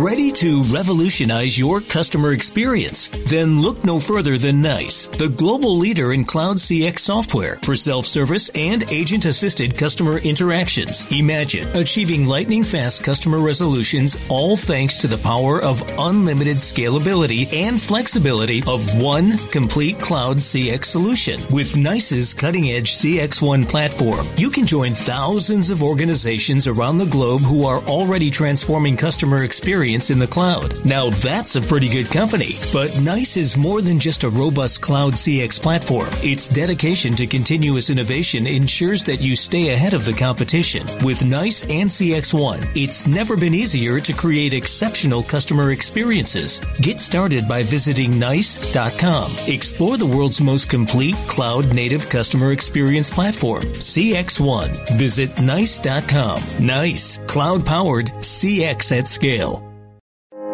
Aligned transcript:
Ready 0.00 0.30
to 0.30 0.64
revolutionize 0.64 1.58
your 1.58 1.82
customer 1.82 2.32
experience? 2.32 3.10
Then 3.26 3.60
look 3.60 3.84
no 3.84 4.00
further 4.00 4.38
than 4.38 4.62
NICE, 4.62 5.08
the 5.08 5.28
global 5.28 5.76
leader 5.76 6.14
in 6.14 6.24
cloud 6.24 6.56
CX 6.56 7.00
software 7.00 7.56
for 7.56 7.76
self-service 7.76 8.48
and 8.54 8.90
agent-assisted 8.90 9.76
customer 9.76 10.16
interactions. 10.16 11.06
Imagine 11.12 11.68
achieving 11.76 12.24
lightning 12.24 12.64
fast 12.64 13.04
customer 13.04 13.40
resolutions 13.40 14.16
all 14.30 14.56
thanks 14.56 15.02
to 15.02 15.06
the 15.06 15.18
power 15.18 15.62
of 15.62 15.86
unlimited 15.98 16.56
scalability 16.56 17.52
and 17.52 17.78
flexibility 17.78 18.62
of 18.66 18.98
one 18.98 19.36
complete 19.48 20.00
cloud 20.00 20.38
CX 20.38 20.86
solution. 20.86 21.38
With 21.52 21.76
NICE's 21.76 22.32
cutting-edge 22.32 22.94
CX1 22.94 23.68
platform, 23.68 24.26
you 24.38 24.48
can 24.48 24.64
join 24.64 24.94
thousands 24.94 25.68
of 25.68 25.82
organizations 25.82 26.66
around 26.66 26.96
the 26.96 27.04
globe 27.04 27.42
who 27.42 27.66
are 27.66 27.80
already 27.80 28.30
transforming 28.30 28.96
customer 28.96 29.44
experience 29.44 29.89
in 29.90 30.18
the 30.18 30.26
cloud. 30.26 30.84
Now 30.84 31.10
that's 31.10 31.56
a 31.56 31.60
pretty 31.60 31.88
good 31.88 32.06
company. 32.10 32.54
But 32.72 32.96
NICE 33.00 33.36
is 33.36 33.56
more 33.56 33.82
than 33.82 33.98
just 33.98 34.22
a 34.22 34.30
robust 34.30 34.80
cloud 34.80 35.14
CX 35.14 35.60
platform. 35.60 36.08
Its 36.22 36.48
dedication 36.48 37.16
to 37.16 37.26
continuous 37.26 37.90
innovation 37.90 38.46
ensures 38.46 39.02
that 39.04 39.20
you 39.20 39.34
stay 39.34 39.70
ahead 39.70 39.92
of 39.92 40.04
the 40.04 40.12
competition. 40.12 40.86
With 41.04 41.24
NICE 41.24 41.64
and 41.64 41.90
CX1, 41.90 42.76
it's 42.76 43.08
never 43.08 43.36
been 43.36 43.52
easier 43.52 43.98
to 43.98 44.12
create 44.12 44.54
exceptional 44.54 45.24
customer 45.24 45.72
experiences. 45.72 46.60
Get 46.80 47.00
started 47.00 47.48
by 47.48 47.64
visiting 47.64 48.18
NICE.com. 48.18 49.32
Explore 49.48 49.96
the 49.96 50.06
world's 50.06 50.40
most 50.40 50.70
complete 50.70 51.16
cloud 51.26 51.74
native 51.74 52.08
customer 52.08 52.52
experience 52.52 53.10
platform, 53.10 53.64
CX1. 53.64 54.96
Visit 54.96 55.40
NICE.com. 55.40 56.42
NICE, 56.60 57.18
cloud 57.26 57.66
powered 57.66 58.06
CX 58.20 58.98
at 58.98 59.08
scale. 59.08 59.66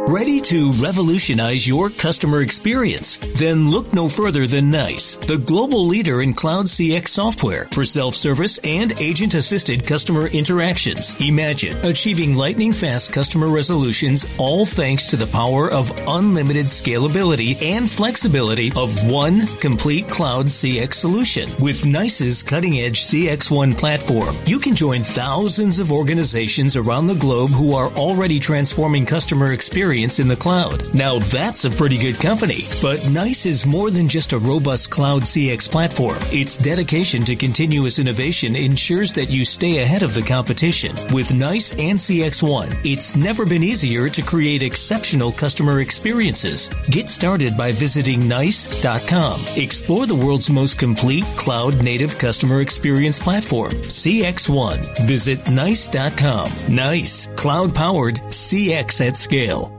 Ready 0.09 0.41
to 0.43 0.71
revolutionize 0.75 1.67
your 1.67 1.91
customer 1.91 2.41
experience? 2.41 3.19
Then 3.35 3.73
look 3.73 3.93
no 3.93 4.09
further 4.09 4.47
than 4.47 4.71
NICE, 4.71 5.17
the 5.17 5.37
global 5.37 5.85
leader 5.85 6.23
in 6.23 6.33
cloud 6.33 6.67
CX 6.67 7.09
software 7.09 7.65
for 7.73 7.85
self-service 7.85 8.59
and 8.63 8.97
agent-assisted 9.01 9.85
customer 9.85 10.29
interactions. 10.29 11.21
Imagine 11.21 11.77
achieving 11.85 12.37
lightning 12.37 12.73
fast 12.73 13.13
customer 13.13 13.49
resolutions 13.49 14.33
all 14.39 14.65
thanks 14.65 15.11
to 15.11 15.17
the 15.17 15.27
power 15.27 15.69
of 15.73 15.91
unlimited 16.07 16.67
scalability 16.67 17.61
and 17.61 17.91
flexibility 17.91 18.71
of 18.77 19.11
one 19.11 19.49
complete 19.57 20.09
cloud 20.09 20.47
CX 20.47 20.95
solution. 20.95 21.51
With 21.61 21.85
NICE's 21.85 22.45
cutting-edge 22.45 23.03
CX1 23.03 23.77
platform, 23.77 24.37
you 24.47 24.61
can 24.61 24.77
join 24.77 25.03
thousands 25.03 25.81
of 25.81 25.91
organizations 25.91 26.77
around 26.77 27.09
the 27.09 27.15
globe 27.17 27.51
who 27.51 27.75
are 27.75 27.89
already 27.95 28.39
transforming 28.39 29.05
customer 29.05 29.51
experience 29.51 29.96
experience 29.97 30.19
in 30.21 30.29
the 30.29 30.37
cloud. 30.37 30.95
Now 30.95 31.19
that's 31.19 31.65
a 31.65 31.71
pretty 31.71 31.99
good 31.99 32.21
company. 32.21 32.65
But 32.83 33.09
NICE 33.09 33.47
is 33.47 33.67
more 33.67 33.91
than 33.91 34.09
just 34.09 34.33
a 34.33 34.39
robust 34.39 34.91
cloud 34.91 35.23
CX 35.23 35.71
platform. 35.71 36.19
Its 36.33 36.59
dedication 36.59 37.25
to 37.25 37.37
continuous 37.37 37.99
innovation 37.99 38.57
ensures 38.57 39.13
that 39.15 39.31
you 39.31 39.45
stay 39.45 39.83
ahead 39.83 40.03
of 40.03 40.15
the 40.15 40.23
competition. 40.23 40.95
With 41.13 41.33
NICE 41.33 41.73
and 41.73 41.99
CX1, 41.99 42.85
it's 42.85 43.17
never 43.17 43.47
been 43.47 43.63
easier 43.63 44.09
to 44.09 44.23
create 44.23 44.63
exceptional 44.63 45.33
customer 45.33 45.81
experiences. 45.81 46.69
Get 46.91 47.09
started 47.09 47.57
by 47.57 47.73
visiting 47.73 48.29
NICE.com. 48.29 49.41
Explore 49.57 50.07
the 50.07 50.15
world's 50.15 50.51
most 50.51 50.79
complete 50.79 51.25
cloud 51.37 51.83
native 51.83 52.19
customer 52.19 52.61
experience 52.61 53.19
platform, 53.19 53.73
CX1. 53.73 55.07
Visit 55.07 55.49
NICE.com. 55.51 56.51
NICE, 56.69 57.29
cloud 57.37 57.75
powered 57.75 58.17
CX 58.31 59.07
at 59.07 59.17
scale. 59.17 59.77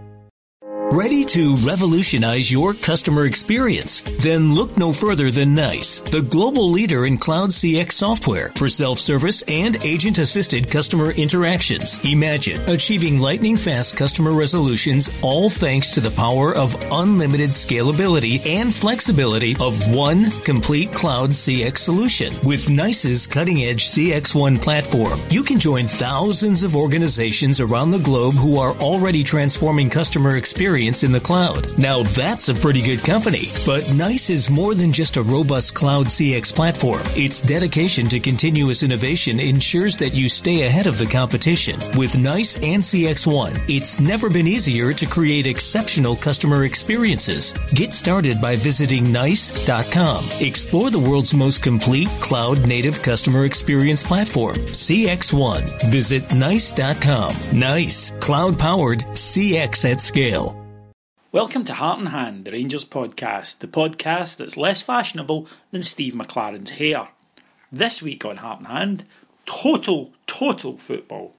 Ready 0.91 1.25
to 1.25 1.57
revolutionize 1.57 2.49
your 2.49 2.73
customer 2.73 3.25
experience? 3.25 4.03
Then 4.19 4.55
look 4.55 4.77
no 4.77 4.93
further 4.93 5.29
than 5.29 5.53
NICE, 5.53 5.99
the 5.99 6.21
global 6.21 6.71
leader 6.71 7.05
in 7.05 7.17
cloud 7.17 7.49
CX 7.49 7.91
software 7.91 8.53
for 8.55 8.69
self-service 8.69 9.43
and 9.49 9.83
agent-assisted 9.83 10.71
customer 10.71 11.11
interactions. 11.11 11.99
Imagine 12.05 12.61
achieving 12.69 13.19
lightning 13.19 13.57
fast 13.57 13.97
customer 13.97 14.31
resolutions 14.31 15.09
all 15.21 15.49
thanks 15.49 15.93
to 15.93 15.99
the 15.99 16.11
power 16.11 16.55
of 16.55 16.73
unlimited 16.89 17.49
scalability 17.49 18.43
and 18.47 18.73
flexibility 18.73 19.57
of 19.59 19.93
one 19.93 20.31
complete 20.41 20.93
cloud 20.93 21.31
CX 21.31 21.79
solution. 21.79 22.33
With 22.45 22.69
NICE's 22.69 23.27
cutting-edge 23.27 23.87
CX1 23.87 24.61
platform, 24.61 25.19
you 25.29 25.43
can 25.43 25.59
join 25.59 25.85
thousands 25.85 26.63
of 26.63 26.77
organizations 26.77 27.59
around 27.59 27.91
the 27.91 27.99
globe 27.99 28.35
who 28.35 28.57
are 28.57 28.71
already 28.77 29.21
transforming 29.21 29.89
customer 29.89 30.37
experience 30.37 30.76
experience 30.77 31.03
in 31.03 31.11
the 31.11 31.19
cloud. 31.19 31.75
Now 31.79 32.03
that's 32.03 32.49
a 32.49 32.53
pretty 32.53 32.81
good 32.81 33.03
company. 33.03 33.45
But 33.65 33.91
NICE 33.93 34.29
is 34.29 34.49
more 34.49 34.75
than 34.75 34.91
just 34.93 35.17
a 35.17 35.23
robust 35.23 35.73
cloud 35.73 36.05
CX 36.05 36.53
platform. 36.53 37.01
Its 37.15 37.41
dedication 37.41 38.07
to 38.09 38.19
continuous 38.19 38.83
innovation 38.83 39.39
ensures 39.39 39.97
that 39.97 40.13
you 40.13 40.29
stay 40.29 40.67
ahead 40.67 40.85
of 40.85 40.99
the 40.99 41.07
competition. 41.07 41.79
With 41.97 42.17
NICE 42.17 42.57
and 42.57 42.83
CX1, 42.83 43.67
it's 43.67 43.99
never 43.99 44.29
been 44.29 44.45
easier 44.45 44.93
to 44.93 45.05
create 45.07 45.47
exceptional 45.47 46.15
customer 46.15 46.65
experiences. 46.65 47.53
Get 47.73 47.91
started 47.91 48.39
by 48.39 48.55
visiting 48.55 49.11
NICE.com. 49.11 50.25
Explore 50.39 50.91
the 50.91 50.99
world's 50.99 51.33
most 51.33 51.63
complete 51.63 52.09
cloud 52.21 52.67
native 52.67 53.01
customer 53.01 53.45
experience 53.45 54.03
platform, 54.03 54.57
CX1. 54.57 55.89
Visit 55.89 56.33
NICE.com. 56.35 57.33
NICE, 57.53 58.11
cloud 58.19 58.59
powered 58.59 58.99
CX 59.15 59.91
at 59.91 60.01
scale. 60.01 60.66
Welcome 61.37 61.65
to 61.65 61.73
Heart 61.75 61.99
and 61.99 62.09
Hand, 62.09 62.45
the 62.45 62.51
Rangers 62.51 62.83
podcast, 62.83 63.59
the 63.59 63.67
podcast 63.67 64.37
that's 64.37 64.57
less 64.57 64.81
fashionable 64.81 65.47
than 65.69 65.83
Steve 65.83 66.13
McClaren's 66.15 66.71
hair. 66.71 67.09
This 67.71 68.01
week 68.01 68.25
on 68.25 68.37
Heart 68.37 68.61
and 68.61 68.67
Hand, 68.69 69.05
total, 69.45 70.13
total 70.25 70.79
football. 70.79 71.35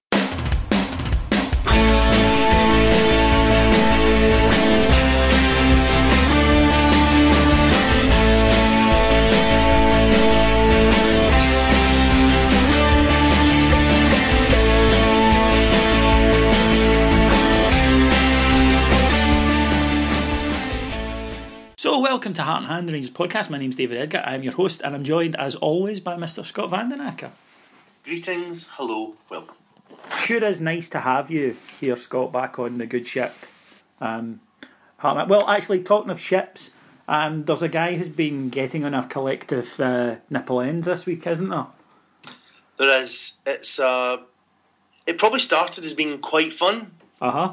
Welcome 22.09 22.33
to 22.33 22.43
Heart 22.43 22.63
and 22.63 22.73
Hand, 22.73 22.91
Rangers 22.91 23.11
podcast. 23.11 23.51
My 23.51 23.59
name's 23.59 23.77
David 23.77 23.99
Edgar. 23.99 24.23
I'm 24.25 24.43
your 24.43 24.55
host, 24.55 24.81
and 24.83 24.95
I'm 24.95 25.05
joined, 25.05 25.37
as 25.37 25.57
always, 25.57 26.01
by 26.01 26.17
Mr. 26.17 26.43
Scott 26.43 26.71
Vandenacker. 26.71 27.33
Greetings, 28.03 28.65
hello, 28.71 29.13
welcome. 29.29 29.55
Sure 30.21 30.43
is 30.43 30.59
nice 30.59 30.89
to 30.89 31.01
have 31.01 31.31
you 31.31 31.55
here, 31.79 31.97
Scott, 31.97 32.33
back 32.33 32.59
on 32.59 32.79
the 32.79 32.87
good 32.87 33.05
ship. 33.05 33.35
Um, 34.01 34.41
well, 35.03 35.47
actually, 35.51 35.83
talking 35.83 36.11
of 36.11 36.19
ships, 36.19 36.71
um, 37.09 37.45
there's 37.45 37.61
a 37.61 37.69
guy 37.69 37.97
who's 37.97 38.09
been 38.09 38.49
getting 38.49 38.85
on 38.85 38.95
our 38.95 39.07
collective 39.07 39.79
uh, 39.79 40.17
nipple 40.31 40.63
ends 40.63 40.87
this 40.87 41.05
week, 41.05 41.27
isn't 41.27 41.51
there? 41.51 41.67
There 42.79 43.03
is. 43.03 43.35
It's 43.45 43.79
uh, 43.79 44.17
it 45.07 45.19
probably 45.19 45.41
started 45.41 45.85
as 45.85 45.93
being 45.93 46.21
quite 46.21 46.55
fun. 46.55 46.93
Uh 47.21 47.31
huh. 47.31 47.53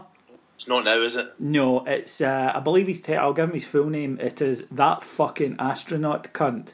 It's 0.55 0.67
not 0.67 0.85
now, 0.85 1.01
is 1.01 1.16
it? 1.16 1.33
No, 1.39 1.83
it's. 1.85 2.21
Uh, 2.21 2.51
I 2.55 2.59
believe 2.59 2.88
he's. 2.88 3.07
I'll 3.09 3.33
give 3.33 3.49
him 3.49 3.53
his 3.53 3.66
full 3.66 3.89
name. 3.89 4.19
It 4.21 4.41
is 4.41 4.63
that 4.71 5.03
fucking 5.03 5.57
astronaut 5.59 6.33
cunt. 6.33 6.69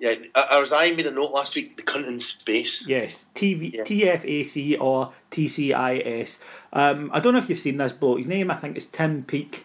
Yeah, 0.00 0.16
as 0.34 0.72
I 0.72 0.90
made 0.90 1.06
a 1.06 1.12
note 1.12 1.30
last 1.30 1.54
week, 1.54 1.76
the 1.76 1.84
cunt 1.84 2.08
in 2.08 2.18
space. 2.18 2.84
Yes, 2.88 3.26
TV, 3.36 3.72
yeah. 3.72 3.82
TFAC 3.84 4.80
or 4.80 5.12
TCIS. 5.30 6.38
Um, 6.72 7.08
I 7.14 7.20
don't 7.20 7.34
know 7.34 7.38
if 7.38 7.48
you've 7.48 7.60
seen 7.60 7.76
this 7.76 7.92
bloke. 7.92 8.18
His 8.18 8.26
name, 8.26 8.50
I 8.50 8.56
think, 8.56 8.76
is 8.76 8.88
Tim 8.88 9.22
Peake. 9.22 9.64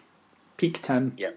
Peak 0.56 0.80
Tim. 0.80 1.14
Yeah. 1.16 1.30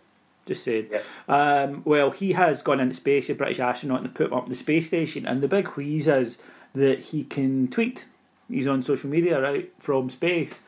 Just 0.45 0.63
said. 0.63 0.89
Yeah. 0.91 1.01
Um, 1.27 1.81
well, 1.83 2.11
he 2.11 2.33
has 2.33 2.61
gone 2.61 2.79
into 2.79 2.93
space, 2.93 3.27
a 3.31 3.33
British 3.33 3.59
astronaut, 3.59 4.01
and 4.01 4.13
put 4.13 4.27
him 4.27 4.33
up 4.33 4.47
the 4.47 4.55
space 4.55 4.85
station. 4.85 5.25
And 5.25 5.41
the 5.41 5.47
big 5.47 5.69
wheeze 5.69 6.07
is 6.07 6.37
that 6.75 6.99
he 6.99 7.23
can 7.23 7.69
tweet. 7.69 8.05
He's 8.47 8.67
on 8.67 8.83
social 8.83 9.09
media, 9.09 9.41
right, 9.41 9.71
from 9.79 10.11
space. 10.11 10.59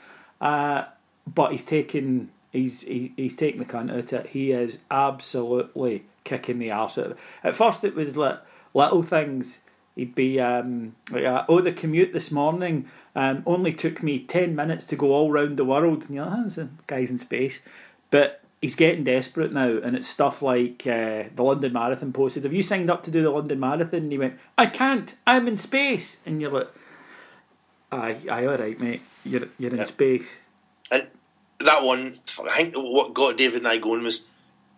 Uh, 0.41 0.85
but 1.27 1.51
he's 1.51 1.63
taking 1.63 2.29
he's 2.51 2.81
he, 2.81 3.13
he's 3.15 3.35
taking 3.35 3.59
the 3.59 3.65
cunt 3.65 3.95
out 3.95 4.13
it. 4.13 4.27
He 4.27 4.51
is 4.51 4.79
absolutely 4.89 6.05
kicking 6.23 6.59
the 6.59 6.71
arse 6.71 6.97
out 6.97 7.05
of 7.05 7.11
it. 7.11 7.17
At 7.43 7.55
first, 7.55 7.83
it 7.83 7.95
was 7.95 8.17
like 8.17 8.39
little 8.73 9.03
things. 9.03 9.59
He'd 9.95 10.15
be 10.15 10.39
um, 10.39 10.95
like, 11.11 11.23
uh, 11.23 11.45
oh, 11.47 11.61
the 11.61 11.71
commute 11.71 12.13
this 12.13 12.31
morning 12.31 12.89
um, 13.15 13.43
only 13.45 13.73
took 13.73 14.01
me 14.01 14.19
ten 14.19 14.55
minutes 14.55 14.85
to 14.85 14.95
go 14.95 15.13
all 15.13 15.31
round 15.31 15.57
the 15.57 15.65
world. 15.65 16.03
And 16.03 16.15
you're 16.15 16.25
like, 16.25 16.57
oh, 16.57 16.69
guy's 16.87 17.11
in 17.11 17.19
space, 17.19 17.59
but 18.09 18.41
he's 18.63 18.75
getting 18.75 19.03
desperate 19.03 19.51
now, 19.51 19.77
and 19.83 19.95
it's 19.95 20.07
stuff 20.07 20.41
like 20.41 20.87
uh, 20.87 21.25
the 21.35 21.43
London 21.43 21.73
Marathon 21.73 22.13
posted. 22.13 22.45
Have 22.45 22.53
you 22.53 22.63
signed 22.63 22.89
up 22.89 23.03
to 23.03 23.11
do 23.11 23.21
the 23.21 23.29
London 23.29 23.59
Marathon? 23.59 24.03
And 24.03 24.11
he 24.11 24.17
went, 24.17 24.39
I 24.57 24.67
can't. 24.67 25.13
I'm 25.27 25.47
in 25.47 25.57
space. 25.57 26.17
And 26.25 26.41
you're 26.41 26.49
like, 26.49 26.69
aye, 27.91 28.17
aye, 28.31 28.45
all 28.45 28.57
right, 28.57 28.79
mate. 28.79 29.01
You're 29.25 29.49
you're 29.59 29.75
in 29.75 29.85
space. 29.85 30.39
That 31.59 31.83
one, 31.83 32.19
I 32.49 32.57
think 32.57 32.73
what 32.75 33.13
got 33.13 33.37
David 33.37 33.59
and 33.59 33.67
I 33.67 33.77
going 33.77 34.03
was 34.03 34.25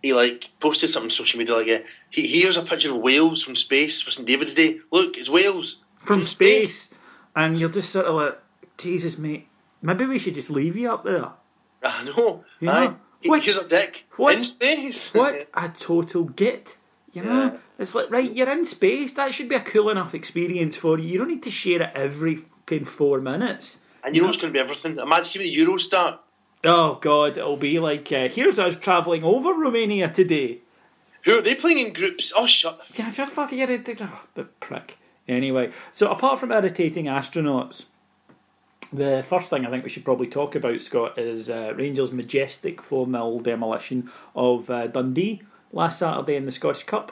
he 0.02 0.14
like 0.14 0.50
posted 0.60 0.90
something 0.90 1.08
on 1.08 1.12
social 1.12 1.40
media 1.40 1.56
like, 1.56 1.68
uh, 1.68 1.80
he, 2.10 2.28
here's 2.28 2.58
a 2.58 2.62
picture 2.62 2.92
of 2.92 2.98
Wales 2.98 3.42
from 3.42 3.56
space 3.56 4.02
for 4.02 4.12
St 4.12 4.28
David's 4.28 4.54
Day. 4.54 4.80
Look, 4.92 5.18
it's 5.18 5.30
Wales 5.30 5.78
from, 6.00 6.20
from 6.20 6.24
space. 6.28 6.84
space. 6.84 7.00
and 7.36 7.60
you're 7.60 7.70
just 7.70 7.90
sort 7.92 8.06
of 8.06 8.16
like, 8.16 8.40
Jesus, 8.78 9.18
mate, 9.18 9.48
maybe 9.82 10.06
we 10.06 10.20
should 10.20 10.36
just 10.36 10.50
leave 10.50 10.78
you 10.78 10.92
up 10.92 11.04
there. 11.04 11.30
I 11.84 12.04
know. 12.04 12.44
Yeah. 12.60 12.94
What, 13.24 13.42
here's 13.42 13.58
a 13.58 13.68
dick 13.68 14.06
what, 14.18 14.36
in 14.36 14.44
space. 14.44 15.14
what 15.14 15.48
a 15.54 15.70
total 15.70 16.26
git. 16.26 16.78
You 17.12 17.24
know, 17.24 17.44
yeah. 17.46 17.58
it's 17.80 17.96
like 17.96 18.12
right, 18.12 18.32
you're 18.32 18.52
in 18.52 18.66
space. 18.66 19.14
That 19.14 19.34
should 19.34 19.48
be 19.48 19.56
a 19.56 19.62
cool 19.62 19.90
enough 19.90 20.14
experience 20.14 20.76
for 20.76 21.00
you. 21.00 21.08
You 21.08 21.18
don't 21.18 21.30
need 21.30 21.44
to 21.44 21.52
share 21.52 21.82
it 21.82 21.92
every 21.96 22.36
fucking 22.36 22.86
four 22.86 23.22
minutes. 23.22 23.80
And 24.04 24.16
you 24.16 24.22
know 24.22 24.28
it's 24.28 24.38
going 24.38 24.54
to 24.54 24.58
be 24.58 24.60
everything. 24.60 25.00
Imagine 25.00 25.26
see 25.26 25.40
when 25.40 25.48
the 25.48 25.58
Euros 25.58 25.82
start. 25.82 26.20
Oh 26.66 26.98
God, 27.00 27.38
it'll 27.38 27.58
be 27.58 27.80
like 27.80 28.12
uh, 28.12 28.28
here's 28.28 28.58
us 28.58 28.80
travelling 28.80 29.24
over 29.24 29.54
Romania 29.54 30.10
today. 30.10 30.60
Who 31.26 31.38
are 31.38 31.42
they 31.42 31.56
playing 31.56 31.80
in 31.80 31.94
groups? 31.94 32.32
Oh, 32.36 32.46
shut. 32.46 32.80
Yeah, 32.94 33.12
you're 33.16 33.26
fucking 33.26 33.58
you're 33.58 33.84
oh, 34.02 34.26
the 34.36 34.44
prick. 34.44 34.98
Anyway, 35.28 35.72
so 35.92 36.12
apart 36.12 36.40
from 36.40 36.52
irritating 36.52 37.06
astronauts, 37.06 37.86
the 38.94 39.24
first 39.26 39.50
thing 39.50 39.66
I 39.66 39.72
think 39.72 39.84
we 39.84 39.90
should 39.90 40.06
probably 40.06 40.28
talk 40.28 40.54
about, 40.54 40.82
Scott, 40.82 41.18
is 41.18 41.50
uh, 41.50 41.74
Rangers' 41.76 42.12
majestic 42.12 42.80
4 42.80 43.08
0 43.08 43.40
demolition 43.40 44.12
of 44.36 44.70
uh, 44.70 44.88
Dundee 44.88 45.42
last 45.72 46.00
Saturday 46.00 46.36
in 46.36 46.46
the 46.46 46.52
Scottish 46.52 46.84
Cup. 46.84 47.12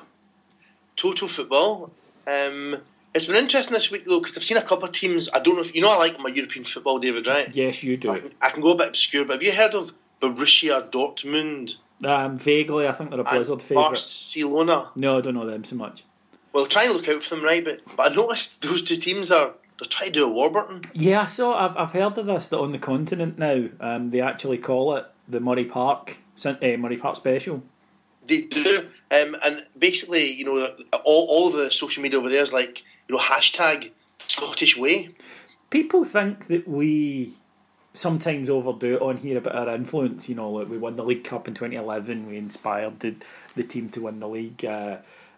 Total 0.96 1.28
football. 1.28 1.92
Um, 2.28 2.78
it's 3.14 3.26
been 3.26 3.36
interesting 3.36 3.74
this 3.74 3.92
week 3.92 4.06
though 4.06 4.20
because 4.20 4.38
I've 4.38 4.44
seen 4.44 4.58
a 4.58 4.62
couple 4.62 4.86
of 4.86 4.92
teams. 4.92 5.30
I 5.34 5.40
don't 5.40 5.56
know 5.56 5.62
if 5.62 5.76
you 5.76 5.82
know 5.82 5.90
I 5.90 5.98
like 5.98 6.20
my 6.20 6.30
European 6.30 6.66
football, 6.66 7.00
David. 7.00 7.28
Right? 7.28 7.54
Yes, 7.54 7.84
you 7.84 7.98
do. 7.98 8.12
I 8.12 8.20
can, 8.20 8.32
I 8.42 8.50
can 8.50 8.62
go 8.62 8.72
a 8.72 8.78
bit 8.78 8.90
obscure, 8.90 9.26
but 9.26 9.34
have 9.34 9.44
you 9.44 9.52
heard 9.52 9.76
of 9.76 9.92
Borussia 10.22 10.90
Dortmund? 10.90 11.76
Um, 12.04 12.38
vaguely, 12.38 12.88
I 12.88 12.92
think 12.92 13.12
they're 13.12 13.20
a 13.20 13.24
Blizzard 13.24 13.62
favourite. 13.62 13.92
Barcelona. 13.92 14.90
No, 14.96 15.20
I 15.20 15.22
don't 15.22 15.36
know 15.36 15.46
them 15.46 15.64
so 15.64 15.76
much. 15.76 16.04
Well, 16.52 16.68
try 16.68 16.84
and 16.84 16.94
look 16.94 17.08
out 17.08 17.24
for 17.24 17.36
them, 17.36 17.44
right? 17.44 17.64
But 17.64 17.82
but 17.96 18.12
I 18.12 18.16
noticed 18.16 18.62
those 18.62 18.84
two 18.84 18.98
teams 18.98 19.32
are 19.32 19.54
they're 19.80 19.90
trying 19.90 20.14
to 20.14 20.20
do 20.20 20.26
a 20.26 20.30
Warburton. 20.30 20.82
Yeah, 20.94 21.22
I 21.22 21.26
saw. 21.28 21.68
I've 21.68 21.78
I've 21.78 21.92
heard 21.92 22.18
of 22.18 22.26
this 22.26 22.48
that 22.50 22.60
on 22.60 22.72
the 22.72 22.80
continent 22.80 23.38
now, 23.38 23.70
um, 23.80 24.12
they 24.12 24.22
actually 24.22 24.58
call 24.58 24.96
it 24.96 25.06
the 25.28 25.40
Murray 25.40 25.66
Park 25.66 26.18
uh, 26.46 26.56
Murray 26.78 26.98
Park 26.98 27.16
Special. 27.16 27.64
They 28.28 28.42
do, 28.42 28.90
um, 29.12 29.36
and 29.44 29.66
basically, 29.78 30.32
you 30.32 30.46
know, 30.46 30.76
all 31.04 31.28
all 31.28 31.52
the 31.52 31.72
social 31.72 32.02
media 32.02 32.20
over 32.20 32.30
there 32.30 32.44
is 32.44 32.54
like 32.54 32.84
you 33.08 33.16
know 33.16 33.22
hashtag 33.22 33.92
Scottish 34.28 34.78
way. 34.78 35.10
People 35.70 36.04
think 36.04 36.48
that 36.48 36.68
we 36.68 37.34
sometimes 37.94 38.50
overdo 38.50 38.96
it 38.96 39.02
on 39.02 39.18
here 39.18 39.38
about 39.38 39.68
our 39.68 39.76
influence. 39.76 40.30
You 40.30 40.36
know, 40.36 40.50
like 40.50 40.70
we 40.70 40.78
won 40.78 40.96
the 40.96 41.04
League 41.04 41.24
Cup 41.24 41.48
in 41.48 41.54
2011. 41.54 42.28
We 42.28 42.38
inspired 42.38 43.00
the, 43.00 43.16
the 43.56 43.64
team 43.64 43.90
to 43.90 44.02
win 44.02 44.20
the 44.20 44.28
league 44.28 44.64
uh, 44.66 44.98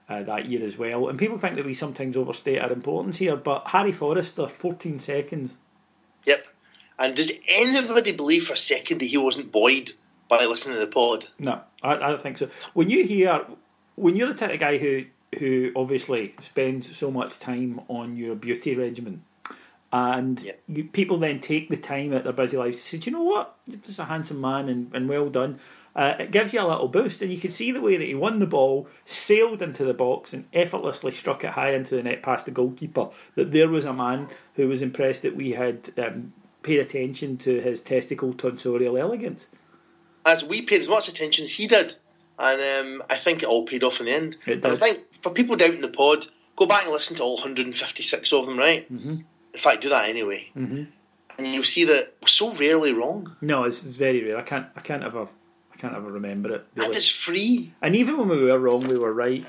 uh, 0.10 0.24
that 0.24 0.46
year 0.46 0.64
as 0.64 0.78
well. 0.78 1.08
And 1.08 1.20
people 1.20 1.38
think 1.38 1.56
that 1.56 1.66
we 1.66 1.74
sometimes 1.74 2.16
overstate 2.16 2.60
our 2.60 2.72
importance 2.72 3.18
here. 3.18 3.36
But 3.36 3.68
Harry 3.68 3.92
Forrester, 3.92 4.48
14 4.48 5.00
seconds. 5.00 5.54
Yep. 6.26 6.48
And 6.98 7.16
does 7.16 7.32
anybody 7.48 8.12
believe 8.12 8.48
for 8.48 8.54
a 8.54 8.58
second 8.58 9.00
that 9.00 9.08
he 9.08 9.18
wasn't 9.18 9.52
buoyed 9.52 9.94
by 10.30 10.46
listening 10.46 10.76
to 10.76 10.82
the 10.82 10.92
pod? 10.92 11.28
No, 11.40 11.62
I, 11.84 11.94
I 11.94 12.10
don't 12.10 12.24
think 12.24 12.38
so. 12.38 12.50
When 12.74 12.90
you 12.90 13.06
hear, 13.06 13.46
when 13.96 14.16
you're 14.16 14.30
the 14.30 14.34
type 14.34 14.54
of 14.54 14.60
guy 14.60 14.78
who 14.78 15.06
who 15.40 15.72
obviously 15.76 16.34
spends 16.42 16.96
so 16.96 17.12
much 17.12 17.40
time 17.40 17.82
on 17.88 18.16
your 18.16 18.36
beauty 18.36 18.76
regimen 18.76 19.24
and 19.96 20.44
yep. 20.44 20.62
you, 20.68 20.84
people 20.84 21.18
then 21.18 21.40
take 21.40 21.70
the 21.70 21.78
time 21.78 22.14
out 22.14 22.26
their 22.26 22.34
busy 22.34 22.58
lives 22.58 22.80
to 22.80 22.84
say, 22.84 22.98
Do 22.98 23.10
you 23.10 23.16
know 23.16 23.24
what? 23.24 23.56
You're 23.66 23.80
just 23.80 23.98
a 23.98 24.04
handsome 24.04 24.42
man 24.42 24.68
and, 24.68 24.94
and 24.94 25.08
well 25.08 25.30
done. 25.30 25.58
Uh, 25.96 26.16
it 26.20 26.32
gives 26.32 26.52
you 26.52 26.60
a 26.60 26.68
little 26.68 26.90
boost, 26.90 27.22
and 27.22 27.32
you 27.32 27.40
could 27.40 27.54
see 27.54 27.72
the 27.72 27.80
way 27.80 27.96
that 27.96 28.06
he 28.06 28.14
won 28.14 28.40
the 28.40 28.46
ball, 28.46 28.90
sailed 29.06 29.62
into 29.62 29.86
the 29.86 29.94
box, 29.94 30.34
and 30.34 30.46
effortlessly 30.52 31.14
struck 31.14 31.46
it 31.46 31.52
high 31.52 31.72
into 31.72 31.96
the 31.96 32.04
net 32.04 32.22
past 32.22 32.44
the 32.44 32.52
goalkeeper. 32.52 33.08
That 33.36 33.54
there 33.54 33.70
was 33.70 33.86
a 33.86 33.94
man 33.94 34.28
who 34.56 34.68
was 34.68 34.82
impressed 34.82 35.22
that 35.22 35.38
we 35.38 35.52
had 35.52 35.92
um, 35.98 36.34
paid 36.62 36.80
attention 36.80 37.38
to 37.38 37.62
his 37.62 37.80
testicle 37.80 38.34
tonsorial 38.34 39.00
elegance. 39.00 39.46
As 40.26 40.44
we 40.44 40.62
paid 40.62 40.82
as 40.82 40.90
much 40.90 41.08
attention 41.08 41.44
as 41.44 41.52
he 41.52 41.68
did, 41.70 41.96
and 42.38 42.62
um, 43.00 43.04
I 43.10 43.16
think 43.16 43.44
it 43.44 43.48
all 43.48 43.66
paid 43.66 43.82
off 43.82 44.02
in 44.02 44.08
the 44.08 44.12
end. 44.12 44.36
It 44.46 44.60
does. 44.60 44.82
I 44.82 44.90
think 44.90 45.06
for 45.26 45.32
people 45.32 45.56
doubting 45.56 45.82
the 45.82 45.88
pod, 45.88 46.28
go 46.56 46.68
back 46.68 46.84
and 46.84 46.94
listen 46.94 47.16
to 47.16 47.24
all 47.24 47.34
156 47.34 48.32
of 48.32 48.46
them, 48.46 48.60
right? 48.60 48.92
Mm-hmm. 48.94 49.22
In 49.56 49.60
fact, 49.60 49.82
do 49.82 49.90
that 49.90 50.08
anyway, 50.08 50.52
mm-hmm. 50.56 50.84
and 51.40 51.54
you'll 51.54 51.64
see 51.64 51.84
that 51.86 52.14
we're 52.22 52.28
so 52.28 52.54
rarely 52.54 52.94
wrong. 52.94 53.36
No, 53.42 53.64
it's, 53.64 53.84
it's, 53.84 53.96
very 53.96 54.24
rare. 54.24 54.38
I 54.38 54.44
can't, 54.44 54.68
I 54.76 54.82
can't 54.82 55.02
ever, 55.02 55.28
I 55.74 55.78
can't 55.78 55.96
ever 55.96 56.12
remember 56.12 56.54
it. 56.54 56.68
Really. 56.76 56.88
And 56.88 56.96
it's 56.96 57.10
free. 57.10 57.74
And 57.82 57.96
even 57.96 58.20
when 58.20 58.30
we 58.30 58.44
were 58.44 58.60
wrong, 58.60 58.88
we 58.88 59.00
were 59.00 59.12
right. 59.12 59.44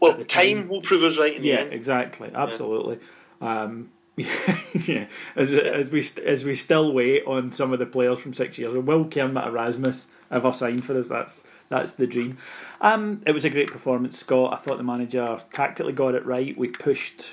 Well, 0.00 0.14
time, 0.14 0.24
time, 0.26 0.68
will 0.68 0.80
prove 0.80 1.02
us 1.04 1.18
right. 1.18 1.36
In 1.36 1.42
the 1.42 1.50
room. 1.50 1.68
Yeah, 1.68 1.74
exactly, 1.74 2.30
absolutely. 2.34 3.00
Yeah. 3.42 3.62
Um, 3.62 3.90
yeah, 4.16 5.06
as, 5.36 5.52
as 5.52 5.90
we 5.90 6.06
as 6.24 6.44
we 6.44 6.54
still 6.54 6.94
wait 6.94 7.24
on 7.26 7.52
some 7.52 7.74
of 7.74 7.78
the 7.78 7.84
players 7.84 8.20
from 8.20 8.32
six 8.32 8.56
years, 8.56 8.72
will 8.74 9.04
Kermit 9.06 9.48
Erasmus 9.48 10.06
ever 10.30 10.50
sign 10.50 10.80
for 10.80 10.96
us? 10.96 11.08
That's 11.08 11.42
that's 11.74 11.92
the 11.92 12.06
dream. 12.06 12.38
Um, 12.80 13.22
it 13.26 13.32
was 13.32 13.44
a 13.44 13.50
great 13.50 13.70
performance, 13.70 14.18
Scott. 14.18 14.52
I 14.52 14.56
thought 14.56 14.78
the 14.78 14.84
manager 14.84 15.40
tactically 15.52 15.92
got 15.92 16.14
it 16.14 16.24
right. 16.24 16.56
We 16.56 16.68
pushed 16.68 17.24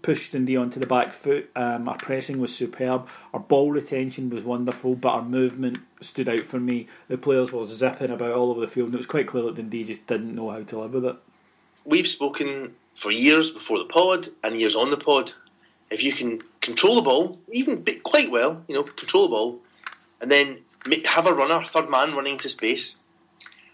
pushed 0.00 0.32
Dundee 0.32 0.56
onto 0.56 0.78
the 0.78 0.86
back 0.86 1.12
foot. 1.12 1.50
Um, 1.56 1.88
our 1.88 1.96
pressing 1.96 2.40
was 2.40 2.54
superb. 2.54 3.08
Our 3.34 3.40
ball 3.40 3.72
retention 3.72 4.30
was 4.30 4.44
wonderful, 4.44 4.94
but 4.94 5.08
our 5.08 5.22
movement 5.22 5.78
stood 6.00 6.28
out 6.28 6.44
for 6.44 6.60
me. 6.60 6.86
The 7.08 7.18
players 7.18 7.50
were 7.50 7.64
zipping 7.64 8.10
about 8.10 8.32
all 8.32 8.50
over 8.50 8.60
the 8.60 8.68
field, 8.68 8.86
and 8.86 8.94
it 8.94 8.98
was 8.98 9.06
quite 9.06 9.26
clear 9.26 9.44
that 9.44 9.56
Dundee 9.56 9.84
just 9.84 10.06
didn't 10.06 10.34
know 10.34 10.50
how 10.50 10.62
to 10.62 10.78
live 10.78 10.94
with 10.94 11.04
it. 11.04 11.16
We've 11.84 12.06
spoken 12.06 12.74
for 12.94 13.10
years 13.10 13.50
before 13.50 13.78
the 13.78 13.86
pod 13.86 14.30
and 14.44 14.60
years 14.60 14.76
on 14.76 14.90
the 14.90 14.96
pod. 14.96 15.32
If 15.90 16.02
you 16.02 16.12
can 16.12 16.42
control 16.60 16.96
the 16.96 17.02
ball, 17.02 17.40
even 17.50 17.84
quite 18.04 18.30
well, 18.30 18.62
you 18.68 18.74
know, 18.74 18.82
control 18.84 19.24
the 19.24 19.30
ball, 19.30 19.60
and 20.20 20.30
then 20.30 20.58
have 21.06 21.26
a 21.26 21.34
runner, 21.34 21.64
third 21.66 21.90
man 21.90 22.14
running 22.14 22.34
into 22.34 22.48
space, 22.48 22.96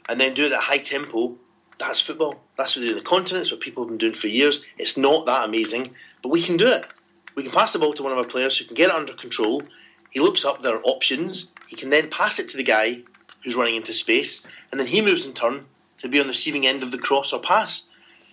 and 0.09 0.21
then 0.21 0.35
do 0.35 0.47
it 0.47 0.53
at 0.53 0.61
high 0.61 0.79
tempo, 0.79 1.37
that's 1.79 2.01
football. 2.01 2.41
That's 2.57 2.77
what 2.77 2.83
they 2.83 2.89
do 2.89 2.93
in 2.93 2.99
the 2.99 3.09
continent. 3.09 3.43
It's 3.43 3.51
what 3.51 3.61
people 3.61 3.85
have 3.85 3.89
been 3.89 3.99
doing 3.99 4.15
for 4.15 4.29
years. 4.29 4.63
It's 4.79 4.97
not 4.97 5.27
that 5.27 5.45
amazing, 5.45 5.95
but 6.23 6.29
we 6.29 6.43
can 6.43 6.57
do 6.57 6.69
it. 6.69 6.87
We 7.35 7.43
can 7.43 7.53
pass 7.53 7.73
the 7.73 7.79
ball 7.79 7.95
to 7.95 8.03
one 8.03 8.13
of 8.13 8.19
our 8.19 8.25
players 8.25 8.57
who 8.59 8.65
can 8.65 8.75
get 8.75 8.91
it 8.91 8.95
under 8.95 9.15
control. 9.15 9.63
He 10.11 10.21
looks 10.21 10.45
up, 10.45 10.63
there 10.63 10.77
are 10.77 10.83
options. 10.83 11.51
He 11.67 11.77
can 11.77 11.91
then 11.91 12.11
pass 12.11 12.39
it 12.39 12.49
to 12.51 12.57
the 12.57 12.63
guy 12.63 13.01
who's 13.43 13.57
running 13.57 13.77
into 13.77 13.93
space, 13.93 14.43
and 14.71 14.81
then 14.81 14.87
he 14.87 15.01
moves 15.01 15.27
in 15.27 15.35
turn 15.35 15.67
to 15.99 16.09
be 16.09 16.21
on 16.21 16.27
the 16.27 16.33
receiving 16.33 16.67
end 16.67 16.83
of 16.83 16.93
the 16.93 16.99
cross 16.99 17.33
or 17.33 17.41
pass. 17.41 17.85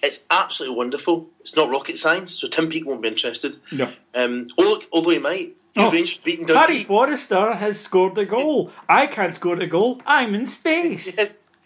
It's 0.04 0.20
absolutely 0.30 0.78
wonderful. 0.78 1.30
It's 1.42 1.56
not 1.56 1.70
rocket 1.70 1.98
science, 1.98 2.34
so 2.34 2.48
Tim 2.48 2.70
Peake 2.70 2.86
won't 2.86 3.02
be 3.02 3.08
interested. 3.08 3.60
No. 3.72 3.92
Um, 4.14 4.48
although, 4.58 4.82
although 4.92 5.10
he 5.12 5.20
might. 5.20 5.56
Oh, 5.78 5.90
Rangers 5.90 6.20
beating 6.20 6.46
Dundee. 6.46 6.74
Harry 6.74 6.84
Forrester 6.84 7.54
has 7.54 7.80
scored 7.80 8.18
a 8.18 8.26
goal. 8.26 8.72
I 8.90 9.08
can't 9.08 9.34
score 9.34 9.56
a 9.56 9.68
goal. 9.68 10.02
I'm 10.06 10.36
in 10.36 10.46
space. 10.46 11.18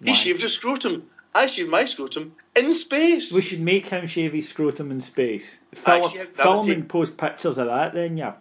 He 0.04 0.14
shaved 0.14 0.42
his 0.42 0.54
scrotum. 0.54 1.10
I 1.34 1.48
shaved 1.48 1.70
my 1.70 1.86
scrotum 1.86 2.36
in 2.56 2.72
space. 2.72 3.32
We 3.32 3.42
should 3.42 3.60
make 3.60 3.88
him 3.88 4.08
shave 4.08 4.34
his 4.34 4.48
scrotum 4.48 4.92
in 4.92 5.02
space. 5.02 5.58
Film, 5.74 6.04
Actually, 6.04 6.26
film 6.28 6.72
and 6.72 6.88
post 6.88 7.18
pictures 7.18 7.58
of 7.58 7.68
that, 7.68 7.94
then 7.94 8.18
yeah. 8.18 8.34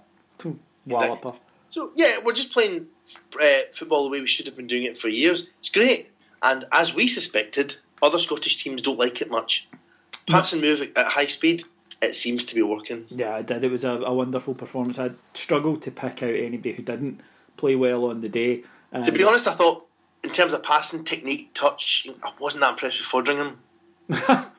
Walloper. 0.86 1.34
So 1.70 1.90
yeah, 1.96 2.18
we're 2.24 2.34
just 2.34 2.52
playing 2.52 2.86
uh, 3.40 3.46
football 3.74 4.04
the 4.04 4.10
way 4.10 4.20
we 4.20 4.28
should 4.28 4.46
have 4.46 4.56
been 4.56 4.66
doing 4.66 4.84
it 4.84 4.98
for 4.98 5.08
years. 5.08 5.48
It's 5.60 5.70
great, 5.70 6.10
and 6.42 6.66
as 6.70 6.94
we 6.94 7.08
suspected, 7.08 7.76
other 8.02 8.18
Scottish 8.18 8.62
teams 8.62 8.82
don't 8.82 8.98
like 8.98 9.20
it 9.20 9.30
much. 9.30 9.66
Pass 10.28 10.52
and 10.52 10.62
move 10.62 10.82
at 10.96 11.06
high 11.06 11.26
speed, 11.26 11.64
it 12.00 12.14
seems 12.14 12.44
to 12.44 12.54
be 12.54 12.62
working. 12.62 13.06
Yeah, 13.10 13.38
it 13.38 13.46
did. 13.46 13.64
It 13.64 13.70
was 13.70 13.84
a, 13.84 13.90
a 13.90 14.14
wonderful 14.14 14.54
performance. 14.54 14.98
I 14.98 15.12
struggled 15.34 15.82
to 15.82 15.90
pick 15.90 16.22
out 16.22 16.34
anybody 16.34 16.72
who 16.72 16.82
didn't 16.82 17.20
play 17.56 17.74
well 17.74 18.06
on 18.06 18.20
the 18.20 18.28
day. 18.28 18.62
Um, 18.92 19.02
to 19.04 19.12
be 19.12 19.24
honest, 19.24 19.48
I 19.48 19.54
thought 19.54 19.86
in 20.24 20.30
terms 20.30 20.52
of 20.52 20.62
passing 20.62 21.04
technique, 21.04 21.50
touch, 21.54 22.08
I 22.22 22.32
wasn't 22.40 22.62
that 22.62 22.70
impressed 22.70 22.98
with 22.98 23.26
Foderingham. 23.26 23.56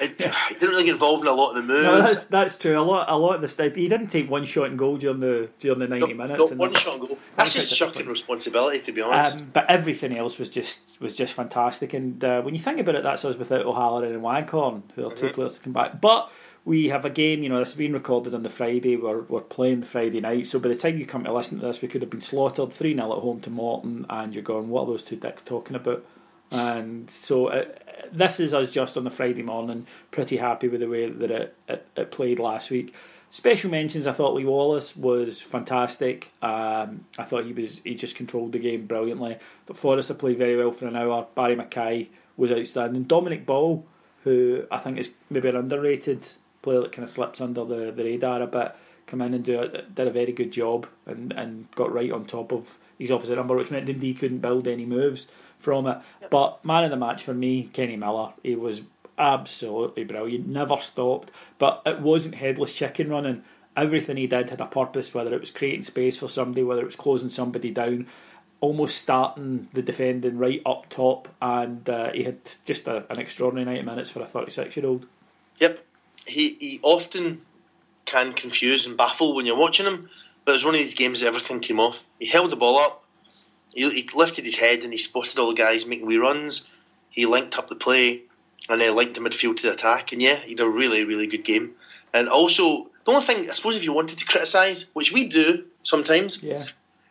it, 0.00 0.16
yeah. 0.18 0.34
He 0.48 0.54
didn't 0.54 0.70
really 0.70 0.84
get 0.84 0.94
involved 0.94 1.22
in 1.22 1.28
a 1.28 1.32
lot 1.32 1.50
of 1.50 1.56
the 1.56 1.62
moves. 1.62 1.82
No, 1.82 2.02
that's 2.02 2.24
that's 2.24 2.58
true. 2.58 2.78
A 2.78 2.80
lot, 2.80 3.08
a 3.08 3.16
lot 3.18 3.36
of 3.36 3.42
the 3.42 3.48
stuff. 3.48 3.74
He 3.74 3.88
didn't 3.88 4.08
take 4.08 4.30
one 4.30 4.44
shot 4.44 4.66
and 4.66 4.78
goal 4.78 4.96
during 4.96 5.20
the 5.20 5.50
during 5.58 5.78
the 5.78 5.88
ninety 5.88 6.14
no, 6.14 6.26
minutes. 6.26 6.50
Not 6.50 6.56
one 6.56 6.74
shot 6.74 6.94
and 6.94 7.08
goal. 7.08 7.18
That's 7.36 7.52
just 7.52 7.72
shocking 7.72 8.06
responsibility, 8.06 8.80
to 8.80 8.92
be 8.92 9.02
honest. 9.02 9.38
Um, 9.38 9.50
but 9.52 9.66
everything 9.68 10.16
else 10.16 10.38
was 10.38 10.48
just 10.48 11.00
was 11.00 11.14
just 11.14 11.34
fantastic. 11.34 11.92
And 11.92 12.24
uh, 12.24 12.40
when 12.42 12.54
you 12.54 12.60
think 12.60 12.80
about 12.80 12.94
it, 12.94 13.02
that's 13.02 13.24
us 13.24 13.36
without 13.36 13.66
O'Halloran 13.66 14.12
and 14.12 14.22
Waghorn, 14.22 14.84
who 14.94 15.06
are 15.06 15.10
mm-hmm. 15.10 15.26
two 15.26 15.32
players 15.32 15.54
to 15.54 15.60
come 15.60 15.72
back. 15.74 16.00
But 16.00 16.30
we 16.64 16.88
have 16.88 17.04
a 17.04 17.10
game, 17.10 17.42
you 17.42 17.48
know, 17.48 17.58
this 17.58 17.70
has 17.70 17.78
been 17.78 17.92
recorded 17.92 18.34
on 18.34 18.42
the 18.42 18.50
Friday. 18.50 18.96
We're, 18.96 19.22
we're 19.22 19.40
playing 19.40 19.80
the 19.80 19.86
Friday 19.86 20.20
night. 20.20 20.46
So 20.46 20.58
by 20.58 20.68
the 20.68 20.76
time 20.76 20.98
you 20.98 21.06
come 21.06 21.24
to 21.24 21.32
listen 21.32 21.58
to 21.58 21.66
this, 21.66 21.80
we 21.80 21.88
could 21.88 22.02
have 22.02 22.10
been 22.10 22.20
slaughtered 22.20 22.72
3 22.72 22.94
0 22.94 23.12
at 23.12 23.22
home 23.22 23.40
to 23.40 23.50
Morton, 23.50 24.06
and 24.10 24.34
you're 24.34 24.42
going, 24.42 24.68
what 24.68 24.82
are 24.82 24.86
those 24.86 25.02
two 25.02 25.16
dicks 25.16 25.42
talking 25.42 25.76
about? 25.76 26.04
And 26.50 27.08
so 27.10 27.46
uh, 27.46 27.64
this 28.12 28.40
is 28.40 28.52
us 28.52 28.70
just 28.70 28.96
on 28.96 29.04
the 29.04 29.10
Friday 29.10 29.42
morning, 29.42 29.86
pretty 30.10 30.36
happy 30.36 30.68
with 30.68 30.80
the 30.80 30.88
way 30.88 31.08
that 31.08 31.30
it, 31.30 31.56
it, 31.68 31.86
it 31.96 32.10
played 32.10 32.38
last 32.38 32.70
week. 32.70 32.92
Special 33.30 33.70
mentions. 33.70 34.08
I 34.08 34.12
thought 34.12 34.34
Lee 34.34 34.44
Wallace 34.44 34.96
was 34.96 35.40
fantastic. 35.40 36.32
Um, 36.42 37.06
I 37.16 37.22
thought 37.22 37.44
he 37.44 37.52
was 37.52 37.80
he 37.84 37.94
just 37.94 38.16
controlled 38.16 38.50
the 38.50 38.58
game 38.58 38.86
brilliantly. 38.86 39.38
But 39.66 39.76
Forrester 39.76 40.14
played 40.14 40.38
very 40.38 40.56
well 40.56 40.72
for 40.72 40.88
an 40.88 40.96
hour. 40.96 41.28
Barrie 41.36 41.54
McKay 41.54 42.08
was 42.36 42.50
outstanding. 42.50 43.04
Dominic 43.04 43.46
Ball, 43.46 43.86
who 44.24 44.64
I 44.72 44.78
think 44.78 44.98
is 44.98 45.14
maybe 45.30 45.48
an 45.48 45.54
underrated 45.54 46.26
player 46.62 46.80
that 46.80 46.92
kind 46.92 47.04
of 47.04 47.10
slips 47.10 47.40
under 47.40 47.64
the, 47.64 47.90
the 47.90 48.04
radar 48.04 48.42
a 48.42 48.46
bit, 48.46 48.74
come 49.06 49.20
in 49.20 49.34
and 49.34 49.44
do 49.44 49.60
a, 49.60 49.82
did 49.82 50.06
a 50.06 50.10
very 50.10 50.32
good 50.32 50.52
job 50.52 50.86
and, 51.06 51.32
and 51.32 51.70
got 51.72 51.92
right 51.92 52.12
on 52.12 52.24
top 52.24 52.52
of 52.52 52.78
his 52.98 53.10
opposite 53.10 53.36
number, 53.36 53.56
which 53.56 53.70
meant 53.70 53.86
Dundee 53.86 54.14
couldn't 54.14 54.38
build 54.38 54.68
any 54.68 54.84
moves 54.84 55.26
from 55.58 55.86
it. 55.86 55.98
Yep. 56.22 56.30
But 56.30 56.64
man 56.64 56.84
of 56.84 56.90
the 56.90 56.96
match 56.96 57.22
for 57.22 57.34
me, 57.34 57.70
Kenny 57.72 57.96
Miller. 57.96 58.32
He 58.42 58.54
was 58.54 58.82
absolutely 59.18 60.04
brilliant. 60.04 60.48
Never 60.48 60.78
stopped, 60.78 61.30
but 61.58 61.82
it 61.84 62.00
wasn't 62.00 62.36
headless 62.36 62.74
chicken 62.74 63.10
running. 63.10 63.42
Everything 63.76 64.16
he 64.16 64.26
did 64.26 64.50
had 64.50 64.60
a 64.60 64.66
purpose, 64.66 65.14
whether 65.14 65.32
it 65.32 65.40
was 65.40 65.50
creating 65.50 65.82
space 65.82 66.18
for 66.18 66.28
somebody, 66.28 66.62
whether 66.62 66.82
it 66.82 66.86
was 66.86 66.96
closing 66.96 67.30
somebody 67.30 67.70
down, 67.70 68.06
almost 68.60 68.98
starting 68.98 69.68
the 69.72 69.82
defending 69.82 70.38
right 70.38 70.62
up 70.66 70.88
top, 70.88 71.28
and 71.40 71.88
uh, 71.88 72.10
he 72.12 72.24
had 72.24 72.38
just 72.64 72.86
a, 72.88 73.04
an 73.10 73.18
extraordinary 73.18 73.64
90 73.64 73.82
minutes 73.82 74.10
for 74.10 74.22
a 74.22 74.26
36 74.26 74.76
year 74.76 74.86
old. 74.86 75.06
Yep. 75.58 75.84
He, 76.26 76.56
he 76.60 76.80
often 76.82 77.42
can 78.04 78.32
confuse 78.32 78.86
and 78.86 78.96
baffle 78.96 79.34
when 79.34 79.46
you're 79.46 79.56
watching 79.56 79.86
him, 79.86 80.08
but 80.44 80.52
it 80.52 80.54
was 80.54 80.64
one 80.64 80.74
of 80.74 80.80
these 80.80 80.94
games 80.94 81.20
that 81.20 81.26
everything 81.26 81.60
came 81.60 81.80
off. 81.80 81.98
He 82.18 82.26
held 82.26 82.50
the 82.50 82.56
ball 82.56 82.78
up, 82.78 83.04
he, 83.74 83.88
he 83.90 84.08
lifted 84.14 84.44
his 84.44 84.56
head, 84.56 84.80
and 84.80 84.92
he 84.92 84.98
spotted 84.98 85.38
all 85.38 85.48
the 85.48 85.54
guys 85.54 85.86
making 85.86 86.06
wee 86.06 86.16
runs. 86.16 86.66
He 87.10 87.26
linked 87.26 87.56
up 87.56 87.68
the 87.68 87.74
play, 87.74 88.22
and 88.68 88.80
then 88.80 88.94
linked 88.94 89.14
the 89.14 89.20
midfield 89.20 89.56
to 89.58 89.62
the 89.62 89.72
attack. 89.72 90.12
And 90.12 90.20
yeah, 90.20 90.36
he 90.36 90.54
did 90.54 90.64
a 90.64 90.68
really, 90.68 91.04
really 91.04 91.26
good 91.26 91.44
game. 91.44 91.72
And 92.12 92.28
also, 92.28 92.90
the 93.04 93.12
only 93.12 93.26
thing, 93.26 93.50
I 93.50 93.54
suppose, 93.54 93.76
if 93.76 93.84
you 93.84 93.92
wanted 93.92 94.18
to 94.18 94.26
criticise, 94.26 94.86
which 94.92 95.12
we 95.12 95.28
do 95.28 95.64
sometimes, 95.82 96.42
yeah. 96.42 96.66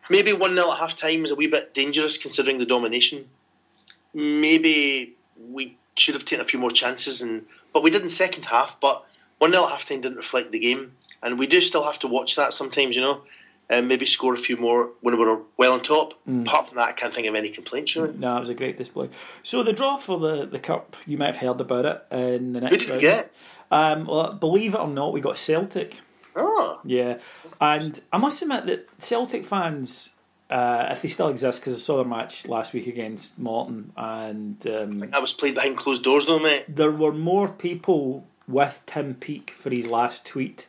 maybe 0.08 0.32
1 0.32 0.54
0 0.54 0.70
at 0.70 0.78
half 0.78 0.96
time 0.96 1.24
is 1.24 1.30
a 1.30 1.34
wee 1.34 1.46
bit 1.46 1.74
dangerous 1.74 2.18
considering 2.18 2.58
the 2.58 2.66
domination. 2.66 3.28
Maybe 4.12 5.14
we 5.48 5.76
should 5.96 6.14
have 6.14 6.24
taken 6.24 6.40
a 6.40 6.48
few 6.48 6.58
more 6.58 6.70
chances, 6.70 7.22
and 7.22 7.46
but 7.72 7.82
we 7.82 7.90
did 7.90 8.02
in 8.02 8.10
second 8.10 8.44
half. 8.44 8.76
But 8.80 9.04
1 9.38 9.52
0 9.52 9.64
at 9.64 9.70
half 9.70 9.88
time 9.88 10.00
didn't 10.00 10.18
reflect 10.18 10.52
the 10.52 10.58
game. 10.58 10.92
And 11.22 11.38
we 11.38 11.46
do 11.46 11.60
still 11.60 11.84
have 11.84 11.98
to 11.98 12.08
watch 12.08 12.36
that 12.36 12.54
sometimes, 12.54 12.96
you 12.96 13.02
know 13.02 13.22
and 13.70 13.86
maybe 13.86 14.04
score 14.04 14.34
a 14.34 14.38
few 14.38 14.56
more 14.56 14.90
when 15.00 15.16
we 15.16 15.24
were 15.24 15.40
well 15.56 15.72
on 15.72 15.80
top. 15.80 16.14
Mm. 16.28 16.42
Apart 16.42 16.68
from 16.68 16.76
that, 16.76 16.88
I 16.88 16.92
can't 16.92 17.14
think 17.14 17.28
of 17.28 17.36
any 17.36 17.50
complaints. 17.50 17.94
Really. 17.94 18.18
No, 18.18 18.36
it 18.36 18.40
was 18.40 18.48
a 18.48 18.54
great 18.54 18.76
display. 18.76 19.08
So 19.44 19.62
the 19.62 19.72
draw 19.72 19.96
for 19.96 20.18
the, 20.18 20.44
the 20.44 20.58
cup, 20.58 20.96
you 21.06 21.16
might 21.16 21.26
have 21.26 21.36
heard 21.36 21.60
about 21.60 21.86
it 21.86 22.14
in 22.14 22.52
the 22.52 22.60
next 22.60 22.74
Who 22.74 22.78
did 22.80 22.88
round. 22.90 23.02
you 23.02 23.08
get? 23.08 23.32
Um, 23.70 24.06
well, 24.06 24.32
believe 24.32 24.74
it 24.74 24.80
or 24.80 24.88
not, 24.88 25.12
we 25.12 25.20
got 25.20 25.38
Celtic. 25.38 25.96
Oh, 26.34 26.80
yeah, 26.84 27.18
and 27.60 28.00
I 28.12 28.18
must 28.18 28.42
admit 28.42 28.66
that 28.66 28.88
Celtic 29.00 29.44
fans. 29.44 30.10
Uh, 30.50 30.88
if 30.90 31.02
they 31.02 31.08
still 31.08 31.28
exist, 31.28 31.60
because 31.60 31.76
I 31.76 31.78
saw 31.78 31.96
their 31.96 32.04
match 32.04 32.48
last 32.48 32.72
week 32.72 32.88
against 32.88 33.38
Morton, 33.38 33.92
and 33.96 34.66
um, 34.66 34.96
I 34.96 34.98
think 34.98 35.12
that 35.12 35.22
was 35.22 35.32
played 35.32 35.54
behind 35.54 35.76
closed 35.76 36.02
doors, 36.02 36.26
though, 36.26 36.40
mate. 36.40 36.64
There 36.68 36.90
were 36.90 37.12
more 37.12 37.48
people 37.48 38.26
with 38.48 38.82
Tim 38.84 39.14
Peake 39.14 39.52
for 39.52 39.70
his 39.70 39.86
last 39.86 40.26
tweet 40.26 40.66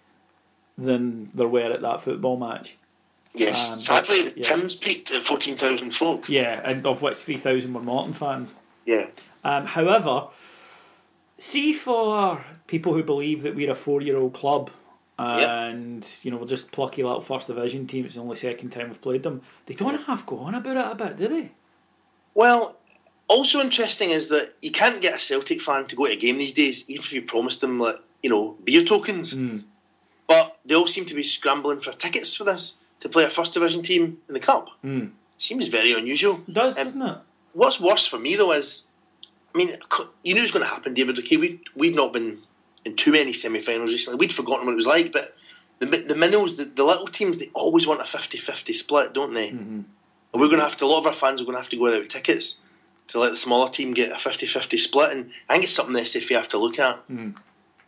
than 0.77 1.31
there 1.33 1.47
were 1.47 1.71
at 1.71 1.81
that 1.81 2.03
football 2.03 2.37
match. 2.37 2.77
Yes, 3.33 3.73
um, 3.73 3.79
sadly, 3.79 4.23
but, 4.23 4.37
yeah. 4.37 4.47
Tim's 4.47 4.75
peaked 4.75 5.11
at 5.11 5.23
14,000 5.23 5.91
folk. 5.91 6.27
Yeah, 6.27 6.61
and 6.63 6.85
of 6.85 7.01
which 7.01 7.17
3,000 7.17 7.73
were 7.73 7.81
Morton 7.81 8.13
fans. 8.13 8.53
Yeah. 8.85 9.07
Um, 9.43 9.65
however, 9.65 10.27
see 11.37 11.73
for 11.73 12.43
people 12.67 12.93
who 12.93 13.03
believe 13.03 13.41
that 13.43 13.55
we're 13.55 13.71
a 13.71 13.75
four 13.75 14.01
year 14.01 14.17
old 14.17 14.33
club 14.33 14.69
and 15.21 16.03
yep. 16.03 16.11
you 16.23 16.31
know 16.31 16.37
we're 16.37 16.47
just 16.47 16.71
plucky 16.71 17.03
little 17.03 17.21
first 17.21 17.47
division 17.47 17.87
team, 17.87 18.05
it's 18.05 18.15
the 18.15 18.21
only 18.21 18.35
second 18.35 18.69
time 18.69 18.89
we've 18.89 19.01
played 19.01 19.23
them, 19.23 19.41
they 19.65 19.73
don't 19.73 20.01
have 20.03 20.25
go 20.25 20.39
on 20.39 20.55
about 20.55 20.77
it 20.77 20.91
a 20.91 20.95
bit, 20.95 21.17
do 21.17 21.27
they? 21.27 21.51
Well, 22.33 22.77
also 23.27 23.59
interesting 23.59 24.11
is 24.11 24.29
that 24.29 24.53
you 24.61 24.71
can't 24.71 25.01
get 25.01 25.15
a 25.15 25.19
Celtic 25.19 25.61
fan 25.61 25.87
to 25.87 25.95
go 25.95 26.05
to 26.05 26.11
a 26.11 26.15
game 26.15 26.37
these 26.37 26.53
days, 26.53 26.83
even 26.87 27.03
if 27.03 27.13
you 27.13 27.21
promise 27.21 27.57
them 27.57 27.79
like, 27.79 27.97
you 28.21 28.29
know, 28.29 28.57
beer 28.63 28.83
tokens. 28.83 29.33
Mm. 29.33 29.63
But 30.27 30.57
they 30.65 30.75
all 30.75 30.87
seem 30.87 31.05
to 31.05 31.13
be 31.13 31.23
scrambling 31.23 31.81
for 31.81 31.91
tickets 31.91 32.35
for 32.35 32.43
this 32.43 32.75
to 33.01 33.09
play 33.09 33.23
a 33.23 33.29
first 33.29 33.53
division 33.53 33.83
team 33.83 34.19
in 34.27 34.33
the 34.33 34.39
cup. 34.39 34.69
Mm. 34.83 35.11
Seems 35.37 35.67
very 35.67 35.93
unusual. 35.93 36.41
It 36.47 36.53
does, 36.53 36.77
um, 36.77 36.83
doesn't 36.85 37.01
it? 37.01 37.17
What's 37.53 37.79
worse 37.79 38.05
for 38.05 38.19
me 38.19 38.35
though 38.35 38.53
is, 38.53 38.85
I 39.53 39.57
mean, 39.57 39.77
you 40.23 40.33
knew 40.33 40.39
it 40.39 40.43
was 40.43 40.51
going 40.51 40.65
to 40.65 40.69
happen, 40.69 40.93
David. 40.93 41.19
Okay, 41.19 41.37
we've 41.37 41.59
we've 41.75 41.95
not 41.95 42.13
been 42.13 42.39
in 42.85 42.95
too 42.95 43.11
many 43.11 43.33
semi-finals 43.33 43.91
recently. 43.91 44.17
We'd 44.17 44.33
forgotten 44.33 44.65
what 44.65 44.73
it 44.73 44.77
was 44.77 44.87
like, 44.87 45.11
but 45.11 45.35
the 45.79 45.85
the 45.85 46.15
minnows, 46.15 46.57
the, 46.57 46.65
the 46.65 46.83
little 46.83 47.07
teams, 47.07 47.37
they 47.37 47.49
always 47.53 47.87
want 47.87 48.01
a 48.01 48.03
50-50 48.03 48.73
split, 48.73 49.13
don't 49.13 49.33
they? 49.33 49.49
Mm-hmm. 49.49 49.81
And 50.33 50.41
we're 50.41 50.47
going 50.47 50.59
to 50.59 50.65
have 50.65 50.77
to. 50.77 50.85
A 50.85 50.87
lot 50.87 50.99
of 50.99 51.07
our 51.07 51.13
fans 51.13 51.41
are 51.41 51.45
going 51.45 51.55
to 51.55 51.61
have 51.61 51.69
to 51.69 51.77
go 51.77 51.83
without 51.83 52.09
tickets 52.09 52.55
to 53.09 53.19
let 53.19 53.31
the 53.31 53.37
smaller 53.37 53.69
team 53.69 53.93
get 53.93 54.11
a 54.11 54.15
50-50 54.15 54.79
split, 54.79 55.11
and 55.11 55.31
I 55.49 55.53
think 55.53 55.65
it's 55.65 55.73
something 55.73 55.93
the 55.93 56.01
SFA 56.01 56.35
have 56.35 56.49
to 56.49 56.57
look 56.57 56.79
at. 56.79 57.07
Mm. 57.09 57.35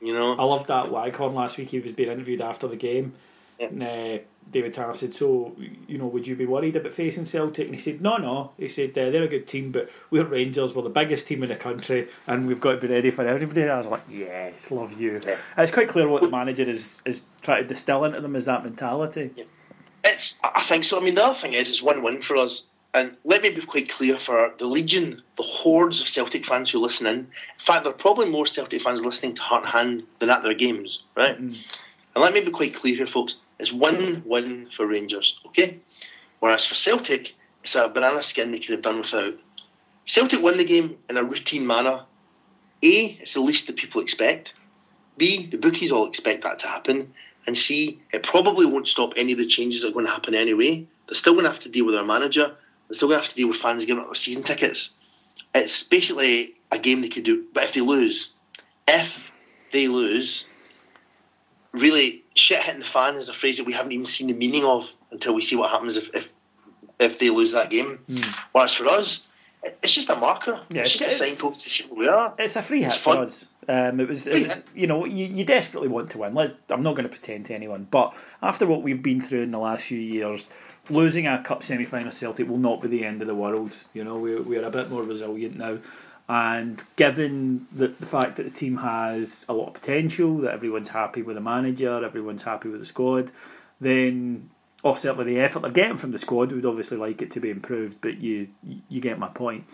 You 0.02 0.14
know, 0.14 0.34
I 0.34 0.44
loved 0.44 0.68
that 0.68 0.92
Waghorn 0.92 1.34
last 1.34 1.58
week. 1.58 1.70
He 1.70 1.80
was 1.80 1.94
being 1.94 2.12
interviewed 2.12 2.42
after 2.42 2.68
the 2.68 2.76
game. 2.76 3.14
Yeah. 3.60 3.68
Uh, 3.68 4.20
David 4.52 4.74
Tanner 4.74 4.94
said, 4.94 5.16
"So, 5.16 5.56
you 5.88 5.98
know, 5.98 6.08
would 6.08 6.28
you 6.28 6.36
be 6.36 6.46
worried 6.46 6.76
about 6.76 6.94
facing 6.94 7.26
Celtic?" 7.26 7.66
And 7.66 7.76
he 7.76 7.82
said, 7.82 8.02
"No, 8.02 8.18
no." 8.18 8.52
He 8.58 8.68
said, 8.68 8.92
uh, 8.92 9.10
"They're 9.10 9.24
a 9.24 9.28
good 9.28 9.48
team, 9.48 9.72
but 9.72 9.90
we're 10.10 10.26
Rangers. 10.26 10.76
We're 10.76 10.84
the 10.84 10.90
biggest 10.90 11.28
team 11.28 11.44
in 11.44 11.50
the 11.50 11.56
country, 11.56 12.08
and 12.28 12.48
we've 12.48 12.60
got 12.60 12.74
to 12.74 12.88
be 12.88 12.94
ready 12.94 13.12
for 13.12 13.26
everybody." 13.26 13.62
And 13.62 13.72
I 13.72 13.78
was 13.78 13.88
like, 13.88 14.04
"Yes, 14.10 14.70
love 14.70 15.00
you." 15.00 15.22
Yeah. 15.26 15.38
it's 15.58 15.72
quite 15.72 15.88
clear 15.88 16.08
what 16.08 16.22
the 16.22 16.30
manager 16.30 16.64
is 16.64 17.02
is 17.06 17.24
trying 17.42 17.64
to 17.64 17.68
distill 17.68 18.04
into 18.04 18.22
them 18.22 18.36
is 18.36 18.46
that 18.46 18.64
mentality. 18.64 19.32
Yeah. 19.36 19.46
It's, 20.04 20.36
I 20.44 20.66
think 20.68 20.84
so. 20.84 21.00
I 21.00 21.04
mean, 21.04 21.16
the 21.16 21.24
other 21.24 21.40
thing 21.40 21.54
is, 21.54 21.70
it's 21.70 21.82
one-win 21.82 22.24
for 22.24 22.36
us. 22.36 22.64
And 22.94 23.18
let 23.24 23.42
me 23.42 23.50
be 23.50 23.66
quite 23.66 23.90
clear 23.90 24.20
for 24.24 24.54
the 24.60 24.66
legion, 24.66 25.24
the 25.38 25.44
hordes 25.44 26.00
of 26.00 26.08
Celtic 26.08 26.46
fans 26.46 26.70
who 26.70 26.80
listen 26.80 27.08
in. 27.08 27.18
In 27.18 27.66
fact, 27.66 27.86
there 27.86 27.94
are 27.94 27.98
probably 27.98 28.30
more 28.30 28.46
Celtic 28.46 28.84
fans 28.84 29.02
listening 29.02 29.36
to 29.36 29.42
Heart 29.42 29.64
and 29.64 29.72
Hand 29.72 30.04
than 30.20 30.30
at 30.30 30.44
their 30.44 30.54
games, 30.54 31.04
right? 31.16 31.42
Mm. 31.42 31.58
And 32.16 32.24
let 32.24 32.34
me 32.34 32.42
be 32.42 32.52
quite 32.52 32.76
clear 32.76 32.96
here, 32.96 33.08
folks. 33.08 33.38
It's 33.60 33.72
win 33.72 34.24
win 34.26 34.70
for 34.72 34.86
Rangers, 34.86 35.40
okay? 35.48 35.80
Whereas 36.40 36.66
for 36.66 36.76
Celtic, 36.76 37.34
it's 37.64 37.76
a 37.76 37.88
banana 37.88 38.22
skin 38.22 38.52
they 38.52 38.60
could 38.60 38.72
have 38.72 38.82
done 38.82 39.00
without. 39.00 39.36
Celtic 40.06 40.42
win 40.42 40.58
the 40.58 40.66
game 40.66 40.98
in 41.10 41.18
a 41.18 41.24
routine 41.24 41.66
manner. 41.66 42.04
A, 42.84 43.18
it's 43.22 43.34
the 43.34 43.40
least 43.40 43.68
that 43.68 43.78
people 43.78 44.02
expect. 44.02 44.54
B, 45.18 45.48
the 45.48 45.58
bookies 45.58 45.92
all 45.92 46.08
expect 46.08 46.44
that 46.44 46.60
to 46.60 46.68
happen. 46.68 47.14
And 47.48 47.58
C, 47.58 48.02
it 48.12 48.24
probably 48.24 48.66
won't 48.66 48.88
stop 48.88 49.14
any 49.16 49.32
of 49.32 49.38
the 49.38 49.46
changes 49.46 49.82
that 49.82 49.90
are 49.90 49.94
going 49.94 50.06
to 50.06 50.12
happen 50.12 50.34
anyway. 50.34 50.86
They're 51.08 51.16
still 51.16 51.34
going 51.34 51.46
to 51.46 51.52
have 51.52 51.62
to 51.62 51.70
deal 51.70 51.86
with 51.86 51.96
their 51.96 52.06
manager. 52.06 52.56
They're 52.88 52.96
still 52.96 53.10
going 53.10 53.20
to 53.20 53.24
have 53.24 53.32
to 53.32 53.36
deal 53.36 53.48
with 53.48 53.58
fans 53.58 53.86
giving 53.86 54.02
up 54.02 54.10
their 54.10 54.16
season 54.16 54.44
tickets. 54.44 54.92
It's 55.56 55.84
basically 55.84 56.56
a 56.72 56.80
game 56.80 57.02
they 57.02 57.10
could 57.10 57.24
do. 57.24 57.46
But 57.54 57.64
if 57.64 57.74
they 57.74 57.82
lose, 57.82 58.32
if 58.88 59.32
they 59.72 59.88
lose, 59.88 60.46
really 61.74 62.24
shit 62.36 62.62
hitting 62.62 62.80
the 62.80 62.86
fan 62.86 63.16
is 63.16 63.30
a 63.30 63.34
phrase 63.34 63.58
that 63.58 63.66
we 63.66 63.74
haven't 63.74 63.92
even 63.92 64.06
seen 64.06 64.28
the 64.28 64.34
meaning 64.34 64.64
of 64.64 64.88
until 65.12 65.34
we 65.34 65.42
see 65.42 65.56
what 65.56 65.72
happens 65.72 65.98
if 65.98 66.10
if, 66.14 66.30
if 67.00 67.20
they 67.20 67.30
lose 67.30 67.52
that 67.52 67.70
game. 67.70 68.00
Mm. 68.08 68.26
Whereas 68.52 68.74
for 68.74 68.88
us, 68.88 69.26
it's 69.82 69.94
just 69.94 70.10
a 70.10 70.16
marker. 70.16 70.62
Yeah, 70.70 70.82
it's, 70.82 70.96
it's 70.96 71.06
just 71.06 71.22
a 71.22 71.26
signpost 71.26 71.62
to 71.62 71.70
see 71.70 71.84
where 71.86 72.00
we 72.00 72.08
are. 72.08 72.34
It's 72.38 72.56
a 72.56 72.62
free 72.62 72.84
hit 72.84 72.94
for 72.94 73.18
us. 73.18 73.46
Um, 73.68 74.00
it 74.02 74.10
was, 74.10 74.28
it 74.28 74.48
was, 74.48 74.62
you 74.76 74.88
know, 74.88 75.06
you, 75.06 75.26
you 75.26 75.46
desperately 75.46 75.88
want 75.88 76.10
to 76.12 76.18
win. 76.18 76.34
Let, 76.34 76.58
I'm 76.70 76.84
not 76.84 76.96
going 76.96 77.04
to 77.04 77.10
pretend 77.10 77.46
to 77.46 77.56
anyone, 77.56 77.88
but 77.90 78.14
after 78.42 78.68
what 78.68 78.82
we've 78.82 79.02
been 79.02 79.22
through 79.22 79.44
in 79.44 79.52
the 79.52 79.60
last 79.60 79.86
few 79.86 80.00
years, 80.00 80.50
losing 80.90 81.28
a 81.28 81.42
cup 81.42 81.64
semi 81.64 81.86
final 81.86 82.12
Celtic 82.12 82.50
will 82.50 82.58
not 82.58 82.82
be 82.82 82.90
the 82.90 83.06
end 83.06 83.22
of 83.22 83.28
the 83.28 83.36
world. 83.36 83.74
You 83.94 84.04
know, 84.04 84.18
we're, 84.18 84.42
we're 84.42 84.66
a 84.66 84.70
bit 84.70 84.90
more 84.90 85.04
resilient 85.04 85.58
now. 85.58 85.78
And 86.30 86.82
given 86.96 87.68
the, 87.72 87.90
the 87.90 88.06
fact 88.06 88.38
that 88.38 88.44
the 88.44 88.50
team 88.50 88.78
has 88.78 89.46
a 89.50 89.54
lot 89.54 89.68
of 89.68 89.74
potential, 89.74 90.38
that 90.38 90.54
everyone's 90.54 90.90
happy 90.90 91.22
with 91.22 91.36
the 91.36 91.42
manager, 91.42 92.04
everyone's 92.04 92.44
happy 92.44 92.70
with 92.70 92.80
the 92.80 92.86
squad, 92.86 93.32
then 93.82 94.50
or 94.84 94.98
certainly 94.98 95.34
the 95.34 95.40
effort 95.40 95.62
they're 95.62 95.72
getting 95.72 95.98
from 95.98 96.12
the 96.12 96.18
squad, 96.18 96.52
would 96.52 96.66
obviously 96.66 96.98
like 96.98 97.22
it 97.22 97.32
to 97.32 97.40
be 97.40 97.50
improved, 97.50 98.00
but 98.02 98.18
you 98.18 98.50
you 98.90 99.02
get 99.02 99.20
my 99.20 99.28
point. 99.28 99.66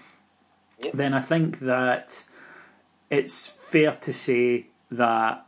Then 0.94 1.14
I 1.14 1.20
think 1.20 1.60
that 1.60 2.24
it's 3.10 3.48
fair 3.48 3.92
to 3.92 4.14
say 4.14 4.68
that 4.92 5.46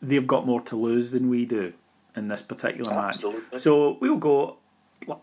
they've 0.00 0.26
got 0.26 0.46
more 0.46 0.60
to 0.62 0.76
lose 0.76 1.10
than 1.10 1.28
we 1.28 1.44
do 1.44 1.74
in 2.16 2.28
this 2.28 2.42
particular 2.42 2.92
Absolutely. 2.92 3.42
match. 3.52 3.60
So 3.60 3.98
we'll 4.00 4.16
go. 4.16 4.56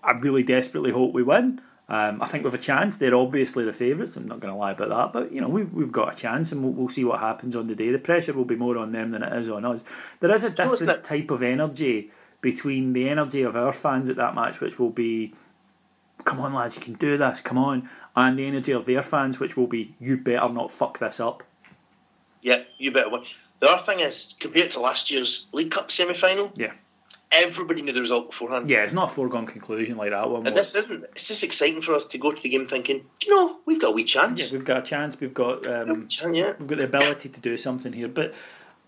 I 0.03 0.11
really 0.13 0.43
desperately 0.43 0.91
hope 0.91 1.13
we 1.13 1.23
win. 1.23 1.61
Um, 1.89 2.21
I 2.21 2.27
think 2.27 2.43
with 2.43 2.53
a 2.53 2.57
chance, 2.57 2.97
they're 2.97 3.15
obviously 3.15 3.63
the 3.63 3.71
favourites. 3.71 4.17
I'm 4.17 4.27
not 4.27 4.41
going 4.41 4.51
to 4.51 4.57
lie 4.57 4.71
about 4.71 4.89
that, 4.89 5.13
but 5.13 5.31
you 5.31 5.39
know 5.39 5.47
we've 5.47 5.73
we've 5.73 5.91
got 5.91 6.13
a 6.13 6.15
chance, 6.15 6.51
and 6.51 6.61
we'll, 6.61 6.73
we'll, 6.73 6.89
see 6.89 7.05
what 7.05 7.21
happens 7.21 7.55
on 7.55 7.67
the 7.67 7.75
day. 7.75 7.91
The 7.91 7.99
pressure 7.99 8.33
will 8.33 8.45
be 8.45 8.57
more 8.57 8.77
on 8.77 8.91
them 8.91 9.11
than 9.11 9.23
it 9.23 9.31
is 9.33 9.49
on 9.49 9.63
us. 9.63 9.85
There 10.19 10.33
is 10.33 10.43
a 10.43 10.49
different 10.49 11.03
type 11.03 11.31
of 11.31 11.41
energy 11.41 12.11
between 12.41 12.91
the 12.91 13.07
energy 13.07 13.41
of 13.41 13.55
our 13.55 13.71
fans 13.71 14.09
at 14.09 14.17
that 14.17 14.35
match, 14.35 14.59
which 14.59 14.77
will 14.77 14.89
be, 14.89 15.33
"Come 16.25 16.41
on, 16.41 16.53
lads, 16.53 16.75
you 16.75 16.81
can 16.81 16.95
do 16.95 17.17
this. 17.17 17.39
Come 17.39 17.57
on," 17.57 17.89
and 18.17 18.37
the 18.37 18.45
energy 18.45 18.73
of 18.73 18.85
their 18.85 19.01
fans, 19.01 19.39
which 19.39 19.55
will 19.55 19.67
be, 19.67 19.95
"You 19.97 20.17
better 20.17 20.49
not 20.49 20.71
fuck 20.71 20.99
this 20.99 21.21
up." 21.21 21.43
Yeah, 22.41 22.63
you 22.77 22.91
better. 22.91 23.09
The 23.59 23.67
other 23.69 23.85
thing 23.85 24.01
is, 24.01 24.35
compared 24.41 24.71
to 24.71 24.81
last 24.81 25.09
year's 25.09 25.47
League 25.53 25.71
Cup 25.71 25.89
semi 25.89 26.13
final, 26.13 26.51
Yeah. 26.55 26.73
Everybody 27.31 27.81
knew 27.81 27.93
the 27.93 28.01
result 28.01 28.31
beforehand. 28.31 28.69
Yeah, 28.69 28.83
it's 28.83 28.93
not 28.93 29.11
a 29.11 29.13
foregone 29.13 29.45
conclusion 29.45 29.97
like 29.97 30.11
that 30.11 30.29
one. 30.29 30.45
And 30.47 30.55
was. 30.55 30.73
this 30.73 30.85
isn't. 30.85 31.05
It's 31.15 31.27
just 31.27 31.43
exciting 31.43 31.81
for 31.81 31.95
us 31.95 32.05
to 32.07 32.17
go 32.17 32.31
to 32.31 32.41
the 32.41 32.49
game 32.49 32.67
thinking, 32.67 33.05
you 33.21 33.35
know, 33.35 33.57
we've 33.65 33.81
got 33.81 33.89
a 33.89 33.91
wee 33.91 34.05
chance. 34.05 34.39
Yeah, 34.39 34.47
we've 34.51 34.65
got 34.65 34.79
a 34.79 34.81
chance. 34.81 35.19
We've 35.19 35.33
got 35.33 35.65
um, 35.67 36.07
Chance, 36.07 36.35
yeah. 36.35 36.53
we've 36.59 36.67
got 36.67 36.79
the 36.79 36.85
ability 36.85 37.29
to 37.29 37.39
do 37.39 37.57
something 37.57 37.93
here. 37.93 38.07
But 38.07 38.33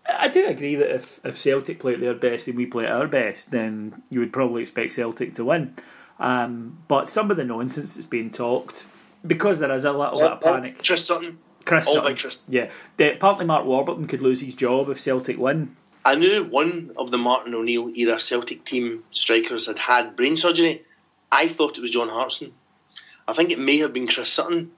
I 0.07 0.27
do 0.27 0.47
agree 0.47 0.75
that 0.75 0.93
if, 0.93 1.19
if 1.23 1.37
Celtic 1.37 1.79
play 1.79 1.93
at 1.93 1.99
their 1.99 2.13
best 2.13 2.47
and 2.47 2.57
we 2.57 2.65
play 2.65 2.85
at 2.85 2.91
our 2.91 3.07
best, 3.07 3.51
then 3.51 4.01
you 4.09 4.19
would 4.19 4.33
probably 4.33 4.61
expect 4.61 4.93
Celtic 4.93 5.35
to 5.35 5.45
win. 5.45 5.75
Um, 6.19 6.79
but 6.87 7.09
some 7.09 7.31
of 7.31 7.37
the 7.37 7.45
nonsense 7.45 7.95
that's 7.95 8.07
being 8.07 8.31
talked, 8.31 8.87
because 9.25 9.59
there 9.59 9.71
is 9.71 9.85
a 9.85 9.91
little 9.91 10.19
bit 10.19 10.31
of 10.31 10.41
panic. 10.41 10.83
Chris 10.83 11.05
Sutton. 11.05 11.39
Chris 11.65 11.87
all 11.87 11.95
Sutton, 11.95 12.17
Chris. 12.17 12.45
yeah, 12.49 12.69
apparently 12.97 13.45
Mark 13.45 13.65
Warburton 13.65 14.07
could 14.07 14.21
lose 14.21 14.41
his 14.41 14.55
job 14.55 14.89
if 14.89 14.99
Celtic 14.99 15.37
win. 15.37 15.75
I 16.05 16.15
knew 16.15 16.43
one 16.43 16.91
of 16.97 17.11
the 17.11 17.17
Martin 17.17 17.53
O'Neill 17.53 17.89
era 17.95 18.19
Celtic 18.19 18.63
team 18.65 19.03
strikers 19.11 19.67
had 19.67 19.79
had 19.79 20.15
brain 20.15 20.37
surgery. 20.37 20.83
I 21.31 21.49
thought 21.49 21.77
it 21.77 21.81
was 21.81 21.91
John 21.91 22.09
Hartson. 22.09 22.53
I 23.27 23.33
think 23.33 23.51
it 23.51 23.59
may 23.59 23.77
have 23.79 23.93
been 23.93 24.07
Chris 24.07 24.31
Sutton. 24.31 24.71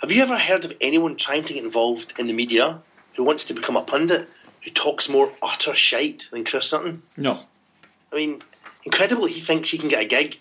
Have 0.00 0.12
you 0.12 0.22
ever 0.22 0.38
heard 0.38 0.64
of 0.64 0.74
anyone 0.80 1.16
trying 1.16 1.44
to 1.44 1.52
get 1.54 1.64
involved 1.64 2.12
in 2.18 2.26
the 2.26 2.32
media 2.32 2.80
who 3.16 3.24
wants 3.24 3.44
to 3.46 3.54
become 3.54 3.76
a 3.76 3.82
pundit 3.82 4.28
who 4.62 4.70
talks 4.70 5.08
more 5.08 5.32
utter 5.42 5.74
shite 5.74 6.24
than 6.30 6.44
Chris 6.44 6.68
Sutton? 6.68 7.02
No, 7.16 7.40
I 8.12 8.16
mean, 8.16 8.42
incredible 8.84 9.26
he 9.26 9.40
thinks 9.40 9.70
he 9.70 9.78
can 9.78 9.88
get 9.88 10.02
a 10.02 10.06
gig. 10.06 10.38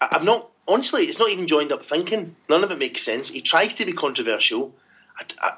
I- 0.00 0.08
I'm 0.12 0.24
not, 0.24 0.50
honestly, 0.68 1.04
it's 1.06 1.18
not 1.18 1.30
even 1.30 1.46
joined 1.48 1.72
up 1.72 1.84
thinking. 1.84 2.36
None 2.48 2.62
of 2.62 2.70
it 2.70 2.78
makes 2.78 3.02
sense. 3.02 3.30
He 3.30 3.40
tries 3.40 3.74
to 3.74 3.84
be 3.86 3.92
controversial. 3.92 4.74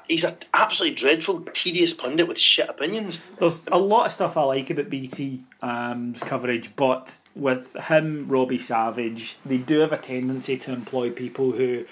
He's 0.07 0.23
an 0.23 0.37
absolutely 0.53 0.95
dreadful, 0.95 1.41
tedious 1.53 1.93
pundit 1.93 2.27
with 2.27 2.37
shit 2.37 2.69
opinions. 2.69 3.19
There's 3.39 3.65
a 3.71 3.77
lot 3.77 4.05
of 4.05 4.11
stuff 4.11 4.37
I 4.37 4.43
like 4.43 4.69
about 4.69 4.89
BT's 4.89 6.23
coverage, 6.23 6.75
but 6.75 7.19
with 7.35 7.73
him, 7.73 8.27
Robbie 8.29 8.59
Savage, 8.59 9.37
they 9.45 9.57
do 9.57 9.79
have 9.79 9.91
a 9.91 9.97
tendency 9.97 10.57
to 10.57 10.73
employ 10.73 11.09
people 11.09 11.51
who. 11.51 11.85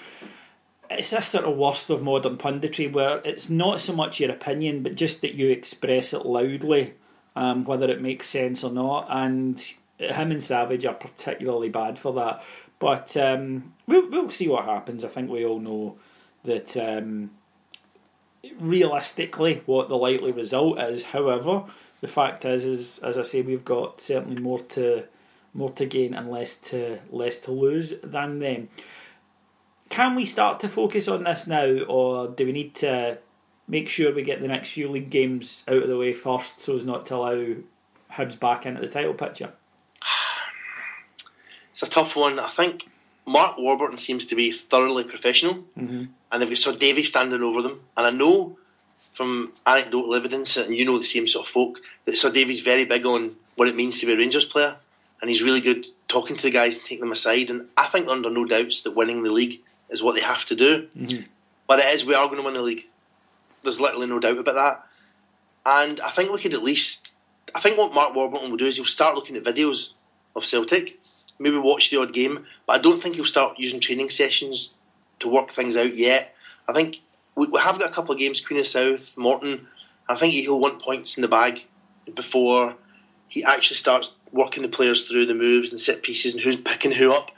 It's 0.88 1.10
this 1.10 1.26
sort 1.26 1.44
of 1.44 1.56
worst 1.56 1.90
of 1.90 2.02
modern 2.02 2.38
punditry 2.38 2.90
where 2.90 3.20
it's 3.24 3.50
not 3.50 3.80
so 3.80 3.92
much 3.92 4.20
your 4.20 4.30
opinion, 4.30 4.84
but 4.84 4.94
just 4.94 5.20
that 5.22 5.34
you 5.34 5.50
express 5.50 6.12
it 6.12 6.24
loudly, 6.24 6.94
um, 7.34 7.64
whether 7.64 7.90
it 7.90 8.00
makes 8.00 8.28
sense 8.28 8.62
or 8.62 8.70
not. 8.70 9.08
And 9.10 9.58
him 9.98 10.30
and 10.30 10.42
Savage 10.42 10.86
are 10.86 10.94
particularly 10.94 11.70
bad 11.70 11.98
for 11.98 12.12
that. 12.12 12.44
But 12.78 13.16
um, 13.16 13.74
we'll, 13.88 14.08
we'll 14.08 14.30
see 14.30 14.46
what 14.46 14.64
happens. 14.64 15.04
I 15.04 15.08
think 15.08 15.28
we 15.28 15.44
all 15.44 15.58
know 15.58 15.96
that. 16.44 16.76
Um, 16.76 17.30
realistically 18.60 19.62
what 19.66 19.88
the 19.88 19.96
likely 19.96 20.32
result 20.32 20.78
is. 20.80 21.04
However, 21.04 21.64
the 22.00 22.08
fact 22.08 22.44
is, 22.44 22.64
is 22.64 22.98
as 23.00 23.18
I 23.18 23.22
say, 23.22 23.42
we've 23.42 23.64
got 23.64 24.00
certainly 24.00 24.40
more 24.40 24.60
to 24.60 25.04
more 25.54 25.70
to 25.70 25.86
gain 25.86 26.14
and 26.14 26.30
less 26.30 26.56
to 26.56 26.98
less 27.10 27.38
to 27.40 27.50
lose 27.50 27.94
than 28.02 28.38
them. 28.38 28.68
Can 29.88 30.14
we 30.14 30.26
start 30.26 30.60
to 30.60 30.68
focus 30.68 31.08
on 31.08 31.24
this 31.24 31.46
now, 31.46 31.80
or 31.84 32.28
do 32.28 32.44
we 32.44 32.52
need 32.52 32.74
to 32.76 33.18
make 33.68 33.88
sure 33.88 34.12
we 34.12 34.22
get 34.22 34.40
the 34.40 34.48
next 34.48 34.70
few 34.70 34.88
league 34.88 35.10
games 35.10 35.64
out 35.68 35.82
of 35.82 35.88
the 35.88 35.96
way 35.96 36.12
first, 36.12 36.60
so 36.60 36.76
as 36.76 36.84
not 36.84 37.06
to 37.06 37.14
allow 37.14 37.54
Hibs 38.12 38.38
back 38.38 38.66
into 38.66 38.80
the 38.80 38.88
title 38.88 39.14
picture? 39.14 39.52
It's 41.72 41.82
a 41.82 41.86
tough 41.86 42.16
one. 42.16 42.38
I 42.38 42.48
think 42.48 42.88
Mark 43.26 43.58
Warburton 43.58 43.98
seems 43.98 44.24
to 44.26 44.36
be 44.36 44.52
thoroughly 44.52 45.04
professional, 45.04 45.54
mm-hmm. 45.76 46.04
and 46.30 46.42
they've 46.42 46.48
got 46.48 46.58
Sir 46.58 46.76
Davy 46.76 47.02
standing 47.02 47.42
over 47.42 47.60
them. 47.60 47.80
And 47.96 48.06
I 48.06 48.10
know 48.10 48.56
from 49.14 49.52
anecdotal 49.66 50.14
evidence, 50.14 50.56
and 50.56 50.76
you 50.76 50.84
know 50.84 50.98
the 50.98 51.04
same 51.04 51.26
sort 51.26 51.46
of 51.46 51.52
folk, 51.52 51.80
that 52.04 52.16
Sir 52.16 52.30
Davy's 52.30 52.60
very 52.60 52.84
big 52.84 53.04
on 53.04 53.34
what 53.56 53.68
it 53.68 53.74
means 53.74 53.98
to 54.00 54.06
be 54.06 54.12
a 54.12 54.16
Rangers 54.16 54.44
player, 54.44 54.76
and 55.20 55.28
he's 55.28 55.42
really 55.42 55.60
good 55.60 55.86
talking 56.08 56.36
to 56.36 56.42
the 56.42 56.50
guys 56.50 56.76
and 56.76 56.84
taking 56.84 57.00
them 57.00 57.12
aside. 57.12 57.50
And 57.50 57.68
I 57.76 57.86
think 57.86 58.08
under 58.08 58.30
no 58.30 58.44
doubts 58.44 58.82
that 58.82 58.94
winning 58.94 59.22
the 59.22 59.32
league 59.32 59.60
is 59.90 60.02
what 60.02 60.14
they 60.14 60.20
have 60.20 60.44
to 60.46 60.54
do. 60.54 60.88
Mm-hmm. 60.96 61.22
But 61.66 61.80
it 61.80 61.86
is 61.94 62.04
we 62.04 62.14
are 62.14 62.26
going 62.26 62.38
to 62.38 62.44
win 62.44 62.54
the 62.54 62.62
league. 62.62 62.84
There's 63.62 63.80
literally 63.80 64.06
no 64.06 64.20
doubt 64.20 64.38
about 64.38 64.54
that. 64.54 64.86
And 65.64 66.00
I 66.00 66.10
think 66.10 66.30
we 66.30 66.40
could 66.40 66.54
at 66.54 66.62
least. 66.62 67.12
I 67.54 67.60
think 67.60 67.78
what 67.78 67.94
Mark 67.94 68.14
Warburton 68.14 68.50
will 68.50 68.58
do 68.58 68.66
is 68.66 68.76
he'll 68.76 68.84
start 68.84 69.14
looking 69.16 69.36
at 69.36 69.42
videos 69.42 69.92
of 70.36 70.44
Celtic, 70.44 71.00
maybe 71.38 71.58
watch 71.58 71.90
the 71.90 72.00
odd 72.00 72.12
game, 72.12 72.46
but 72.66 72.74
I 72.74 72.78
don't 72.78 73.02
think 73.02 73.16
he'll 73.16 73.24
start 73.24 73.58
using 73.58 73.80
training 73.80 74.10
sessions 74.10 74.72
to 75.20 75.28
work 75.28 75.52
things 75.52 75.76
out 75.76 75.96
yet. 75.96 76.34
I 76.68 76.72
think 76.72 77.00
we, 77.34 77.46
we 77.46 77.60
have 77.60 77.78
got 77.78 77.90
a 77.90 77.94
couple 77.94 78.12
of 78.12 78.18
games, 78.18 78.40
Queen 78.40 78.60
of 78.60 78.66
South, 78.66 79.16
Morton. 79.16 79.66
I 80.08 80.14
think 80.14 80.34
he'll 80.34 80.60
want 80.60 80.82
points 80.82 81.16
in 81.16 81.22
the 81.22 81.28
bag 81.28 81.64
before 82.14 82.74
he 83.28 83.44
actually 83.44 83.76
starts 83.76 84.12
working 84.32 84.62
the 84.62 84.68
players 84.68 85.06
through 85.06 85.26
the 85.26 85.34
moves 85.34 85.70
and 85.70 85.80
set 85.80 86.02
pieces 86.02 86.34
and 86.34 86.42
who's 86.42 86.56
picking 86.56 86.92
who 86.92 87.12
up. 87.12 87.30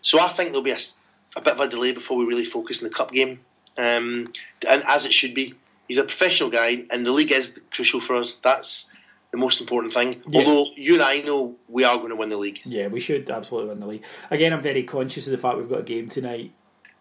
So 0.00 0.20
I 0.20 0.28
think 0.28 0.50
there'll 0.50 0.62
be 0.62 0.70
a 0.72 1.40
bit 1.40 1.54
of 1.54 1.60
a 1.60 1.68
delay 1.68 1.92
before 1.92 2.16
we 2.16 2.24
really 2.24 2.44
focus 2.44 2.82
on 2.82 2.88
the 2.88 2.94
cup 2.94 3.12
game, 3.12 3.40
um, 3.78 4.26
and 4.66 4.82
as 4.84 5.04
it 5.04 5.12
should 5.12 5.34
be. 5.34 5.54
He's 5.88 5.98
a 5.98 6.04
professional 6.04 6.48
guy, 6.48 6.84
and 6.90 7.04
the 7.04 7.12
league 7.12 7.32
is 7.32 7.52
crucial 7.70 8.00
for 8.00 8.16
us. 8.16 8.36
That's 8.42 8.86
the 9.32 9.38
most 9.38 9.60
important 9.60 9.92
thing. 9.94 10.22
Yeah. 10.28 10.40
Although 10.44 10.70
you 10.76 10.94
and 10.94 11.02
I 11.02 11.20
know 11.22 11.56
we 11.68 11.84
are 11.84 11.96
going 11.96 12.10
to 12.10 12.16
win 12.16 12.28
the 12.28 12.36
league. 12.36 12.60
Yeah, 12.64 12.86
we 12.88 13.00
should 13.00 13.28
absolutely 13.30 13.70
win 13.70 13.80
the 13.80 13.86
league. 13.86 14.04
Again, 14.30 14.52
I'm 14.52 14.62
very 14.62 14.82
conscious 14.84 15.26
of 15.26 15.32
the 15.32 15.38
fact 15.38 15.56
we've 15.58 15.68
got 15.68 15.80
a 15.80 15.84
game 15.84 16.08
tonight, 16.08 16.52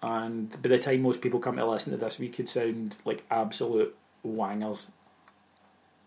and 0.02 0.50
by 0.62 0.70
the 0.70 0.80
time 0.80 1.02
most 1.02 1.22
people 1.22 1.39
come 1.39 1.58
to 1.58 1.65
listen 1.65 1.91
to 1.91 1.98
this, 1.98 2.17
we 2.20 2.30
could 2.30 2.48
sound 2.50 2.98
like 3.06 3.24
absolute 3.30 3.96
wangers. 4.24 4.89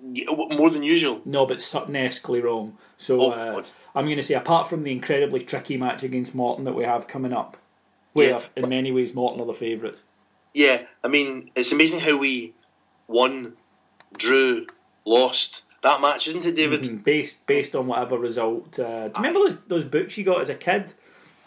Yeah, 0.03 0.27
More 0.31 0.71
than 0.71 0.83
usual. 0.83 1.21
No, 1.25 1.47
but 1.47 1.63
Sutton-esquely 1.63 2.41
wrong. 2.41 2.77
So 2.99 3.21
Oh, 3.23 3.31
uh, 3.31 3.65
I'm 3.95 4.05
going 4.07 4.17
to 4.17 4.23
say, 4.23 4.35
apart 4.35 4.69
from 4.69 4.83
the 4.83 4.93
incredibly 4.93 5.41
tricky 5.41 5.77
match 5.77 6.03
against 6.03 6.35
Morton 6.35 6.65
that 6.65 6.75
we 6.75 6.85
have 6.85 7.07
coming 7.07 7.33
up, 7.33 7.57
where 8.13 8.31
Yeah. 8.31 8.43
in 8.57 8.69
many 8.69 8.93
ways 8.93 9.15
Morton 9.15 9.41
are 9.41 9.47
the 9.47 9.55
favourites. 9.55 10.01
Yeah, 10.53 10.83
I 11.03 11.09
mean, 11.09 11.51
it's 11.55 11.73
amazing 11.73 12.01
how 12.01 12.17
we 12.17 12.55
won, 13.09 13.55
drew, 14.17 14.67
lost 15.05 15.63
that 15.85 16.01
match, 16.01 16.27
isn't 16.27 16.44
it, 16.44 16.57
David? 16.57 16.83
Mm, 16.83 17.05
Based 17.05 17.47
based 17.47 17.75
on 17.77 17.87
whatever 17.87 18.18
result. 18.18 18.79
Uh, 18.79 19.09
do 19.09 19.20
you 19.20 19.23
remember 19.25 19.40
those 19.49 19.59
those 19.68 19.85
books 19.85 20.18
you 20.18 20.25
got 20.25 20.40
as 20.40 20.49
a 20.51 20.55
kid? 20.57 20.92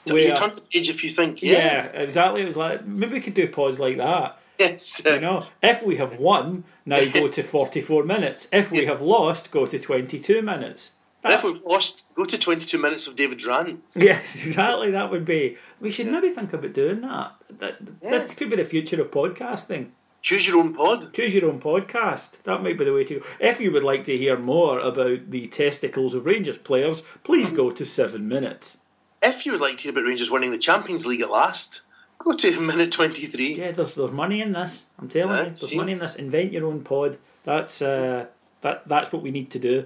You 0.05 0.13
Where- 0.13 0.37
turn 0.37 0.53
the 0.55 0.61
page 0.61 0.87
if 0.87 1.03
you 1.03 1.09
think, 1.09 1.41
yeah, 1.43 1.51
yeah, 1.93 2.01
exactly. 2.01 2.41
It 2.41 2.45
was 2.45 2.55
like 2.55 2.85
maybe 2.85 3.13
we 3.15 3.19
could 3.19 3.33
do 3.33 3.43
a 3.43 3.47
pause 3.47 3.77
like 3.77 3.97
that. 3.97 4.39
yes, 4.57 5.01
You 5.05 5.19
know, 5.19 5.45
if 5.61 5.83
we 5.83 5.97
have 5.97 6.17
won, 6.17 6.63
now 6.85 7.03
go 7.11 7.27
to 7.27 7.43
44 7.55 8.03
minutes. 8.05 8.47
If 8.53 8.71
we 8.71 8.85
have 8.85 9.01
lost, 9.01 9.51
go 9.51 9.65
to 9.65 9.77
22 9.77 10.41
minutes. 10.41 10.91
And 11.23 11.33
if 11.33 11.43
we've 11.43 11.61
lost, 11.63 12.03
go 12.15 12.23
to 12.23 12.37
22 12.37 12.77
minutes 12.77 13.05
of 13.07 13.17
David 13.17 13.43
Rand. 13.43 13.81
Yes, 13.95 14.33
exactly. 14.47 14.91
That 14.91 15.11
would 15.11 15.25
be. 15.25 15.57
We 15.81 15.91
should 15.91 16.07
maybe 16.07 16.29
think 16.31 16.53
about 16.53 16.71
doing 16.73 17.01
that. 17.01 17.33
That 17.59 17.75
Yeah. 18.01 18.09
This 18.19 18.33
could 18.35 18.49
be 18.49 18.55
the 18.55 18.63
future 18.65 19.01
of 19.01 19.11
podcasting. 19.11 19.87
Choose 20.27 20.45
your 20.45 20.57
own 20.57 20.73
pod. 20.73 21.13
Choose 21.13 21.33
your 21.33 21.49
own 21.49 21.61
podcast. 21.61 22.43
That 22.43 22.61
might 22.61 22.77
be 22.77 22.83
the 22.83 22.91
way 22.91 23.05
to 23.05 23.19
go. 23.21 23.25
If 23.39 23.61
you 23.61 23.71
would 23.71 23.85
like 23.85 24.03
to 24.03 24.17
hear 24.17 24.37
more 24.37 24.77
about 24.77 25.31
the 25.31 25.47
testicles 25.47 26.13
of 26.13 26.25
Rangers 26.25 26.57
players, 26.57 27.01
please 27.23 27.49
go 27.49 27.71
to 27.71 27.85
seven 27.85 28.27
minutes. 28.27 28.79
If 29.23 29.45
you 29.45 29.53
would 29.53 29.61
like 29.61 29.77
to 29.77 29.83
hear 29.83 29.93
about 29.93 30.03
Rangers 30.03 30.29
winning 30.29 30.51
the 30.51 30.57
Champions 30.57 31.05
League 31.05 31.21
at 31.21 31.31
last, 31.31 31.79
go 32.19 32.35
to 32.35 32.59
minute 32.59 32.91
23. 32.91 33.55
Yeah, 33.55 33.71
there's 33.71 33.95
there's 33.95 34.11
money 34.11 34.41
in 34.41 34.51
this. 34.51 34.83
I'm 34.99 35.07
telling 35.07 35.33
Yeah, 35.33 35.43
you, 35.45 35.49
there's 35.51 35.69
see? 35.69 35.77
money 35.77 35.93
in 35.93 35.99
this. 35.99 36.17
Invent 36.17 36.51
your 36.51 36.65
own 36.65 36.81
pod. 36.83 37.17
That's 37.45 37.81
uh, 37.81 38.25
that 38.59 38.85
that's 38.85 39.13
what 39.13 39.23
we 39.23 39.31
need 39.31 39.49
to 39.51 39.59
do. 39.59 39.85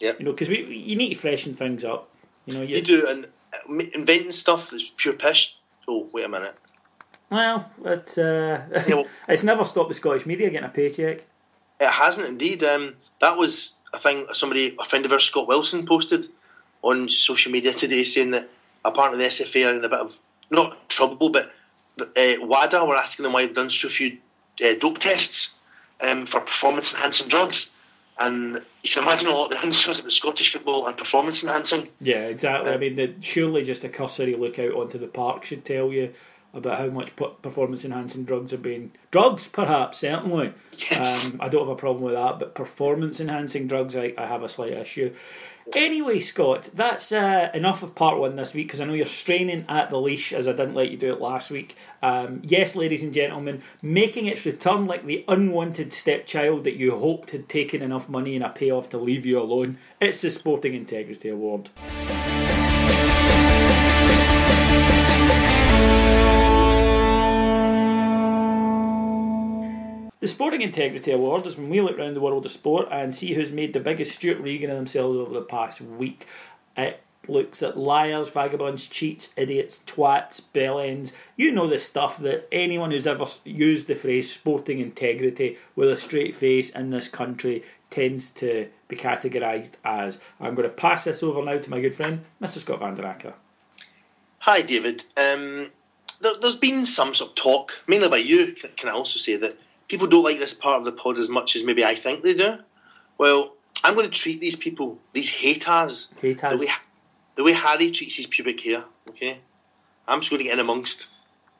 Yeah. 0.00 0.14
You 0.18 0.24
know, 0.24 0.32
because 0.32 0.48
we 0.48 0.64
you 0.64 0.96
need 0.96 1.10
to 1.10 1.14
freshen 1.14 1.54
things 1.54 1.84
up. 1.84 2.08
You 2.44 2.54
know, 2.54 2.62
you, 2.62 2.74
You 2.78 2.82
do, 2.82 3.06
and 3.06 3.26
uh, 3.54 3.84
inventing 3.94 4.32
stuff 4.32 4.70
that's 4.72 4.90
pure 4.96 5.14
pish. 5.14 5.56
Oh, 5.86 6.08
wait 6.12 6.24
a 6.24 6.28
minute. 6.28 6.56
Well, 7.30 7.70
it, 7.84 8.18
uh, 8.18 8.60
Yeah, 8.86 8.94
well- 8.94 9.06
it's 9.28 9.42
never 9.42 9.64
stopped 9.64 9.88
the 9.88 9.94
Scottish 9.94 10.26
media 10.26 10.50
getting 10.50 10.66
a 10.66 10.70
paycheck. 10.72 11.24
It 11.78 11.90
hasn't 11.90 12.26
indeed. 12.26 12.62
Um, 12.62 12.96
that 13.20 13.36
was 13.38 13.74
a 13.92 13.98
thing 13.98 14.26
somebody, 14.32 14.76
a 14.78 14.84
friend 14.84 15.04
of 15.06 15.12
ours, 15.12 15.24
Scott 15.24 15.48
Wilson, 15.48 15.86
posted 15.86 16.28
on 16.82 17.08
social 17.08 17.52
media 17.52 17.72
today 17.74 18.04
saying 18.04 18.32
that 18.32 18.48
apparently 18.84 19.22
the 19.24 19.30
SFA 19.30 19.66
are 19.66 19.76
in 19.76 19.84
a 19.84 19.88
bit 19.88 20.00
of, 20.00 20.18
not 20.50 20.88
trouble, 20.88 21.30
but 21.30 21.52
uh, 22.00 22.04
WADA 22.16 22.84
were 22.84 22.96
asking 22.96 23.22
them 23.22 23.32
why 23.32 23.46
they've 23.46 23.54
done 23.54 23.70
so 23.70 23.88
few 23.88 24.18
uh, 24.64 24.74
dope 24.74 24.98
tests 24.98 25.54
um, 26.00 26.26
for 26.26 26.40
performance 26.40 26.92
enhancing 26.92 27.28
drugs. 27.28 27.70
And 28.18 28.62
you 28.82 28.90
can 28.90 29.02
imagine 29.02 29.28
a 29.28 29.34
lot 29.34 29.46
of 29.46 29.50
the 29.52 29.64
answers 29.64 29.98
about 29.98 30.12
Scottish 30.12 30.52
football 30.52 30.86
and 30.86 30.96
performance 30.96 31.42
enhancing. 31.42 31.88
Yeah, 32.00 32.26
exactly. 32.26 32.70
I 32.70 32.76
mean, 32.76 32.96
the, 32.96 33.14
surely 33.20 33.64
just 33.64 33.84
a 33.84 33.88
cursory 33.88 34.34
look 34.34 34.58
out 34.58 34.74
onto 34.74 34.98
the 34.98 35.06
park 35.06 35.46
should 35.46 35.64
tell 35.64 35.90
you 35.90 36.12
about 36.52 36.78
how 36.78 36.86
much 36.86 37.14
performance 37.16 37.84
enhancing 37.84 38.24
drugs 38.24 38.52
are 38.52 38.58
being 38.58 38.92
drugs, 39.10 39.46
perhaps 39.48 39.98
certainly. 39.98 40.52
Yes. 40.90 41.32
Um, 41.32 41.40
I 41.40 41.48
don't 41.48 41.66
have 41.66 41.76
a 41.76 41.76
problem 41.76 42.02
with 42.02 42.14
that, 42.14 42.38
but 42.38 42.54
performance 42.54 43.20
enhancing 43.20 43.66
drugs, 43.66 43.96
I, 43.96 44.12
I 44.18 44.26
have 44.26 44.42
a 44.42 44.48
slight 44.48 44.72
issue. 44.72 45.14
Anyway, 45.74 46.18
Scott, 46.18 46.68
that's 46.74 47.12
uh, 47.12 47.50
enough 47.54 47.82
of 47.82 47.94
part 47.94 48.18
one 48.18 48.34
this 48.34 48.54
week 48.54 48.66
because 48.66 48.80
I 48.80 48.86
know 48.86 48.92
you're 48.92 49.06
straining 49.06 49.64
at 49.68 49.90
the 49.90 50.00
leash 50.00 50.32
as 50.32 50.48
I 50.48 50.52
didn't 50.52 50.74
let 50.74 50.90
you 50.90 50.96
do 50.96 51.12
it 51.12 51.20
last 51.20 51.50
week. 51.50 51.76
Um, 52.02 52.40
yes, 52.44 52.74
ladies 52.74 53.04
and 53.04 53.14
gentlemen, 53.14 53.62
making 53.80 54.26
its 54.26 54.44
return 54.44 54.86
like 54.86 55.06
the 55.06 55.24
unwanted 55.28 55.92
stepchild 55.92 56.64
that 56.64 56.76
you 56.76 56.90
hoped 56.92 57.30
had 57.30 57.48
taken 57.48 57.82
enough 57.82 58.08
money 58.08 58.34
and 58.34 58.44
a 58.44 58.48
payoff 58.48 58.88
to 58.90 58.98
leave 58.98 59.24
you 59.24 59.38
alone. 59.38 59.78
It's 60.00 60.22
the 60.22 60.30
Sporting 60.30 60.74
Integrity 60.74 61.28
Award. 61.28 61.70
The 70.20 70.28
Sporting 70.28 70.60
Integrity 70.60 71.12
Award 71.12 71.46
is 71.46 71.56
when 71.56 71.70
we 71.70 71.80
look 71.80 71.98
around 71.98 72.12
the 72.12 72.20
world 72.20 72.44
of 72.44 72.52
sport 72.52 72.88
and 72.90 73.14
see 73.14 73.32
who's 73.32 73.50
made 73.50 73.72
the 73.72 73.80
biggest 73.80 74.14
Stewart 74.14 74.38
Regan 74.38 74.68
of 74.68 74.76
themselves 74.76 75.18
over 75.18 75.32
the 75.32 75.40
past 75.40 75.80
week. 75.80 76.26
It 76.76 77.00
looks 77.26 77.62
at 77.62 77.78
liars, 77.78 78.28
vagabonds, 78.28 78.86
cheats, 78.86 79.32
idiots, 79.34 79.80
twats, 79.86 80.42
bellends. 80.42 81.12
You 81.38 81.50
know 81.52 81.66
the 81.66 81.78
stuff 81.78 82.18
that 82.18 82.46
anyone 82.52 82.90
who's 82.90 83.06
ever 83.06 83.24
used 83.46 83.86
the 83.86 83.94
phrase 83.94 84.30
sporting 84.30 84.78
integrity 84.78 85.56
with 85.74 85.88
a 85.88 85.98
straight 85.98 86.36
face 86.36 86.68
in 86.68 86.90
this 86.90 87.08
country 87.08 87.64
tends 87.88 88.28
to 88.32 88.68
be 88.88 88.96
categorised 88.96 89.72
as. 89.86 90.18
I'm 90.38 90.54
going 90.54 90.68
to 90.68 90.74
pass 90.74 91.04
this 91.04 91.22
over 91.22 91.42
now 91.42 91.56
to 91.56 91.70
my 91.70 91.80
good 91.80 91.94
friend, 91.94 92.26
Mr. 92.42 92.58
Scott 92.58 92.80
Van 92.80 92.94
Der 92.94 93.06
Acker. 93.06 93.32
Hi, 94.40 94.60
David. 94.60 95.04
Um, 95.16 95.70
there, 96.20 96.34
has 96.42 96.56
been 96.56 96.84
some 96.84 97.14
sort 97.14 97.30
of 97.30 97.36
talk, 97.36 97.72
mainly 97.86 98.10
by 98.10 98.18
you, 98.18 98.54
can 98.76 98.90
I 98.90 98.92
also 98.92 99.18
say, 99.18 99.36
that 99.36 99.56
people 99.90 100.06
don't 100.06 100.22
like 100.22 100.38
this 100.38 100.54
part 100.54 100.78
of 100.78 100.84
the 100.84 100.92
pod 100.92 101.18
as 101.18 101.28
much 101.28 101.56
as 101.56 101.64
maybe 101.64 101.84
I 101.84 101.96
think 101.96 102.22
they 102.22 102.34
do. 102.34 102.58
Well, 103.18 103.56
I'm 103.82 103.94
going 103.94 104.08
to 104.08 104.16
treat 104.16 104.40
these 104.40 104.54
people, 104.54 104.98
these 105.12 105.28
haters, 105.28 106.08
haters. 106.20 106.52
The, 106.52 106.56
way, 106.56 106.68
the 107.36 107.42
way 107.42 107.52
Harry 107.52 107.90
treats 107.90 108.14
his 108.14 108.26
pubic 108.26 108.60
hair, 108.60 108.84
okay? 109.10 109.40
I'm 110.06 110.20
just 110.20 110.30
going 110.30 110.38
to 110.38 110.44
get 110.44 110.54
in 110.54 110.60
amongst, 110.60 111.08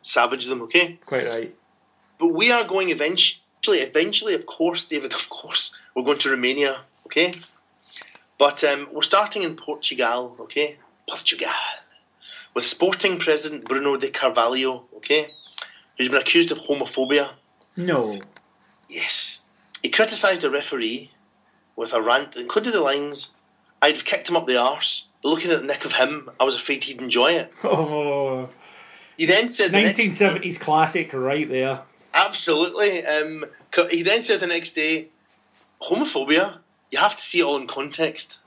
savage 0.03 0.47
them, 0.47 0.63
okay? 0.63 1.01
Quite 1.05 1.27
right. 1.27 1.55
But 2.21 2.29
we 2.29 2.53
are 2.53 2.65
going 2.65 2.91
eventually, 2.91 3.81
eventually, 3.81 4.35
of 4.35 4.47
course, 4.47 4.85
David, 4.85 5.13
of 5.21 5.29
course, 5.29 5.73
we're 5.97 6.05
going 6.05 6.19
to 6.19 6.31
Romania, 6.31 6.83
okay? 7.07 7.35
But 8.39 8.63
um, 8.63 8.89
we're 8.93 9.03
starting 9.03 9.43
in 9.43 9.57
Portugal, 9.57 10.37
okay? 10.41 10.77
Portugal. 11.09 11.51
With 12.55 12.65
Sporting 12.65 13.19
President 13.19 13.65
Bruno 13.65 13.97
de 13.97 14.11
Carvalho, 14.11 14.85
okay? 14.99 15.35
Who's 15.99 16.09
been 16.09 16.19
accused 16.19 16.53
of 16.53 16.59
homophobia 16.59 17.31
no. 17.81 18.21
Yes. 18.89 19.41
He 19.83 19.89
criticised 19.89 20.45
a 20.45 20.51
referee 20.51 21.11
with 21.77 21.93
a 21.93 22.03
rant 22.03 22.37
including 22.37 22.73
the 22.73 22.81
lines, 22.81 23.31
I'd 23.81 23.97
have 23.97 24.05
kicked 24.05 24.29
him 24.29 24.37
up 24.37 24.47
the 24.47 24.59
arse. 24.59 25.07
Looking 25.23 25.51
at 25.51 25.61
the 25.61 25.67
neck 25.67 25.85
of 25.85 25.93
him, 25.93 26.31
I 26.39 26.45
was 26.45 26.57
afraid 26.57 26.85
he'd 26.85 27.01
enjoy 27.01 27.33
it. 27.33 27.53
Oh. 27.65 28.49
He 29.17 29.27
then 29.27 29.51
said... 29.51 29.73
The 29.73 29.79
1970s 29.79 30.45
next, 30.45 30.59
classic 30.59 31.13
right 31.13 31.49
there. 31.49 31.83
Absolutely. 32.15 33.05
Um, 33.05 33.45
he 33.91 34.03
then 34.03 34.23
said 34.23 34.41
the 34.41 34.47
next 34.47 34.73
day, 34.73 35.09
homophobia, 35.83 36.59
you 36.91 36.99
have 36.99 37.17
to 37.17 37.23
see 37.23 37.41
it 37.41 37.43
all 37.43 37.57
in 37.57 37.67
context. 37.67 38.39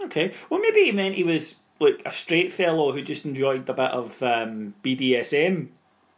Okay. 0.00 0.32
Well, 0.48 0.60
maybe 0.60 0.84
he 0.84 0.92
meant 0.92 1.16
he 1.16 1.24
was 1.24 1.56
like 1.78 2.00
a 2.06 2.12
straight 2.12 2.52
fellow 2.52 2.92
who 2.92 3.02
just 3.02 3.24
enjoyed 3.24 3.68
a 3.68 3.74
bit 3.74 3.90
of 3.90 4.22
um, 4.22 4.74
BDSM 4.82 5.68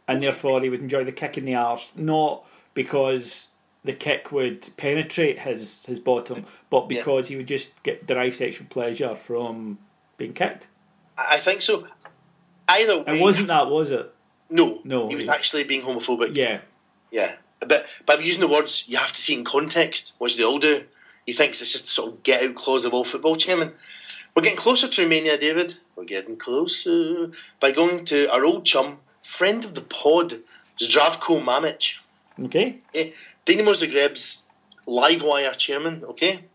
and 0.07 0.21
therefore 0.21 0.61
he 0.61 0.69
would 0.69 0.81
enjoy 0.81 1.03
the 1.03 1.11
kick 1.11 1.37
in 1.37 1.45
the 1.45 1.55
arse, 1.55 1.91
not 1.95 2.45
because 2.73 3.49
the 3.83 3.93
kick 3.93 4.31
would 4.31 4.69
penetrate 4.77 5.39
his, 5.39 5.85
his 5.85 5.99
bottom, 5.99 6.45
but 6.69 6.87
because 6.87 7.29
yeah. 7.29 7.33
he 7.33 7.37
would 7.37 7.47
just 7.47 7.81
get 7.83 8.07
derive 8.07 8.35
sexual 8.35 8.67
pleasure 8.67 9.15
from 9.15 9.77
being 10.17 10.33
kicked. 10.33 10.67
I 11.17 11.39
think 11.39 11.61
so. 11.61 11.87
Either 12.67 12.99
way, 12.99 13.19
it 13.19 13.21
wasn't 13.21 13.47
that, 13.47 13.69
was 13.69 13.91
it? 13.91 14.13
No, 14.49 14.79
no, 14.83 15.09
he 15.09 15.15
was 15.15 15.29
actually 15.29 15.63
being 15.63 15.81
homophobic. 15.81 16.35
Yeah, 16.35 16.61
yeah. 17.11 17.35
But 17.59 17.85
by 18.05 18.15
using 18.15 18.41
the 18.41 18.47
words, 18.47 18.85
you 18.87 18.97
have 18.97 19.13
to 19.13 19.21
see 19.21 19.33
in 19.33 19.45
context, 19.45 20.13
which 20.17 20.37
they 20.37 20.43
all 20.43 20.59
do. 20.59 20.83
He 21.25 21.33
thinks 21.33 21.61
it's 21.61 21.71
just 21.71 21.85
a 21.85 21.89
sort 21.89 22.11
of 22.11 22.23
get 22.23 22.43
out 22.43 22.55
clause 22.55 22.85
of 22.85 22.93
all 22.93 23.05
football 23.05 23.35
chairman. 23.37 23.71
We're 24.35 24.43
getting 24.43 24.57
closer 24.57 24.87
to 24.87 25.01
Romania, 25.01 25.37
David. 25.37 25.77
We're 25.95 26.05
getting 26.05 26.37
closer 26.37 27.31
by 27.59 27.71
going 27.71 28.05
to 28.05 28.31
our 28.31 28.43
old 28.43 28.65
chum, 28.65 28.97
friend 29.23 29.65
of 29.65 29.75
the 29.75 29.81
pod, 29.81 30.39
Zdravko 30.79 31.43
Mamic. 31.43 31.95
Okay. 32.45 32.79
Yeah, 32.93 33.05
Dinamo 33.45 33.75
Zagreb's 33.75 34.43
Livewire 34.87 35.55
chairman, 35.57 36.03
okay, 36.05 36.45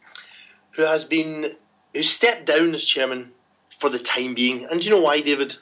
who 0.72 0.82
has 0.82 1.04
been, 1.04 1.54
who 1.94 2.02
stepped 2.02 2.46
down 2.46 2.74
as 2.74 2.84
chairman 2.84 3.32
for 3.78 3.88
the 3.90 3.98
time 3.98 4.34
being. 4.34 4.64
And 4.66 4.80
do 4.80 4.86
you 4.86 4.90
know 4.90 5.00
why, 5.00 5.20
David? 5.20 5.56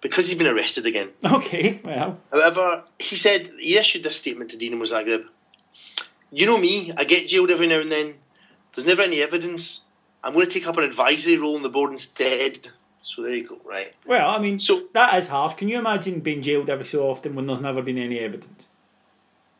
Because 0.00 0.26
he's 0.26 0.36
been 0.38 0.48
arrested 0.48 0.86
again. 0.86 1.10
Okay, 1.32 1.80
well. 1.84 2.18
However, 2.32 2.84
he 2.98 3.16
said, 3.16 3.52
he 3.58 3.78
issued 3.78 4.02
this 4.02 4.16
statement 4.16 4.50
to 4.50 4.56
Dinamo 4.56 4.82
Zagreb. 4.82 5.24
You 6.30 6.46
know 6.46 6.58
me, 6.58 6.92
I 6.96 7.04
get 7.04 7.28
jailed 7.28 7.50
every 7.50 7.66
now 7.66 7.80
and 7.80 7.92
then. 7.92 8.14
There's 8.74 8.86
never 8.86 9.02
any 9.02 9.20
evidence. 9.22 9.82
I'm 10.24 10.32
going 10.32 10.46
to 10.46 10.52
take 10.52 10.66
up 10.66 10.78
an 10.78 10.84
advisory 10.84 11.36
role 11.36 11.56
on 11.56 11.62
the 11.62 11.68
board 11.68 11.92
instead. 11.92 12.68
So 13.02 13.22
there 13.22 13.34
you 13.34 13.48
go, 13.48 13.58
right? 13.64 13.92
Well, 14.06 14.30
I 14.30 14.38
mean, 14.38 14.60
so 14.60 14.84
that 14.94 15.18
is 15.18 15.28
harsh. 15.28 15.54
Can 15.54 15.68
you 15.68 15.78
imagine 15.78 16.20
being 16.20 16.40
jailed 16.40 16.70
every 16.70 16.86
so 16.86 17.08
often 17.08 17.34
when 17.34 17.46
there's 17.46 17.60
never 17.60 17.82
been 17.82 17.98
any 17.98 18.20
evidence? 18.20 18.68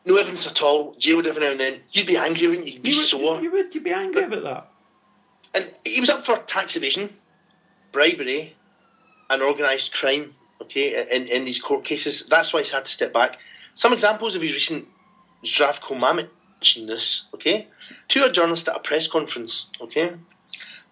No 0.05 0.15
evidence 0.15 0.47
at 0.47 0.61
all. 0.61 0.95
Jailed 0.95 1.27
every 1.27 1.41
now 1.41 1.51
and 1.51 1.59
then. 1.59 1.81
You'd 1.91 2.07
be 2.07 2.17
angry, 2.17 2.47
wouldn't 2.47 2.67
you? 2.67 2.73
You'd 2.73 2.83
be 2.83 2.89
you 2.91 2.97
would, 2.97 3.05
sore. 3.05 3.41
You 3.41 3.51
would. 3.51 3.75
You'd 3.75 3.83
be 3.83 3.91
angry 3.91 4.21
but, 4.21 4.39
about 4.39 4.43
that. 4.43 4.69
And 5.53 5.69
he 5.85 5.99
was 5.99 6.09
up 6.09 6.25
for 6.25 6.37
tax 6.37 6.75
evasion, 6.75 7.13
bribery, 7.91 8.55
and 9.29 9.41
organised 9.41 9.93
crime. 9.93 10.35
Okay, 10.61 11.07
in 11.11 11.27
in 11.27 11.43
these 11.43 11.61
court 11.61 11.83
cases. 11.83 12.25
That's 12.29 12.53
why 12.53 12.61
he's 12.61 12.71
had 12.71 12.85
to 12.85 12.91
step 12.91 13.11
back. 13.11 13.37
Some 13.75 13.91
examples 13.91 14.35
of 14.35 14.41
his 14.41 14.53
recent 14.53 14.87
Zdravko 15.45 15.97
Mamicness. 15.97 17.23
Okay, 17.33 17.67
to 18.09 18.25
a 18.25 18.31
journalist 18.31 18.69
at 18.69 18.77
a 18.77 18.79
press 18.79 19.07
conference. 19.07 19.65
Okay, 19.81 20.13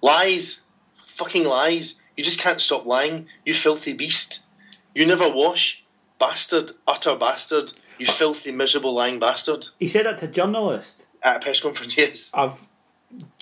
lies, 0.02 0.60
fucking 1.08 1.46
lies 1.46 1.96
you 2.16 2.24
just 2.24 2.40
can't 2.40 2.62
stop 2.62 2.86
lying, 2.86 3.28
you 3.46 3.54
filthy 3.54 3.94
beast. 3.94 4.40
You 4.94 5.06
never 5.06 5.30
wash, 5.30 5.84
bastard, 6.20 6.72
utter 6.88 7.16
bastard. 7.16 7.74
You 7.98 8.08
filthy, 8.08 8.52
miserable, 8.52 8.94
lying 8.94 9.20
bastard. 9.20 9.68
He 9.80 9.88
said 9.88 10.06
that 10.06 10.18
to 10.20 10.26
a 10.26 10.28
journalist 10.28 11.04
at 11.22 11.38
a 11.38 11.40
press 11.40 11.60
conference. 11.60 11.96
Yes, 11.98 12.32
I've. 12.34 12.68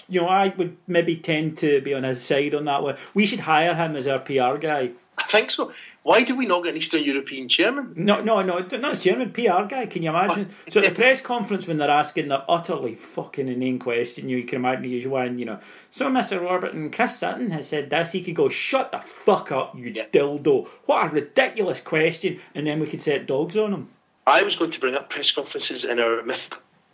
You 0.07 0.21
know, 0.21 0.27
I 0.27 0.53
would 0.57 0.77
maybe 0.87 1.15
tend 1.15 1.57
to 1.59 1.79
be 1.81 1.93
on 1.93 2.03
his 2.03 2.23
side 2.23 2.55
on 2.55 2.65
that 2.65 2.81
one. 2.81 2.97
We 3.13 3.27
should 3.27 3.41
hire 3.41 3.75
him 3.75 3.95
as 3.95 4.07
our 4.07 4.17
PR 4.17 4.57
guy. 4.57 4.91
I 5.17 5.23
think 5.23 5.51
so. 5.51 5.71
Why 6.09 6.23
do 6.23 6.35
we 6.35 6.47
not 6.47 6.63
get 6.63 6.71
an 6.71 6.77
Eastern 6.77 7.03
European 7.03 7.47
chairman? 7.47 7.93
No, 7.95 8.19
no, 8.19 8.41
no, 8.41 8.65
not 8.79 8.99
chairman, 8.99 9.31
PR 9.31 9.65
guy. 9.69 9.85
Can 9.85 10.01
you 10.01 10.09
imagine? 10.09 10.49
so 10.67 10.81
at 10.81 10.89
the 10.89 10.95
press 10.99 11.21
conference 11.21 11.67
when 11.67 11.77
they're 11.77 11.87
asking 11.87 12.29
the 12.29 12.39
utterly 12.49 12.95
fucking 12.95 13.47
inane 13.47 13.77
question, 13.77 14.27
you 14.27 14.43
can 14.43 14.55
imagine 14.55 14.81
the 14.81 14.89
usual 14.89 15.11
one, 15.11 15.37
you 15.37 15.45
know. 15.45 15.59
So 15.91 16.09
Mr. 16.09 16.43
Robert 16.43 16.73
and 16.73 16.91
Chris 16.91 17.19
Sutton 17.19 17.51
has 17.51 17.67
said 17.67 17.91
this. 17.91 18.13
He 18.13 18.23
could 18.23 18.33
go, 18.33 18.49
"Shut 18.49 18.91
the 18.91 19.01
fuck 19.01 19.51
up, 19.51 19.77
you 19.77 19.91
yeah. 19.91 20.07
dildo! 20.11 20.67
What 20.87 21.05
a 21.05 21.09
ridiculous 21.09 21.79
question!" 21.79 22.39
And 22.55 22.65
then 22.65 22.79
we 22.79 22.87
could 22.87 23.03
set 23.03 23.27
dogs 23.27 23.55
on 23.55 23.71
him. 23.71 23.89
I 24.25 24.41
was 24.41 24.55
going 24.55 24.71
to 24.71 24.79
bring 24.79 24.95
up 24.95 25.11
press 25.11 25.31
conferences 25.31 25.85
in 25.85 25.99
our 25.99 26.23
myth 26.23 26.41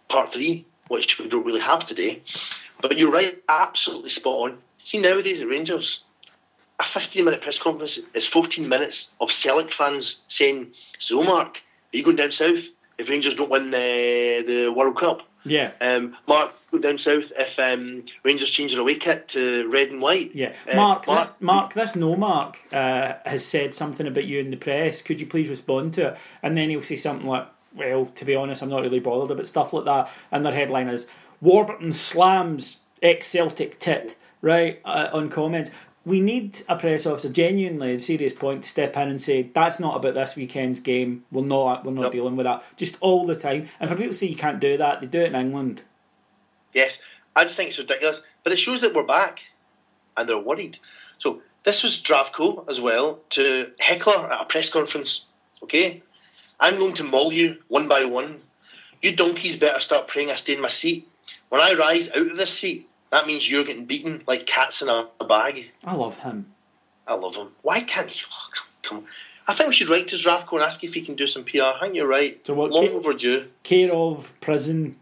part 0.09 0.33
three, 0.33 0.65
which 0.89 1.19
we 1.19 1.29
don't 1.29 1.45
really 1.45 1.61
have 1.61 1.87
today. 1.87 2.21
But 2.81 2.97
you're 2.97 3.11
right, 3.11 3.41
absolutely 3.47 4.09
spot 4.09 4.51
on. 4.51 4.57
See 4.83 4.97
nowadays 4.97 5.39
at 5.39 5.47
Rangers, 5.47 6.01
a 6.79 6.83
15 6.93 7.23
minute 7.23 7.41
press 7.41 7.57
conference 7.57 7.99
is 8.13 8.27
14 8.27 8.67
minutes 8.67 9.09
of 9.19 9.31
Celtic 9.31 9.73
fans 9.73 10.17
saying, 10.27 10.73
So, 10.99 11.21
Mark, 11.23 11.57
are 11.93 11.97
you 11.97 12.03
going 12.03 12.17
down 12.17 12.31
south 12.31 12.59
if 12.97 13.09
Rangers 13.09 13.35
don't 13.35 13.49
win 13.49 13.71
the, 13.71 14.43
the 14.45 14.73
World 14.75 14.99
Cup? 14.99 15.21
Yeah. 15.45 15.71
Um, 15.79 16.17
Mark, 16.27 16.53
go 16.71 16.79
down 16.79 16.97
south 16.97 17.25
if 17.37 17.59
um, 17.59 18.03
Rangers 18.23 18.51
change 18.51 18.71
their 18.71 18.81
away 18.81 18.95
kit 18.95 19.29
to 19.33 19.69
red 19.71 19.89
and 19.89 20.01
white. 20.01 20.31
Yeah. 20.33 20.53
Uh, 20.69 20.75
Mark, 20.75 21.07
Mark, 21.07 21.27
this, 21.27 21.35
Mark, 21.39 21.73
this 21.73 21.95
no 21.95 22.15
Mark 22.15 22.57
uh, 22.73 23.13
has 23.25 23.45
said 23.45 23.73
something 23.73 24.07
about 24.07 24.25
you 24.25 24.39
in 24.39 24.49
the 24.49 24.57
press. 24.57 25.01
Could 25.01 25.21
you 25.21 25.27
please 25.27 25.49
respond 25.49 25.93
to 25.95 26.07
it? 26.09 26.17
And 26.41 26.57
then 26.57 26.71
he'll 26.71 26.81
say 26.81 26.97
something 26.97 27.27
like, 27.27 27.47
well, 27.75 28.07
to 28.07 28.25
be 28.25 28.35
honest, 28.35 28.63
I'm 28.63 28.69
not 28.69 28.81
really 28.81 28.99
bothered 28.99 29.31
about 29.31 29.47
stuff 29.47 29.71
like 29.71 29.85
that. 29.85 30.09
And 30.31 30.45
their 30.45 30.53
headline 30.53 30.87
is 30.87 31.05
Warburton 31.41 31.93
slams 31.93 32.79
ex 33.03 33.29
Celtic 33.29 33.79
tit, 33.79 34.17
right, 34.41 34.81
uh, 34.83 35.09
on 35.13 35.29
comments 35.29 35.69
we 36.05 36.21
need 36.21 36.61
a 36.69 36.75
press 36.75 37.05
officer, 37.05 37.29
genuinely, 37.29 37.93
a 37.93 37.99
serious 37.99 38.33
point, 38.33 38.63
to 38.63 38.69
step 38.69 38.95
in 38.95 39.09
and 39.09 39.21
say 39.21 39.49
that's 39.53 39.79
not 39.79 39.95
about 39.95 40.13
this 40.13 40.35
weekend's 40.35 40.79
game. 40.79 41.25
We're 41.31 41.43
not, 41.43 41.83
we're 41.83 41.93
not 41.93 42.03
nope. 42.03 42.11
dealing 42.11 42.35
with 42.35 42.45
that. 42.45 42.63
Just 42.77 42.97
all 43.01 43.25
the 43.25 43.35
time. 43.35 43.67
And 43.79 43.89
for 43.89 43.95
people 43.95 44.11
to 44.11 44.17
say 44.17 44.27
you 44.27 44.35
can't 44.35 44.59
do 44.59 44.77
that, 44.77 45.01
they 45.01 45.07
do 45.07 45.21
it 45.21 45.27
in 45.27 45.35
England. 45.35 45.83
Yes, 46.73 46.91
I 47.35 47.45
just 47.45 47.57
think 47.57 47.71
it's 47.71 47.79
ridiculous. 47.79 48.17
But 48.43 48.53
it 48.53 48.59
shows 48.59 48.81
that 48.81 48.93
we're 48.93 49.03
back, 49.03 49.39
and 50.15 50.29
they're 50.29 50.37
worried. 50.37 50.77
So 51.19 51.41
this 51.65 51.81
was 51.81 51.99
Zdravko 52.03 52.69
as 52.69 52.79
well 52.79 53.19
to 53.31 53.71
Heckler 53.79 54.31
at 54.31 54.41
a 54.41 54.45
press 54.45 54.69
conference. 54.69 55.25
Okay, 55.63 56.03
I'm 56.59 56.77
going 56.77 56.95
to 56.97 57.03
maul 57.03 57.33
you 57.33 57.55
one 57.67 57.87
by 57.87 58.05
one. 58.05 58.41
You 59.01 59.15
donkeys 59.15 59.59
better 59.59 59.79
start 59.79 60.07
praying 60.07 60.29
I 60.29 60.35
stay 60.35 60.53
in 60.53 60.61
my 60.61 60.69
seat. 60.69 61.07
When 61.49 61.61
I 61.61 61.73
rise 61.73 62.09
out 62.09 62.27
of 62.27 62.37
this 62.37 62.59
seat, 62.59 62.87
that 63.15 63.25
means 63.27 63.49
you're 63.49 63.63
getting 63.63 63.85
beaten 63.85 64.23
like 64.27 64.45
cats 64.45 64.81
in 64.81 64.89
a, 64.89 65.07
a 65.21 65.25
bag. 65.25 65.71
I 65.85 65.95
love 65.95 66.17
him. 66.17 66.53
I 67.07 67.13
love 67.15 67.35
him. 67.35 67.49
Why 67.61 67.81
can't 67.81 68.09
he? 68.09 68.21
Oh, 68.29 68.47
come, 68.55 68.97
come. 68.99 69.05
I 69.47 69.53
think 69.53 69.69
we 69.69 69.75
should 69.75 69.89
write 69.89 70.07
to 70.09 70.15
Zdravko 70.17 70.53
and 70.53 70.63
ask 70.63 70.83
if 70.83 70.93
he 70.93 71.01
can 71.01 71.15
do 71.15 71.27
some 71.27 71.43
PR. 71.45 71.61
I 71.63 71.79
think 71.79 71.95
you're 71.95 72.07
right. 72.07 72.41
So 72.45 72.53
what, 72.55 72.71
Long 72.71 72.83
Kate- 72.87 72.91
overdue. 72.93 73.45
Care 73.63 73.93
of 73.93 74.33
prison. 74.41 74.97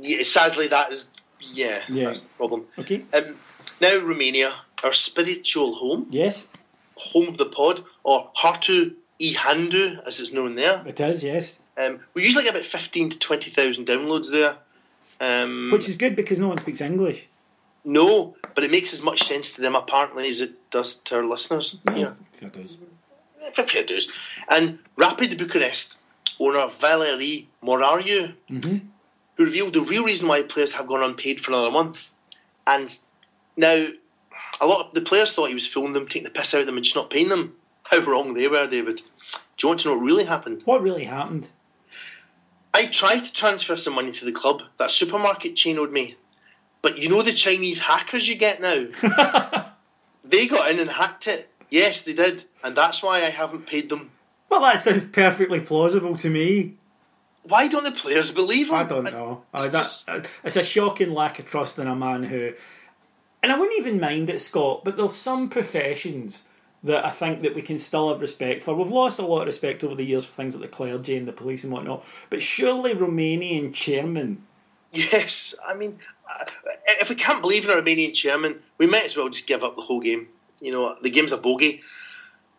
Yeah, 0.00 0.22
sadly, 0.22 0.68
that 0.68 0.92
is 0.92 1.08
yeah, 1.40 1.82
Yeah. 1.88 2.04
that's 2.06 2.20
the 2.20 2.28
problem. 2.36 2.66
Okay. 2.78 3.02
Um, 3.12 3.36
now 3.80 3.96
Romania, 3.96 4.54
our 4.84 4.92
spiritual 4.92 5.74
home, 5.74 6.06
Yes, 6.10 6.46
home 6.96 7.28
of 7.28 7.38
the 7.38 7.46
pod, 7.46 7.82
or 8.04 8.30
Hartu 8.38 8.94
Ihandu, 9.20 10.06
as 10.06 10.20
it's 10.20 10.32
known 10.32 10.54
there. 10.54 10.82
it 10.86 11.00
is. 11.00 11.24
Yes, 11.24 11.56
Um, 11.78 12.00
we 12.14 12.22
usually 12.24 12.44
get 12.44 12.54
about 12.54 12.66
fifteen 12.66 13.08
to 13.10 13.18
twenty 13.18 13.50
thousand 13.50 13.86
downloads 13.86 14.30
there. 14.30 14.58
Um, 15.20 15.70
which 15.72 15.88
is 15.88 15.96
good 15.96 16.16
because 16.16 16.38
no 16.38 16.48
one 16.48 16.58
speaks 16.58 16.80
English. 16.80 17.24
no, 17.84 18.34
but 18.54 18.64
it 18.64 18.70
makes 18.70 18.92
as 18.92 19.02
much 19.02 19.22
sense 19.24 19.54
to 19.54 19.60
them 19.60 19.74
apparently 19.76 20.28
as 20.28 20.40
it 20.40 20.70
does 20.70 20.96
to 20.96 21.16
our 21.16 21.24
listeners. 21.26 21.76
Yeah, 21.94 22.12
Fair 22.38 22.48
dues. 22.48 22.76
fair 23.54 23.66
fair 23.66 23.84
dues. 23.84 24.08
And 24.48 24.78
Rapid 24.96 25.36
Bucharest 25.38 25.96
owner 26.38 26.68
Valerie 26.80 27.48
Morariu, 27.62 28.34
Mhm. 28.50 28.80
who 29.36 29.44
revealed 29.44 29.74
the 29.74 29.82
real 29.82 30.04
reason 30.04 30.26
why 30.28 30.42
players 30.42 30.72
have 30.72 30.86
gone 30.86 31.02
unpaid 31.02 31.40
for 31.40 31.52
another 31.52 31.70
month. 31.70 32.08
And 32.66 32.96
now, 33.56 33.88
a 34.60 34.66
lot 34.66 34.86
of 34.86 34.94
the 34.94 35.00
players 35.02 35.32
thought 35.32 35.48
he 35.48 35.54
was 35.54 35.66
fooling 35.66 35.92
them, 35.92 36.06
taking 36.06 36.24
the 36.24 36.30
piss 36.30 36.54
out 36.54 36.60
of 36.60 36.66
them, 36.66 36.76
and 36.76 36.84
just 36.84 36.96
not 36.96 37.10
paying 37.10 37.28
them. 37.28 37.56
How 37.84 37.98
wrong 37.98 38.34
they 38.34 38.48
were, 38.48 38.66
David. 38.66 38.96
Do 38.96 39.02
you 39.62 39.68
want 39.68 39.80
to 39.80 39.88
know 39.88 39.94
what 39.96 40.04
really 40.04 40.24
happened? 40.24 40.62
What 40.64 40.82
really 40.82 41.04
happened? 41.04 41.48
I 42.72 42.86
tried 42.86 43.20
to 43.24 43.32
transfer 43.32 43.76
some 43.76 43.94
money 43.94 44.12
to 44.12 44.24
the 44.24 44.32
club. 44.32 44.62
That 44.78 44.90
supermarket 44.90 45.56
chain 45.56 45.78
owed 45.78 45.92
me. 45.92 46.16
But 46.82 46.98
you 46.98 47.08
know 47.08 47.22
the 47.22 47.32
Chinese 47.34 47.78
hackers 47.80 48.26
you 48.28 48.36
get 48.36 48.60
now? 48.60 48.86
they 50.24 50.46
got 50.46 50.70
in 50.70 50.78
and 50.78 50.90
hacked 50.90 51.26
it. 51.26 51.50
Yes, 51.68 52.02
they 52.02 52.12
did. 52.12 52.44
And 52.62 52.76
that's 52.76 53.02
why 53.02 53.18
I 53.18 53.30
haven't 53.30 53.66
paid 53.66 53.88
them. 53.88 54.10
Well, 54.48 54.60
that 54.62 54.80
sounds 54.80 55.06
perfectly 55.12 55.60
plausible 55.60 56.16
to 56.18 56.30
me. 56.30 56.74
Why 57.42 57.68
don't 57.68 57.84
the 57.84 57.92
players 57.92 58.30
believe 58.30 58.68
him? 58.68 58.74
I 58.74 58.84
don't 58.84 59.04
know. 59.04 59.42
It's 59.54 59.72
just- 59.72 60.08
uh, 60.08 60.22
it's 60.44 60.56
a 60.56 60.64
shocking 60.64 61.12
lack 61.12 61.38
of 61.38 61.46
trust 61.46 61.78
in 61.78 61.86
a 61.86 61.96
man 61.96 62.24
who, 62.24 62.52
and 63.42 63.52
I 63.52 63.58
wouldn't 63.58 63.78
even 63.78 64.00
mind 64.00 64.30
it, 64.30 64.40
Scott. 64.40 64.84
But 64.84 64.96
there's 64.96 65.14
some 65.16 65.48
professions 65.48 66.44
that 66.82 67.04
I 67.04 67.10
think 67.10 67.42
that 67.42 67.54
we 67.54 67.62
can 67.62 67.78
still 67.78 68.08
have 68.10 68.20
respect 68.20 68.62
for. 68.62 68.74
We've 68.74 68.90
lost 68.90 69.18
a 69.18 69.26
lot 69.26 69.42
of 69.42 69.46
respect 69.46 69.84
over 69.84 69.94
the 69.94 70.04
years 70.04 70.24
for 70.24 70.32
things 70.32 70.54
like 70.54 70.62
the 70.62 70.68
clergy 70.68 71.16
and 71.16 71.28
the 71.28 71.32
police 71.32 71.62
and 71.62 71.72
whatnot. 71.72 72.04
But 72.30 72.42
surely 72.42 72.94
Romanian 72.94 73.74
chairman. 73.74 74.46
Yes, 74.92 75.54
I 75.66 75.74
mean, 75.74 75.98
uh, 76.28 76.44
if 77.00 77.08
we 77.08 77.14
can't 77.14 77.42
believe 77.42 77.64
in 77.64 77.70
a 77.70 77.80
Romanian 77.80 78.14
chairman, 78.14 78.60
we 78.78 78.86
might 78.86 79.04
as 79.04 79.16
well 79.16 79.28
just 79.28 79.46
give 79.46 79.62
up 79.62 79.76
the 79.76 79.82
whole 79.82 80.00
game. 80.00 80.28
You 80.60 80.72
know, 80.72 80.96
the 81.02 81.10
game's 81.10 81.32
a 81.32 81.36
bogey. 81.36 81.82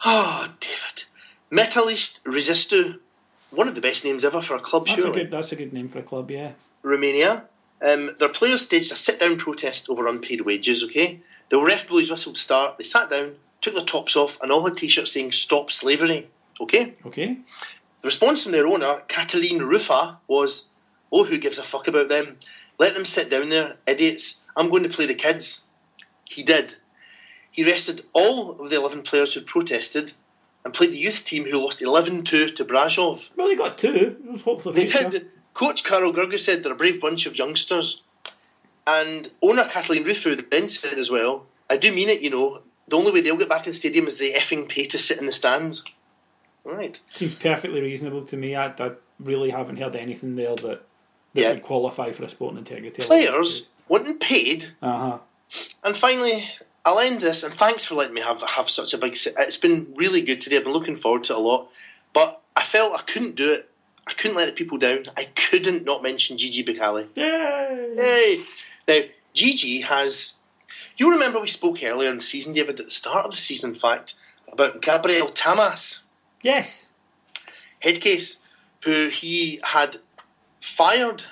Oh, 0.06 0.48
David. 0.60 1.06
Metalist 1.52 2.22
Resistu, 2.22 3.00
one 3.50 3.68
of 3.68 3.76
the 3.76 3.82
best 3.82 4.06
names 4.06 4.24
ever 4.24 4.42
for 4.42 4.56
a 4.56 4.60
club, 4.60 4.88
That's 4.88 5.04
a 5.04 5.12
good. 5.12 5.32
That's 5.32 5.52
a 5.52 5.56
good 5.56 5.74
name 5.74 5.90
for 5.90 6.00
a 6.00 6.04
club. 6.04 6.32
Yeah. 6.32 6.54
Romania. 6.84 7.44
Um, 7.84 8.16
their 8.20 8.30
players 8.30 8.62
staged 8.62 8.92
a 8.92 8.96
sit-down 8.96 9.38
protest 9.38 9.90
over 9.90 10.08
unpaid 10.08 10.42
wages. 10.42 10.84
Okay, 10.84 11.22
the 11.50 11.60
ref 11.60 11.88
bullies 11.88 12.12
whistled 12.12 12.38
start. 12.38 12.78
They 12.78 12.84
sat 12.84 13.10
down, 13.10 13.36
took 13.62 13.76
their 13.76 13.86
tops 13.86 14.16
off, 14.16 14.38
and 14.42 14.52
all 14.52 14.66
had 14.66 14.78
t-shirts 14.78 15.12
saying 15.14 15.32
"Stop 15.32 15.72
Slavery." 15.72 16.28
Okay. 16.60 16.96
Okay. 17.06 17.38
The 18.02 18.08
response 18.08 18.44
from 18.44 18.52
their 18.52 18.68
owner, 18.68 19.02
Katalin 19.08 19.60
Rufa, 19.62 20.18
was, 20.28 20.66
"Oh, 21.12 21.24
who 21.24 21.38
gives 21.38 21.58
a 21.58 21.64
fuck 21.64 21.88
about 21.88 22.10
them? 22.10 22.38
Let 22.80 22.94
them 22.96 23.06
sit 23.06 23.30
down 23.30 23.50
there, 23.50 23.78
idiots. 23.86 24.38
I'm 24.56 24.70
going 24.70 24.84
to 24.84 24.90
play 24.90 25.06
the 25.06 25.14
kids." 25.16 25.62
He 26.26 26.44
did. 26.44 26.76
He 27.52 27.64
rested 27.66 28.06
all 28.14 28.60
of 28.62 28.70
the 28.70 28.78
11 28.78 29.02
players 29.04 29.34
who 29.34 29.42
protested 29.42 30.14
and 30.64 30.74
played 30.74 30.92
the 30.92 30.98
youth 30.98 31.26
team 31.26 31.44
who 31.44 31.58
lost 31.62 31.80
11-2 31.82 32.56
to 32.56 32.64
Brasov. 32.64 33.28
Well, 33.36 33.48
they 33.50 33.56
got 33.56 33.78
two. 33.78 34.16
There's 34.24 34.42
hope 34.44 34.62
for 34.62 34.72
the 34.72 34.80
They 34.80 34.88
future. 34.88 35.10
did. 35.10 35.32
Coach 35.54 35.84
Carol 35.84 36.14
Grugger 36.14 36.40
said 36.40 36.64
they're 36.64 36.72
a 36.72 36.76
brave 36.76 37.02
bunch 37.02 37.26
of 37.26 37.36
youngsters. 37.36 38.02
And 38.88 39.30
owner 39.42 39.66
Kathleen 39.68 40.06
Rufu 40.06 40.50
then 40.50 40.70
said 40.70 40.98
as 40.98 41.10
well, 41.10 41.46
I 41.70 41.76
do 41.76 41.92
mean 41.92 42.08
it, 42.10 42.22
you 42.22 42.30
know. 42.30 42.62
The 42.92 42.98
only 42.98 43.12
way 43.14 43.22
they'll 43.22 43.38
get 43.38 43.48
back 43.50 43.66
in 43.66 43.72
the 43.72 43.78
stadium 43.78 44.06
is 44.06 44.18
they 44.18 44.34
effing 44.34 44.68
pay 44.68 44.86
to 44.88 45.00
sit 45.00 45.18
in 45.18 45.26
the 45.26 45.32
stands. 45.32 45.82
Right. 46.66 47.00
Seems 47.14 47.36
perfectly 47.36 47.80
reasonable 47.82 48.26
to 48.26 48.36
me. 48.38 48.54
I, 48.56 48.68
I 48.68 48.92
really 49.20 49.50
haven't 49.50 49.78
heard 49.78 49.96
anything 49.96 50.36
there 50.36 50.56
that, 50.58 50.64
that 50.64 50.82
Yeah. 51.34 51.50
would 51.54 51.64
qualify 51.64 52.12
for 52.12 52.24
a 52.26 52.30
sporting 52.30 52.60
integrity. 52.60 53.02
Players 53.02 53.66
wanting 53.88 54.20
paid. 54.20 54.74
Uh 54.82 54.98
huh. 54.98 55.18
And 55.86 55.96
finally, 55.96 56.50
I'll 56.86 57.00
end 57.00 57.22
this, 57.22 57.44
and 57.44 57.54
thanks 57.54 57.86
for 57.86 57.96
letting 57.96 58.14
me 58.14 58.22
have 58.22 58.42
have 58.42 58.70
such 58.70 58.94
a 58.94 58.98
big. 58.98 59.18
It's 59.26 59.58
been 59.58 59.94
really 59.96 60.22
good 60.22 60.42
today. 60.42 60.58
I've 60.58 60.64
been 60.66 60.74
looking 60.74 60.98
forward 60.98 61.24
to 61.26 61.34
it 61.34 61.38
a 61.38 61.40
lot, 61.40 61.70
but 62.14 62.42
I 62.58 62.64
felt 62.64 62.94
I 62.94 63.04
couldn't 63.04 63.36
do 63.36 63.54
it. 63.54 63.70
I 64.06 64.14
couldn't 64.14 64.36
let 64.38 64.48
the 64.48 64.54
people 64.54 64.78
down. 64.78 65.06
I 65.16 65.26
couldn't 65.26 65.86
not 65.86 66.04
mention 66.04 66.38
Gigi 66.38 66.64
Becali. 66.64 67.08
Yay! 67.16 67.94
Yay! 67.98 68.44
Now, 68.88 69.08
Gigi 69.34 69.82
has. 69.82 70.34
You 71.02 71.10
remember 71.10 71.40
we 71.40 71.48
spoke 71.48 71.82
earlier 71.82 72.12
in 72.12 72.18
the 72.18 72.24
season, 72.24 72.54
David, 72.54 72.80
at 72.80 72.86
the 72.86 72.92
start 72.92 73.26
of 73.26 73.32
the 73.32 73.38
season, 73.38 73.72
in 73.72 73.76
fact, 73.76 74.14
about 74.54 74.84
Gabriel 74.84 75.32
Tamas, 75.32 76.02
Yes. 76.44 76.86
headcase, 77.84 78.36
who 78.84 79.08
he 79.08 79.60
had 79.64 79.98
fired 80.62 81.24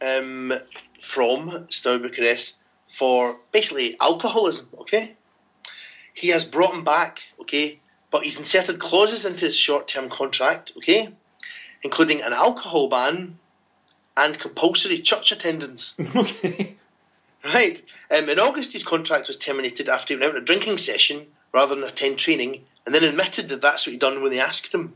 um, 0.00 0.54
from 1.02 1.66
Steaua 1.68 1.98
Bucharest 1.98 2.56
for 2.88 3.36
basically 3.52 3.94
alcoholism, 4.00 4.70
okay? 4.78 5.16
He 6.14 6.28
has 6.28 6.46
brought 6.46 6.72
him 6.72 6.82
back, 6.82 7.18
okay? 7.42 7.80
But 8.10 8.24
he's 8.24 8.38
inserted 8.38 8.78
clauses 8.78 9.26
into 9.26 9.44
his 9.44 9.54
short 9.54 9.86
term 9.86 10.08
contract, 10.08 10.72
okay? 10.78 11.10
Including 11.82 12.22
an 12.22 12.32
alcohol 12.32 12.88
ban 12.88 13.38
and 14.16 14.38
compulsory 14.38 15.02
church 15.02 15.30
attendance. 15.30 15.92
okay. 16.16 16.76
Right. 17.44 17.84
Um, 18.10 18.28
in 18.28 18.38
August, 18.38 18.72
his 18.72 18.84
contract 18.84 19.28
was 19.28 19.36
terminated 19.36 19.88
after 19.88 20.14
he 20.14 20.20
went 20.20 20.30
out 20.30 20.36
on 20.36 20.42
a 20.42 20.44
drinking 20.44 20.78
session 20.78 21.26
rather 21.52 21.74
than 21.74 21.84
attend 21.84 22.18
training, 22.18 22.64
and 22.84 22.94
then 22.94 23.04
admitted 23.04 23.48
that 23.48 23.60
that's 23.60 23.86
what 23.86 23.92
he'd 23.92 24.00
done 24.00 24.22
when 24.22 24.32
they 24.32 24.40
asked 24.40 24.74
him. 24.74 24.94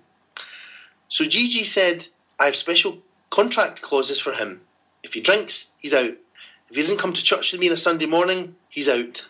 So 1.09 1.25
Gigi 1.25 1.65
said, 1.65 2.09
I 2.39 2.47
have 2.47 2.57
special 2.57 2.99
contract 3.31 3.83
clauses 3.83 4.19
for 4.21 4.33
him. 4.33 4.63
If 5.03 5.15
he 5.15 5.21
drinks, 5.21 5.69
he's 5.79 5.95
out. 5.95 6.15
If 6.71 6.77
he 6.77 6.81
doesn't 6.81 6.99
come 6.99 7.13
to 7.13 7.23
church 7.23 7.53
with 7.53 7.61
me 7.61 7.69
on 7.69 7.75
a 7.75 7.77
Sunday 7.77 8.07
morning, 8.07 8.57
he's 8.69 8.89
out. 8.89 9.25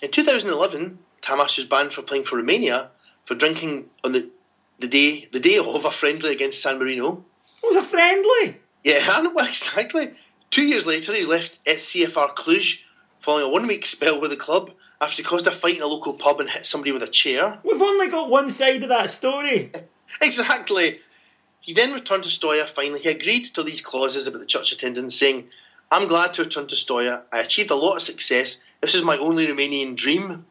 In 0.00 0.10
2011, 0.10 0.98
Tamas 1.20 1.56
was 1.56 1.66
banned 1.66 1.92
for 1.92 2.02
playing 2.02 2.24
for 2.24 2.36
Romania 2.36 2.90
for 3.24 3.34
drinking 3.34 3.90
on 4.02 4.12
the, 4.12 4.30
the 4.78 4.88
day 4.88 5.28
the 5.32 5.40
day 5.40 5.58
of 5.58 5.84
a 5.84 5.90
friendly 5.90 6.32
against 6.32 6.62
San 6.62 6.78
Marino. 6.78 7.24
It 7.62 7.66
was 7.66 7.76
a 7.76 7.82
friendly. 7.82 8.56
Yeah, 8.84 9.04
I 9.06 9.20
know 9.22 9.36
exactly. 9.38 10.12
Two 10.50 10.62
years 10.62 10.86
later, 10.86 11.12
he 11.12 11.24
left 11.24 11.62
CFR 11.64 12.34
Cluj 12.34 12.80
following 13.20 13.44
a 13.44 13.48
one 13.48 13.66
week 13.66 13.84
spell 13.84 14.20
with 14.20 14.30
the 14.30 14.36
club 14.36 14.70
after 15.00 15.16
he 15.16 15.22
caused 15.22 15.46
a 15.46 15.52
fight 15.52 15.76
in 15.76 15.82
a 15.82 15.86
local 15.86 16.14
pub 16.14 16.40
and 16.40 16.50
hit 16.50 16.66
somebody 16.66 16.92
with 16.92 17.02
a 17.02 17.08
chair. 17.08 17.58
We've 17.62 17.80
only 17.80 18.08
got 18.08 18.30
one 18.30 18.50
side 18.50 18.82
of 18.82 18.88
that 18.88 19.10
story. 19.10 19.72
Exactly. 20.22 21.00
He 21.60 21.74
then 21.74 21.92
returned 21.92 22.24
to 22.24 22.30
Steaua 22.30 22.66
finally. 22.66 23.00
He 23.00 23.10
agreed 23.10 23.44
to 23.44 23.62
these 23.62 23.82
clauses 23.82 24.26
about 24.26 24.38
the 24.38 24.46
church 24.46 24.72
attendance, 24.72 25.18
saying, 25.18 25.48
I'm 25.90 26.08
glad 26.08 26.32
to 26.34 26.44
return 26.44 26.66
to 26.68 26.76
Steaua. 26.76 27.24
I 27.30 27.40
achieved 27.40 27.70
a 27.70 27.74
lot 27.74 27.96
of 27.96 28.02
success. 28.02 28.56
This 28.80 28.94
is 28.94 29.04
my 29.04 29.18
only 29.18 29.46
Romanian 29.46 29.96
dream. 29.96 30.46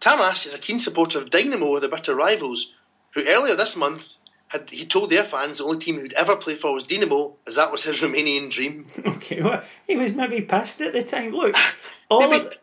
Tamas 0.00 0.46
is 0.46 0.54
a 0.54 0.58
keen 0.58 0.78
supporter 0.78 1.18
of 1.18 1.28
Dinamo, 1.28 1.78
the 1.78 1.88
bitter 1.88 2.14
rivals, 2.14 2.72
who 3.10 3.26
earlier 3.26 3.54
this 3.54 3.76
month 3.76 4.04
had 4.48 4.70
he 4.70 4.86
told 4.86 5.10
their 5.10 5.24
fans 5.24 5.58
the 5.58 5.64
only 5.64 5.78
team 5.78 6.00
he'd 6.00 6.12
ever 6.12 6.36
play 6.36 6.54
for 6.54 6.72
was 6.72 6.84
Dinamo, 6.84 7.34
as 7.46 7.54
that 7.56 7.72
was 7.72 7.82
his 7.82 8.00
Romanian 8.00 8.50
dream. 8.50 8.86
Okay, 9.04 9.42
well, 9.42 9.62
he 9.86 9.96
was 9.96 10.14
maybe 10.14 10.40
pissed 10.42 10.80
at 10.80 10.92
the 10.92 11.02
time. 11.02 11.32
Look, 11.32 11.56
all 12.08 12.28
Maybe- 12.28 12.46
of, 12.46 12.54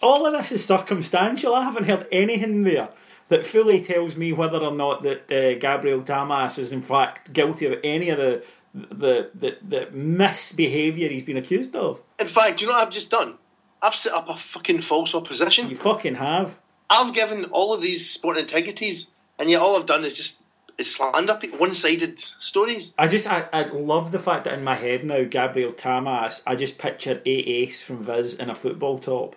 all 0.00 0.26
of 0.26 0.32
this 0.32 0.52
is 0.52 0.64
circumstantial. 0.64 1.54
I 1.54 1.64
haven't 1.64 1.84
heard 1.84 2.06
anything 2.12 2.62
there 2.64 2.88
that 3.28 3.44
fully 3.46 3.80
tells 3.82 4.16
me 4.16 4.32
whether 4.32 4.58
or 4.58 4.72
not 4.72 5.02
that 5.02 5.30
uh, 5.30 5.58
Gabriel 5.58 6.02
Tamas 6.02 6.56
is 6.58 6.72
in 6.72 6.82
fact 6.82 7.32
guilty 7.32 7.66
of 7.66 7.78
any 7.84 8.08
of 8.10 8.18
the 8.18 8.42
the 8.74 9.30
the, 9.34 9.58
the 9.66 9.90
misbehaviour 9.92 11.08
he's 11.08 11.22
been 11.22 11.36
accused 11.36 11.74
of. 11.76 12.00
In 12.18 12.28
fact, 12.28 12.58
do 12.58 12.64
you 12.64 12.70
know 12.70 12.76
what 12.76 12.86
I've 12.86 12.92
just 12.92 13.10
done? 13.10 13.34
I've 13.82 13.94
set 13.94 14.12
up 14.12 14.28
a 14.28 14.36
fucking 14.38 14.82
false 14.82 15.14
opposition. 15.14 15.70
You 15.70 15.76
fucking 15.76 16.16
have. 16.16 16.58
I've 16.90 17.14
given 17.14 17.44
all 17.46 17.72
of 17.72 17.80
these 17.82 18.08
sporting 18.10 18.42
integrities, 18.44 19.06
and 19.38 19.50
yet 19.50 19.60
all 19.60 19.76
I've 19.76 19.86
done 19.86 20.04
is 20.04 20.16
just 20.16 20.40
is 20.78 20.94
slander 20.94 21.38
one-sided 21.58 22.24
stories. 22.38 22.92
I 22.96 23.08
just 23.08 23.26
I, 23.26 23.48
I 23.52 23.64
love 23.64 24.12
the 24.12 24.18
fact 24.18 24.44
that 24.44 24.54
in 24.54 24.64
my 24.64 24.76
head 24.76 25.04
now 25.04 25.24
Gabriel 25.24 25.72
Tamas 25.72 26.42
I 26.46 26.54
just 26.56 26.78
picture 26.78 27.20
a 27.26 27.30
ace 27.30 27.82
from 27.82 28.02
Viz 28.04 28.34
in 28.34 28.48
a 28.48 28.54
football 28.54 28.98
top. 28.98 29.36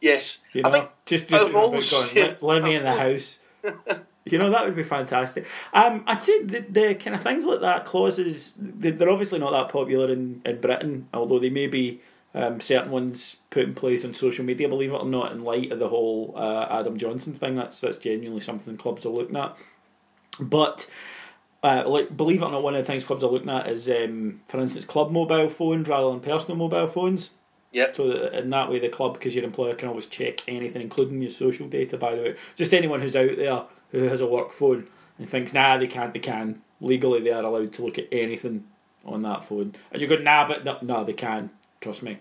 Yes, 0.00 0.38
You 0.52 0.62
know, 0.62 0.68
I 0.68 0.72
think 0.72 0.90
just 1.06 1.28
just 1.28 1.50
about 1.50 1.70
going, 1.70 2.10
yeah, 2.14 2.34
let, 2.40 2.64
me 2.64 2.74
in 2.74 2.82
the 2.82 2.88
out 2.90 2.94
of 2.94 3.00
all- 3.00 3.12
house. 3.12 3.38
You 4.24 4.38
know 4.38 4.50
that 4.50 4.64
would 4.64 4.76
be 4.76 4.84
fantastic. 4.84 5.46
Um, 5.72 6.04
I 6.06 6.14
think 6.14 6.52
the, 6.52 6.60
the 6.60 6.94
kind 6.94 7.16
of 7.16 7.22
things 7.22 7.44
like 7.44 7.60
that 7.60 7.86
clauses 7.86 8.54
they're 8.56 9.10
obviously 9.10 9.40
not 9.40 9.50
that 9.50 9.68
popular 9.72 10.12
in, 10.12 10.42
in 10.44 10.60
Britain, 10.60 11.08
although 11.12 11.40
they 11.40 11.50
may 11.50 11.66
be 11.66 12.00
um, 12.32 12.60
certain 12.60 12.92
ones 12.92 13.38
put 13.50 13.64
in 13.64 13.74
place 13.74 14.04
on 14.04 14.14
social 14.14 14.44
media. 14.44 14.68
Believe 14.68 14.92
it 14.92 14.96
or 14.96 15.04
not, 15.04 15.32
in 15.32 15.42
light 15.42 15.72
of 15.72 15.80
the 15.80 15.88
whole 15.88 16.34
uh, 16.36 16.68
Adam 16.70 16.98
Johnson 16.98 17.34
thing, 17.34 17.56
that's 17.56 17.80
that's 17.80 17.98
genuinely 17.98 18.40
something 18.40 18.76
clubs 18.76 19.04
are 19.04 19.08
looking 19.10 19.36
at. 19.36 19.56
But 20.40 20.88
uh, 21.62 21.84
like, 21.86 22.16
believe 22.16 22.42
it 22.42 22.44
or 22.44 22.50
not, 22.50 22.62
one 22.62 22.74
of 22.74 22.84
the 22.84 22.86
things 22.86 23.04
clubs 23.04 23.22
are 23.22 23.30
looking 23.30 23.48
at 23.48 23.68
is, 23.68 23.88
um, 23.88 24.40
for 24.48 24.60
instance, 24.60 24.84
club 24.84 25.12
mobile 25.12 25.48
phones 25.48 25.86
rather 25.86 26.10
than 26.10 26.20
personal 26.20 26.56
mobile 26.56 26.88
phones. 26.88 27.30
Yep. 27.70 27.96
So 27.96 28.08
that 28.08 28.34
in 28.34 28.50
that 28.50 28.70
way, 28.70 28.78
the 28.80 28.88
club, 28.88 29.14
because 29.14 29.34
your 29.34 29.44
employer 29.44 29.74
can 29.74 29.88
always 29.88 30.06
check 30.06 30.46
anything, 30.48 30.82
including 30.82 31.22
your 31.22 31.30
social 31.30 31.68
data. 31.68 31.96
By 31.96 32.14
the 32.14 32.22
way, 32.22 32.36
just 32.56 32.74
anyone 32.74 33.00
who's 33.00 33.16
out 33.16 33.36
there 33.36 33.62
who 33.92 34.04
has 34.04 34.20
a 34.20 34.26
work 34.26 34.52
phone 34.52 34.88
and 35.18 35.28
thinks, 35.28 35.54
nah, 35.54 35.78
they 35.78 35.86
can't, 35.86 36.12
they 36.12 36.18
can. 36.18 36.62
Legally, 36.80 37.20
they 37.20 37.30
are 37.30 37.44
allowed 37.44 37.72
to 37.74 37.84
look 37.84 37.98
at 37.98 38.08
anything 38.10 38.64
on 39.04 39.22
that 39.22 39.44
phone. 39.44 39.74
And 39.92 40.02
you 40.02 40.08
go, 40.08 40.16
nah, 40.16 40.46
but 40.46 40.64
no, 40.64 40.78
no 40.82 41.04
they 41.04 41.12
can. 41.12 41.50
Trust 41.80 42.02
me. 42.02 42.18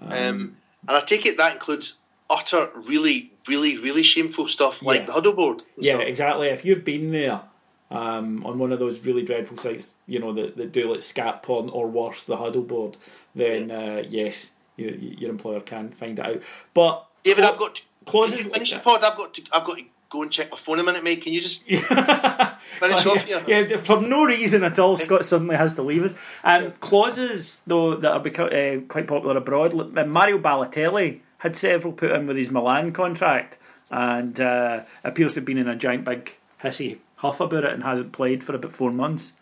Um, 0.00 0.12
um, 0.12 0.56
and 0.88 0.96
I 0.96 1.00
take 1.00 1.26
it 1.26 1.36
that 1.36 1.54
includes 1.54 1.96
utter, 2.30 2.70
really, 2.74 3.32
really, 3.48 3.76
really 3.76 4.02
shameful 4.02 4.48
stuff 4.48 4.82
like 4.82 5.00
yeah. 5.00 5.06
the 5.06 5.12
huddle 5.12 5.32
board. 5.32 5.62
Yeah, 5.76 5.96
stuff. 5.96 6.06
exactly. 6.06 6.48
If 6.48 6.64
you've 6.64 6.84
been 6.84 7.10
there 7.10 7.42
um, 7.90 8.44
on 8.44 8.58
one 8.58 8.72
of 8.72 8.78
those 8.78 9.04
really 9.04 9.22
dreadful 9.22 9.56
sites, 9.56 9.94
you 10.06 10.18
know, 10.18 10.32
that, 10.32 10.56
that 10.56 10.72
do 10.72 10.92
like 10.92 11.02
scat 11.02 11.42
porn 11.42 11.68
or 11.68 11.86
worse, 11.86 12.24
the 12.24 12.36
huddle 12.36 12.62
board, 12.62 12.96
then 13.34 13.70
uh, 13.70 14.02
yes, 14.08 14.50
your, 14.76 14.94
your 14.94 15.30
employer 15.30 15.60
can 15.60 15.90
find 15.90 16.18
it 16.18 16.26
out. 16.26 16.42
But 16.72 17.06
David, 17.24 17.44
I've 17.44 17.58
got 17.58 17.76
to, 17.76 17.82
clauses. 18.04 18.46
Finish 18.46 18.72
the 18.72 18.80
pod. 18.80 19.04
I've 19.04 19.16
got 19.16 19.34
to. 19.34 19.42
I've 19.52 19.66
got 19.66 19.78
to 19.78 19.84
go 20.10 20.22
and 20.22 20.30
check 20.30 20.50
my 20.50 20.56
phone 20.56 20.78
a 20.78 20.82
minute, 20.82 21.04
mate. 21.04 21.22
Can 21.22 21.32
you 21.32 21.40
just 21.40 21.62
finish 21.64 23.06
off 23.06 23.24
here? 23.24 23.44
Yeah, 23.46 23.76
for 23.78 24.00
no 24.00 24.24
reason 24.24 24.64
at 24.64 24.78
all, 24.78 24.96
Scott 24.96 25.24
suddenly 25.24 25.56
has 25.56 25.74
to 25.74 25.82
leave 25.82 26.04
us. 26.04 26.14
Um, 26.42 26.72
clauses, 26.80 27.62
though, 27.66 27.96
that 27.96 28.12
are 28.12 28.20
become, 28.20 28.48
uh, 28.48 28.80
quite 28.88 29.06
popular 29.06 29.36
abroad. 29.36 29.98
Uh, 29.98 30.04
Mario 30.04 30.38
Balotelli 30.38 31.20
had 31.38 31.56
several 31.56 31.92
put 31.92 32.12
in 32.12 32.26
with 32.26 32.36
his 32.36 32.50
Milan 32.50 32.92
contract, 32.92 33.58
and 33.90 34.40
uh, 34.40 34.82
appears 35.02 35.34
to 35.34 35.40
have 35.40 35.46
been 35.46 35.58
in 35.58 35.68
a 35.68 35.76
giant 35.76 36.04
big 36.04 36.36
hissy 36.62 36.98
huff 37.24 37.40
about 37.40 37.64
it 37.64 37.72
and 37.72 37.82
hasn't 37.82 38.12
played 38.12 38.44
for 38.44 38.54
about 38.54 38.72
four 38.72 38.90
months. 38.90 39.32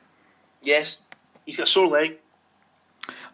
Yes, 0.62 0.98
he's 1.44 1.56
got 1.56 1.66
a 1.66 1.70
sore 1.70 1.88
leg. 1.88 2.18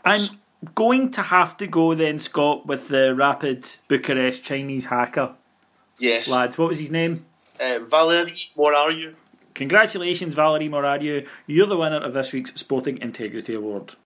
I'm 0.05 0.39
going 0.75 1.11
to 1.13 1.23
have 1.23 1.57
to 1.59 1.67
go 1.67 1.95
then, 1.95 2.19
Scott, 2.19 2.67
with 2.67 2.89
the 2.89 3.15
Rapid 3.15 3.69
Bucharest 3.89 4.43
Chinese 4.43 4.87
hacker. 4.87 5.35
Yes. 5.99 6.27
Lads, 6.29 6.57
what 6.57 6.69
was 6.69 6.79
his 6.79 6.91
name? 6.91 7.27
Uh, 7.61 7.81
Valery 7.81 8.51
Morariu. 8.57 9.15
Congratulations, 9.55 10.35
Valery 10.35 10.69
Morariu. 10.69 11.29
You're 11.47 11.67
the 11.67 11.77
winner 11.77 11.99
of 11.99 12.15
this 12.15 12.33
week's 12.33 12.55
Sporting 12.55 12.99
Integrity 13.03 13.55
Award. 13.55 13.97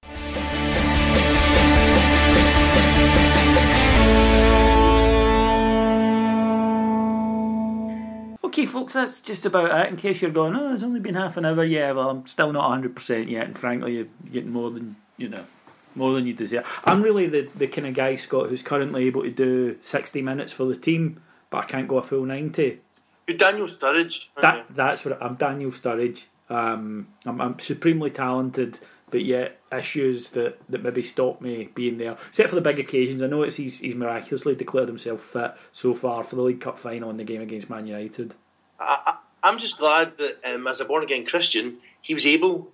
Okay, 8.53 8.67
folks, 8.67 8.93
that's 8.93 9.23
just 9.23 9.47
about 9.47 9.87
it. 9.87 9.91
In 9.91 9.97
case 9.97 10.21
you're 10.21 10.31
going, 10.31 10.55
oh, 10.55 10.75
it's 10.75 10.83
only 10.83 11.01
been 11.01 11.15
half 11.15 11.39
an 11.39 11.47
hour. 11.47 11.65
Yeah, 11.65 11.93
well, 11.93 12.11
I'm 12.11 12.27
still 12.27 12.53
not 12.53 12.71
100% 12.71 13.31
yet, 13.31 13.47
and 13.47 13.59
frankly, 13.59 13.95
you're 13.95 14.09
getting 14.31 14.53
more 14.53 14.71
than, 14.71 14.97
you 15.17 15.31
know, 15.31 15.47
more 15.95 16.13
than 16.13 16.27
you 16.27 16.35
deserve. 16.35 16.83
I'm 16.85 17.01
really 17.01 17.27
the, 17.27 17.49
the 17.57 17.67
kind 17.67 17.87
of 17.87 17.95
guy, 17.95 18.15
Scott, 18.17 18.51
who's 18.51 18.63
currently 18.63 19.07
able 19.07 19.23
to 19.23 19.31
do 19.31 19.79
60 19.81 20.21
minutes 20.21 20.53
for 20.53 20.67
the 20.67 20.77
team, 20.77 21.23
but 21.49 21.65
I 21.65 21.67
can't 21.67 21.89
go 21.89 21.97
a 21.97 22.03
full 22.03 22.27
90. 22.27 22.79
You're 23.27 23.39
Daniel 23.39 23.69
Sturridge. 23.69 24.27
That, 24.43 24.67
that's 24.69 25.03
what 25.03 25.23
I'm 25.23 25.37
Daniel 25.37 25.71
Sturridge. 25.71 26.25
Um, 26.51 27.09
I'm, 27.25 27.41
I'm 27.41 27.59
supremely 27.59 28.11
talented, 28.11 28.81
but 29.11 29.25
yet 29.25 29.63
issues 29.75 30.29
that, 30.31 30.59
that 30.69 30.83
maybe 30.83 31.03
stop 31.03 31.41
me 31.41 31.71
being 31.75 31.97
there. 31.97 32.19
Except 32.29 32.51
for 32.51 32.57
the 32.57 32.61
big 32.61 32.79
occasions. 32.79 33.23
I 33.23 33.29
know 33.29 33.45
it's 33.45 33.57
he's, 33.57 33.79
he's 33.79 33.95
miraculously 33.95 34.55
declared 34.55 34.89
himself 34.89 35.23
fit 35.23 35.55
so 35.73 35.95
far 35.95 36.23
for 36.23 36.37
the 36.37 36.43
League 36.43 36.61
Cup 36.61 36.79
final 36.79 37.09
and 37.09 37.19
the 37.19 37.25
game 37.25 37.41
against 37.41 37.71
Man 37.71 37.87
United. 37.87 38.35
I, 38.83 39.49
am 39.49 39.59
just 39.59 39.79
glad 39.79 40.19
that 40.19 40.39
um, 40.45 40.67
as 40.67 40.81
a 40.81 40.85
born 40.85 41.03
again 41.03 41.27
Christian, 41.27 41.79
he 42.01 42.15
was 42.15 42.27
able 42.27 42.71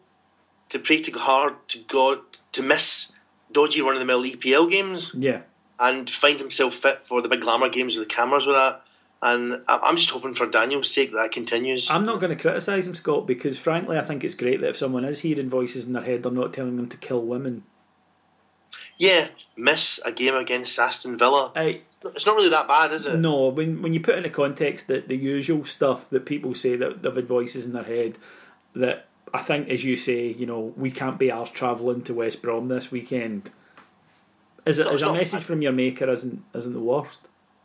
to 0.70 0.78
pray 0.78 1.00
to 1.02 1.12
hard 1.18 1.54
to 1.68 1.78
God 1.88 2.20
to 2.52 2.62
miss 2.62 3.12
dodgy 3.52 3.80
run 3.80 3.94
of 3.94 4.00
the 4.00 4.06
mill 4.06 4.22
EPL 4.22 4.70
games. 4.70 5.12
Yeah. 5.14 5.42
And 5.80 6.10
find 6.10 6.40
himself 6.40 6.74
fit 6.74 7.06
for 7.06 7.22
the 7.22 7.28
big 7.28 7.40
glamour 7.40 7.68
games 7.68 7.94
where 7.96 8.04
the 8.04 8.12
cameras 8.12 8.46
were 8.46 8.56
at. 8.56 8.82
And 9.20 9.62
I'm 9.66 9.96
just 9.96 10.10
hoping 10.10 10.34
for 10.34 10.46
Daniel's 10.46 10.92
sake 10.92 11.10
that, 11.10 11.16
that 11.16 11.32
continues. 11.32 11.90
I'm 11.90 12.04
not 12.04 12.20
going 12.20 12.36
to 12.36 12.40
criticise 12.40 12.86
him, 12.86 12.94
Scott, 12.94 13.26
because 13.26 13.58
frankly, 13.58 13.98
I 13.98 14.04
think 14.04 14.22
it's 14.22 14.34
great 14.34 14.60
that 14.60 14.70
if 14.70 14.76
someone 14.76 15.04
is 15.04 15.20
hearing 15.20 15.50
voices 15.50 15.86
in 15.86 15.92
their 15.92 16.04
head, 16.04 16.22
they're 16.22 16.32
not 16.32 16.52
telling 16.52 16.76
them 16.76 16.88
to 16.88 16.96
kill 16.96 17.22
women. 17.22 17.64
Yeah, 18.98 19.28
miss 19.56 20.00
a 20.04 20.10
game 20.10 20.34
against 20.34 20.76
Aston 20.78 21.16
Villa. 21.16 21.52
I, 21.54 21.82
it's 22.04 22.26
not 22.26 22.34
really 22.34 22.48
that 22.50 22.66
bad, 22.66 22.92
is 22.92 23.06
it? 23.06 23.16
No, 23.16 23.48
when 23.48 23.80
when 23.80 23.94
you 23.94 24.00
put 24.00 24.16
in 24.16 24.24
the 24.24 24.30
context 24.30 24.88
that 24.88 25.06
the 25.06 25.16
usual 25.16 25.64
stuff 25.64 26.10
that 26.10 26.26
people 26.26 26.54
say 26.54 26.74
that 26.76 27.02
they've 27.02 27.14
had 27.14 27.28
voices 27.28 27.64
in 27.64 27.72
their 27.72 27.84
head, 27.84 28.18
that 28.74 29.06
I 29.32 29.38
think, 29.38 29.68
as 29.68 29.84
you 29.84 29.96
say, 29.96 30.26
you 30.26 30.46
know, 30.46 30.72
we 30.76 30.90
can't 30.90 31.18
be 31.18 31.30
ours 31.30 31.50
travelling 31.50 32.02
to 32.02 32.14
West 32.14 32.42
Brom 32.42 32.68
this 32.68 32.90
weekend. 32.90 33.50
Is 34.66 34.78
it 34.78 34.86
no, 34.86 34.92
is 34.92 35.02
a 35.02 35.12
message 35.12 35.40
bad. 35.40 35.44
from 35.44 35.62
your 35.62 35.72
maker 35.72 36.10
isn't 36.10 36.44
isn't 36.52 36.72
the 36.72 36.80
worst? 36.80 37.20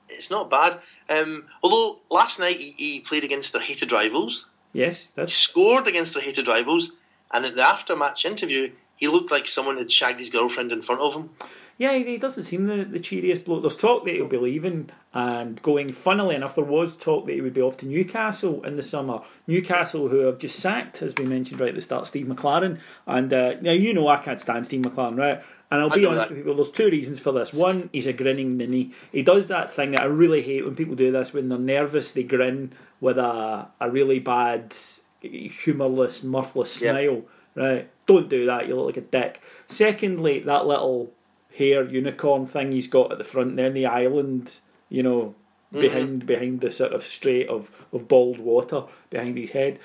It's 0.10 0.30
not 0.30 0.52
bad. 0.52 0.80
Um, 1.10 1.46
although 1.64 2.00
last 2.12 2.40
night 2.40 2.58
he, 2.58 2.76
he, 2.78 3.00
played 3.00 3.24
against 3.24 3.52
their 3.52 3.62
hated 3.62 3.92
rivals. 3.92 4.46
Yes, 4.72 5.08
that's... 5.16 5.34
scored 5.34 5.88
against 5.88 6.14
their 6.14 6.24
hated 6.24 6.48
rivals, 6.48 6.92
and 7.32 7.46
at 7.46 7.56
the 7.56 7.62
after-match 7.62 8.26
interview, 8.26 8.72
he 8.96 9.08
looked 9.08 9.32
like 9.32 9.48
someone 9.48 9.78
had 9.78 9.92
shagged 9.92 10.20
his 10.20 10.30
girlfriend 10.30 10.72
in 10.72 10.82
front 10.82 11.02
of 11.02 11.14
him. 11.14 11.30
Yeah, 11.78 11.98
he 11.98 12.18
doesn't 12.18 12.44
seem 12.44 12.68
the, 12.68 12.86
the 12.86 13.00
cheeriest 13.00 13.46
bloke. 13.46 13.64
There's 13.64 13.76
talk 13.76 14.06
that 14.06 14.14
he'll 14.14 14.28
be 14.28 14.38
leaving 14.38 14.92
and 15.14 15.60
going. 15.64 15.92
Funnily 15.92 16.36
enough, 16.36 16.56
there 16.56 16.64
was 16.64 16.96
talk 16.96 17.26
that 17.26 17.34
he 17.34 17.42
would 17.42 17.54
be 17.54 17.62
off 17.62 17.78
to 17.78 17.88
Newcastle 17.88 18.64
in 18.64 18.76
the 18.76 18.84
summer. 18.84 19.22
Newcastle, 19.48 20.08
who 20.08 20.20
have 20.20 20.38
just 20.38 20.60
sacked, 20.60 21.02
as 21.02 21.16
we 21.18 21.26
mentioned 21.26 21.60
right 21.60 21.70
at 21.70 21.76
the 21.76 21.82
start, 21.82 22.06
Steve 22.06 22.28
McClaren. 22.28 22.80
And 23.08 23.34
uh, 23.34 23.56
now 23.60 23.72
you 23.72 23.94
know 23.94 24.08
I 24.08 24.18
can't 24.18 24.40
stand 24.40 24.68
Steve 24.68 24.84
McClaren, 24.84 25.18
right? 25.18 25.44
And 25.72 25.82
I'll 25.82 25.90
be 25.90 26.06
honest 26.06 26.30
that. 26.30 26.36
with 26.36 26.46
people, 26.46 26.56
there's 26.56 26.70
two 26.70 26.92
reasons 26.92 27.20
for 27.20 27.32
this. 27.32 27.52
One, 27.52 27.90
he's 27.92 28.06
a 28.06 28.14
grinning 28.14 28.58
ninny. 28.58 28.92
He 29.12 29.24
does 29.24 29.48
that 29.48 29.74
thing 29.74 29.92
that 29.92 30.02
I 30.02 30.06
really 30.06 30.44
hate 30.44 30.64
when 30.64 30.76
people 30.76 30.94
do 30.94 31.12
this 31.12 31.34
when 31.34 31.50
they're 31.50 31.58
nervous, 31.58 32.12
they 32.12 32.22
grin 32.22 32.74
with 33.02 33.18
a, 33.18 33.68
a 33.82 33.90
really 33.90 34.20
bad, 34.20 34.76
humourless, 35.24 36.24
mirthless 36.24 36.80
yep. 36.80 36.94
smile. 36.94 37.24
Right? 37.56 37.90
Don't 38.06 38.30
do 38.30 38.46
that, 38.46 38.68
you 38.68 38.76
look 38.76 38.88
like 38.88 38.98
a 38.98 39.02
dick. 39.02 39.42
Secondly, 39.68 40.40
that 40.40 40.66
little 40.66 41.12
hair 41.58 41.84
unicorn 41.88 42.48
thing 42.48 42.72
he's 42.72 42.88
got 42.88 43.12
at 43.12 43.18
the 43.18 43.24
front, 43.24 43.56
then 43.56 43.74
the 43.74 43.86
island, 43.86 44.60
you 44.90 45.04
know, 45.04 45.36
mm-hmm. 45.74 45.82
behind 45.82 46.26
behind 46.26 46.62
the 46.62 46.72
sort 46.72 46.94
of 46.94 47.06
strait 47.06 47.48
of, 47.48 47.72
of 47.92 48.08
bald 48.08 48.40
water 48.40 48.84
behind 49.10 49.38
his 49.38 49.52
head. 49.52 49.80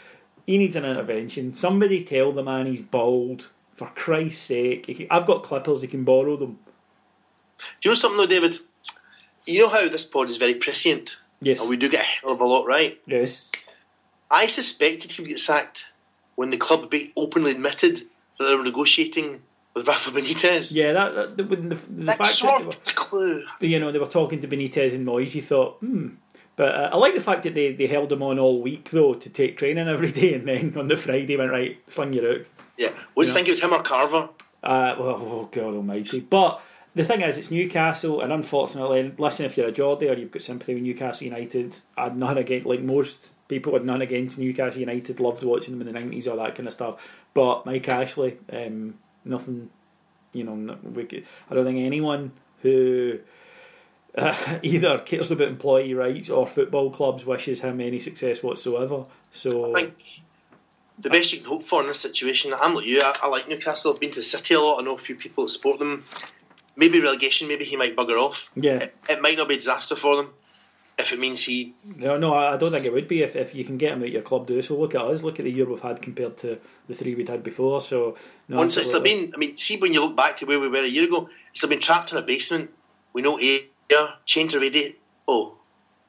He 0.46 0.58
needs 0.58 0.76
an 0.76 0.84
intervention. 0.84 1.54
Somebody 1.54 2.04
tell 2.04 2.32
the 2.32 2.42
man 2.42 2.66
he's 2.66 2.82
bald 2.82 3.48
for 3.76 3.88
Christ's 3.94 4.42
sake, 4.42 5.06
I've 5.10 5.26
got 5.26 5.44
clippers, 5.44 5.82
you 5.82 5.88
can 5.88 6.02
borrow 6.02 6.36
them. 6.36 6.58
Do 7.80 7.88
you 7.88 7.90
know 7.90 7.94
something 7.94 8.18
though, 8.18 8.26
David? 8.26 8.58
You 9.46 9.60
know 9.60 9.68
how 9.68 9.88
this 9.88 10.04
pod 10.04 10.30
is 10.30 10.36
very 10.36 10.54
prescient? 10.54 11.16
Yes. 11.40 11.60
And 11.60 11.70
we 11.70 11.76
do 11.76 11.88
get 11.88 12.00
a 12.00 12.04
hell 12.04 12.32
of 12.32 12.40
a 12.40 12.44
lot 12.44 12.66
right? 12.66 13.00
Yes. 13.06 13.40
I 14.30 14.46
suspected 14.46 15.12
he 15.12 15.22
would 15.22 15.30
get 15.30 15.38
sacked 15.38 15.84
when 16.38 16.50
the 16.50 16.56
club 16.56 16.94
openly 17.16 17.50
admitted 17.50 18.06
that 18.38 18.44
they 18.44 18.54
were 18.54 18.62
negotiating 18.62 19.42
with 19.74 19.88
Rafa 19.88 20.12
Benitez. 20.12 20.70
Yeah, 20.70 20.92
that, 20.92 21.14
that 21.16 21.36
the, 21.36 21.42
the, 21.42 21.74
the 21.74 22.12
fact 22.12 22.34
sort 22.34 22.60
that 22.60 22.66
were, 22.68 22.74
the 22.84 22.92
clue. 22.92 23.44
You 23.58 23.80
know, 23.80 23.90
they 23.90 23.98
were 23.98 24.06
talking 24.06 24.38
to 24.42 24.46
Benitez 24.46 24.94
and 24.94 25.04
Moyes. 25.04 25.34
You 25.34 25.42
thought, 25.42 25.78
hmm. 25.80 26.10
But 26.54 26.76
uh, 26.76 26.90
I 26.92 26.96
like 26.96 27.16
the 27.16 27.20
fact 27.20 27.42
that 27.42 27.54
they, 27.54 27.72
they 27.72 27.88
held 27.88 28.12
him 28.12 28.22
on 28.22 28.38
all 28.38 28.62
week 28.62 28.90
though 28.90 29.14
to 29.14 29.28
take 29.28 29.58
training 29.58 29.88
every 29.88 30.12
day, 30.20 30.34
and 30.34 30.46
then 30.46 30.78
on 30.78 30.86
the 30.86 30.96
Friday 30.96 31.36
went 31.36 31.50
right, 31.50 31.76
sling 31.88 32.12
you 32.12 32.28
out. 32.28 32.46
Yeah. 32.76 32.90
What 33.14 33.24
do 33.24 33.30
you 33.30 33.34
think 33.34 33.48
it 33.48 33.52
was 33.52 33.60
him 33.60 33.74
or 33.74 33.82
Carver? 33.82 34.28
Uh, 34.62 34.94
well, 34.96 35.08
oh 35.20 35.48
God 35.50 35.74
Almighty! 35.74 36.20
But 36.20 36.62
the 36.94 37.04
thing 37.04 37.22
is, 37.22 37.36
it's 37.36 37.50
Newcastle, 37.50 38.20
and 38.20 38.32
unfortunately, 38.32 39.12
listen, 39.18 39.44
if 39.46 39.56
you're 39.56 39.70
a 39.70 39.72
Geordie 39.72 40.08
or 40.08 40.14
you've 40.14 40.30
got 40.30 40.42
sympathy 40.42 40.74
with 40.74 40.84
Newcastle 40.84 41.26
United, 41.26 41.74
I'd 41.96 42.16
none 42.16 42.38
against 42.38 42.64
like 42.64 42.80
most 42.80 43.30
people 43.48 43.72
had 43.72 43.84
none 43.84 44.02
against 44.02 44.38
Newcastle 44.38 44.80
United. 44.80 45.20
Loved 45.20 45.42
watching 45.42 45.76
them 45.76 45.86
in 45.86 45.92
the 45.92 45.98
nineties, 45.98 46.28
all 46.28 46.36
that 46.36 46.54
kind 46.54 46.68
of 46.68 46.74
stuff. 46.74 47.00
But 47.34 47.66
Mike 47.66 47.88
Ashley, 47.88 48.38
um, 48.52 48.98
nothing. 49.24 49.70
You 50.32 50.44
know, 50.44 50.78
we, 50.82 51.24
I 51.50 51.54
don't 51.54 51.64
think 51.64 51.78
anyone 51.78 52.32
who 52.62 53.18
uh, 54.14 54.58
either 54.62 54.98
cares 54.98 55.30
about 55.30 55.48
employee 55.48 55.94
rights 55.94 56.30
or 56.30 56.46
football 56.46 56.90
clubs 56.90 57.24
wishes 57.24 57.60
him 57.60 57.80
any 57.80 57.98
success 57.98 58.42
whatsoever. 58.42 59.04
So 59.32 59.74
I 59.74 59.82
think 59.82 60.22
the 60.98 61.10
best 61.10 61.32
you 61.32 61.38
can 61.38 61.48
hope 61.48 61.64
for 61.64 61.80
in 61.80 61.88
this 61.88 62.00
situation. 62.00 62.54
I'm 62.54 62.74
like 62.74 62.86
you. 62.86 63.00
I, 63.02 63.16
I, 63.22 63.28
like 63.28 63.48
Newcastle. 63.48 63.92
I've 63.92 64.00
been 64.00 64.10
to 64.10 64.20
the 64.20 64.24
city 64.24 64.54
a 64.54 64.60
lot. 64.60 64.80
I 64.80 64.84
know 64.84 64.94
a 64.94 64.98
few 64.98 65.14
people 65.14 65.44
that 65.44 65.50
support 65.50 65.78
them. 65.78 66.04
Maybe 66.76 67.00
relegation. 67.00 67.48
Maybe 67.48 67.64
he 67.64 67.76
might 67.76 67.96
bugger 67.96 68.20
off. 68.20 68.50
Yeah, 68.54 68.76
it, 68.76 68.96
it 69.08 69.22
might 69.22 69.36
not 69.36 69.48
be 69.48 69.54
a 69.54 69.58
disaster 69.58 69.96
for 69.96 70.16
them. 70.16 70.30
If 70.98 71.12
it 71.12 71.18
means 71.18 71.44
he. 71.44 71.74
No, 71.84 72.18
no, 72.18 72.34
I 72.34 72.56
don't 72.56 72.70
think 72.70 72.84
it 72.84 72.92
would 72.92 73.06
be 73.06 73.22
if, 73.22 73.36
if 73.36 73.54
you 73.54 73.64
can 73.64 73.78
get 73.78 73.92
him 73.92 74.02
at 74.02 74.10
your 74.10 74.22
club. 74.22 74.46
Do 74.46 74.60
so. 74.62 74.78
Look 74.78 74.94
at 74.94 75.02
us. 75.02 75.22
Look 75.22 75.38
at 75.38 75.44
the 75.44 75.50
year 75.50 75.64
we've 75.64 75.80
had 75.80 76.02
compared 76.02 76.36
to 76.38 76.58
the 76.88 76.94
three 76.94 77.14
we'd 77.14 77.28
had 77.28 77.44
before. 77.44 77.80
So 77.80 78.16
no, 78.48 78.56
once 78.56 78.76
it's 78.76 78.88
still 78.88 79.00
been. 79.00 79.32
I 79.34 79.38
mean, 79.38 79.56
see 79.56 79.76
when 79.76 79.94
you 79.94 80.00
look 80.00 80.16
back 80.16 80.38
to 80.38 80.46
where 80.46 80.58
we 80.58 80.68
were 80.68 80.82
a 80.82 80.88
year 80.88 81.04
ago, 81.04 81.28
it's 81.50 81.60
still 81.60 81.68
been 81.68 81.80
trapped 81.80 82.12
in 82.12 82.18
a 82.18 82.22
basement. 82.22 82.70
We 83.12 83.22
know 83.22 83.38
air, 83.38 83.60
change 84.26 84.54
already. 84.54 84.96
Oh, 85.26 85.57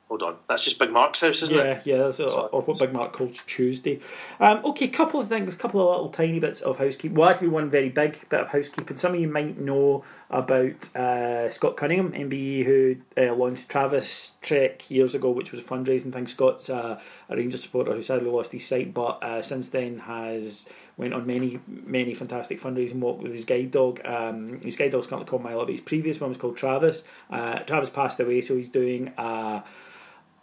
Hold 0.10 0.24
on, 0.24 0.38
that's 0.50 0.64
just 0.64 0.80
Big 0.80 0.90
Mark's 0.90 1.20
house, 1.20 1.44
isn't 1.44 1.56
yeah, 1.56 1.64
it? 1.64 1.82
Yeah, 1.86 1.96
yeah, 1.96 2.04
that's 2.06 2.20
or 2.20 2.62
what 2.64 2.80
Big 2.80 2.92
Mark 2.92 3.14
calls 3.14 3.44
Tuesday. 3.46 4.00
Um, 4.40 4.66
okay, 4.66 4.88
couple 4.88 5.20
of 5.20 5.30
things, 5.30 5.54
a 5.54 5.58
couple 5.58 5.82
of 5.82 5.88
little 5.88 6.10
tiny 6.10 6.40
bits 6.40 6.62
of 6.62 6.80
housekeeping. 6.80 7.16
Well, 7.16 7.30
actually, 7.30 7.50
one 7.50 7.70
very 7.70 7.90
big 7.90 8.28
bit 8.28 8.40
of 8.40 8.48
housekeeping. 8.48 8.98
Some 8.98 9.14
of 9.14 9.20
you 9.20 9.28
might 9.28 9.60
know 9.60 10.04
about 10.32 10.96
uh, 10.96 11.52
Scott 11.52 11.78
Cunningham, 11.78 12.14
MBE, 12.14 12.66
who 12.66 12.96
uh, 13.18 13.36
launched 13.36 13.70
Travis 13.70 14.32
Trek 14.42 14.90
years 14.90 15.14
ago, 15.14 15.30
which 15.30 15.52
was 15.52 15.62
a 15.62 15.64
fundraising 15.64 16.12
thing. 16.12 16.26
Scott's 16.26 16.72
uh, 16.72 17.00
a 17.30 17.36
Rangers 17.36 17.62
supporter 17.62 17.94
who 17.94 18.02
sadly 18.02 18.32
lost 18.32 18.52
his 18.52 18.66
sight, 18.66 18.92
but 18.92 19.22
uh, 19.22 19.44
since 19.44 19.70
then 19.70 20.00
has 20.00 20.66
went 20.98 21.14
on 21.14 21.28
many, 21.28 21.60
many 21.68 22.16
fantastic 22.16 22.60
fundraising 22.60 22.96
walk 22.96 23.22
with 23.22 23.32
his 23.32 23.46
guide 23.46 23.70
dog. 23.70 24.02
Um, 24.04 24.60
his 24.62 24.76
guide 24.76 24.92
dog's 24.92 25.06
currently 25.06 25.30
called 25.30 25.44
Milo, 25.44 25.66
but 25.66 25.72
his 25.72 25.82
previous 25.82 26.20
one 26.20 26.32
was 26.32 26.38
called 26.40 26.58
Travis. 26.58 27.04
Uh, 27.30 27.60
Travis 27.60 27.92
passed 27.92 28.20
away, 28.20 28.42
so 28.42 28.58
he's 28.58 28.70
doing 28.70 29.14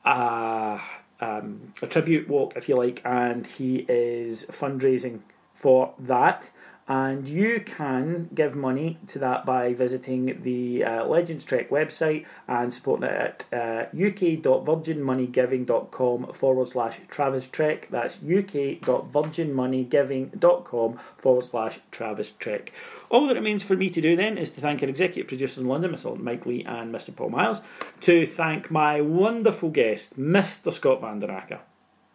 a 0.06 0.80
um, 1.20 1.74
a 1.82 1.86
tribute 1.86 2.26
walk, 2.28 2.54
if 2.56 2.66
you 2.68 2.76
like, 2.76 3.00
and 3.04 3.46
he 3.46 3.84
is 3.88 4.46
fundraising 4.46 5.20
for 5.54 5.92
that. 5.98 6.50
And 6.88 7.28
you 7.28 7.62
can 7.66 8.30
give 8.32 8.54
money 8.54 9.00
to 9.08 9.18
that 9.18 9.44
by 9.44 9.74
visiting 9.74 10.40
the 10.44 10.84
uh, 10.84 11.04
Legends 11.04 11.44
Trek 11.44 11.68
website 11.68 12.24
and 12.46 12.72
supporting 12.72 13.08
it 13.08 13.44
at 13.50 13.52
uh, 13.52 13.86
uk.virginmoneygiving.com 13.86 16.32
forward 16.32 16.68
slash 16.68 17.00
Travis 17.08 17.48
Trek. 17.48 17.88
That's 17.90 18.14
uk.virginmoneygiving.com 18.18 20.98
forward 21.18 21.44
slash 21.44 21.80
Travis 21.90 22.30
Trek. 22.30 22.72
All 23.08 23.26
that 23.26 23.34
remains 23.34 23.62
for 23.62 23.76
me 23.76 23.90
to 23.90 24.00
do 24.00 24.16
then 24.16 24.38
is 24.38 24.50
to 24.50 24.60
thank 24.60 24.82
our 24.82 24.88
executive 24.88 25.28
producers 25.28 25.58
in 25.58 25.66
London, 25.66 25.92
Mr. 25.92 26.18
Mike 26.18 26.46
Lee 26.46 26.64
and 26.64 26.94
Mr. 26.94 27.14
Paul 27.14 27.30
Miles, 27.30 27.60
to 28.02 28.26
thank 28.26 28.70
my 28.70 29.00
wonderful 29.00 29.70
guest, 29.70 30.18
Mr. 30.18 30.72
Scott 30.72 31.00
Van 31.00 31.20
Der 31.20 31.30
Acker. 31.30 31.60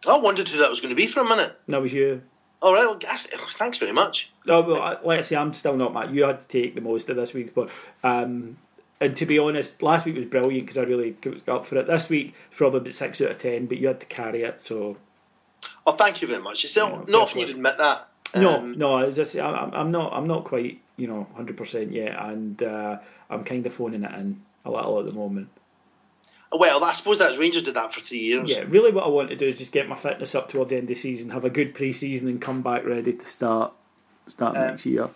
I 0.06 0.18
wondered 0.18 0.48
who 0.48 0.58
that 0.58 0.70
was 0.70 0.80
going 0.80 0.90
to 0.90 0.96
be 0.96 1.06
for 1.06 1.20
a 1.20 1.28
minute. 1.28 1.58
That 1.68 1.80
was 1.80 1.92
you. 1.92 2.22
All 2.60 2.72
right, 2.72 2.84
well, 2.84 2.98
thanks 3.56 3.78
very 3.78 3.92
much. 3.92 4.30
Oh, 4.46 4.62
well, 4.62 5.00
let's 5.04 5.28
say 5.28 5.36
I'm 5.36 5.52
still 5.52 5.76
not 5.76 5.92
Matt. 5.92 6.14
You 6.14 6.22
had 6.22 6.40
to 6.40 6.46
take 6.46 6.76
the 6.76 6.80
most 6.80 7.08
of 7.08 7.16
this 7.16 7.34
week's, 7.34 7.50
but 7.50 7.70
um, 8.04 8.56
and 9.00 9.16
to 9.16 9.26
be 9.26 9.36
honest, 9.36 9.82
last 9.82 10.06
week 10.06 10.14
was 10.14 10.26
brilliant 10.26 10.66
because 10.66 10.78
I 10.78 10.82
really 10.82 11.10
got 11.10 11.48
up 11.48 11.66
for 11.66 11.76
it. 11.78 11.88
This 11.88 12.08
week, 12.08 12.34
probably 12.56 12.78
about 12.78 12.92
six 12.92 13.20
out 13.20 13.32
of 13.32 13.38
ten, 13.38 13.66
but 13.66 13.78
you 13.78 13.88
had 13.88 13.98
to 13.98 14.06
carry 14.06 14.44
it. 14.44 14.60
So, 14.60 14.96
oh, 15.84 15.92
thank 15.92 16.22
you 16.22 16.28
very 16.28 16.40
much. 16.40 16.64
It's 16.64 16.76
not, 16.76 16.92
yeah, 16.92 17.04
not 17.08 17.22
often 17.22 17.40
you'd 17.40 17.50
admit 17.50 17.78
that. 17.78 18.08
No, 18.36 18.58
um, 18.58 18.78
no, 18.78 19.10
just, 19.10 19.34
I'm, 19.36 19.74
I'm 19.74 19.90
not. 19.90 20.12
I'm 20.12 20.28
not 20.28 20.44
quite, 20.44 20.81
you 20.96 21.06
know, 21.06 21.26
hundred 21.34 21.56
percent 21.56 21.92
yet, 21.92 22.16
and 22.18 22.62
uh, 22.62 22.98
I'm 23.30 23.44
kind 23.44 23.64
of 23.66 23.72
phoning 23.72 24.04
it 24.04 24.14
in 24.14 24.42
a 24.64 24.70
little 24.70 25.00
at 25.00 25.06
the 25.06 25.12
moment. 25.12 25.48
Well, 26.52 26.84
I 26.84 26.92
suppose 26.92 27.18
that 27.18 27.38
Rangers 27.38 27.62
did 27.62 27.74
that 27.74 27.94
for 27.94 28.00
three 28.00 28.18
years. 28.18 28.50
Yeah, 28.50 28.64
really, 28.68 28.92
what 28.92 29.04
I 29.04 29.08
want 29.08 29.30
to 29.30 29.36
do 29.36 29.46
is 29.46 29.58
just 29.58 29.72
get 29.72 29.88
my 29.88 29.96
fitness 29.96 30.34
up 30.34 30.50
towards 30.50 30.70
the 30.70 30.76
end 30.76 30.84
of 30.84 30.88
the 30.88 30.94
season, 30.94 31.30
have 31.30 31.46
a 31.46 31.50
good 31.50 31.74
pre-season, 31.74 32.28
and 32.28 32.40
come 32.40 32.60
back 32.60 32.84
ready 32.84 33.14
to 33.14 33.26
start 33.26 33.72
start 34.26 34.56
uh, 34.56 34.66
next 34.66 34.84
year. 34.84 35.08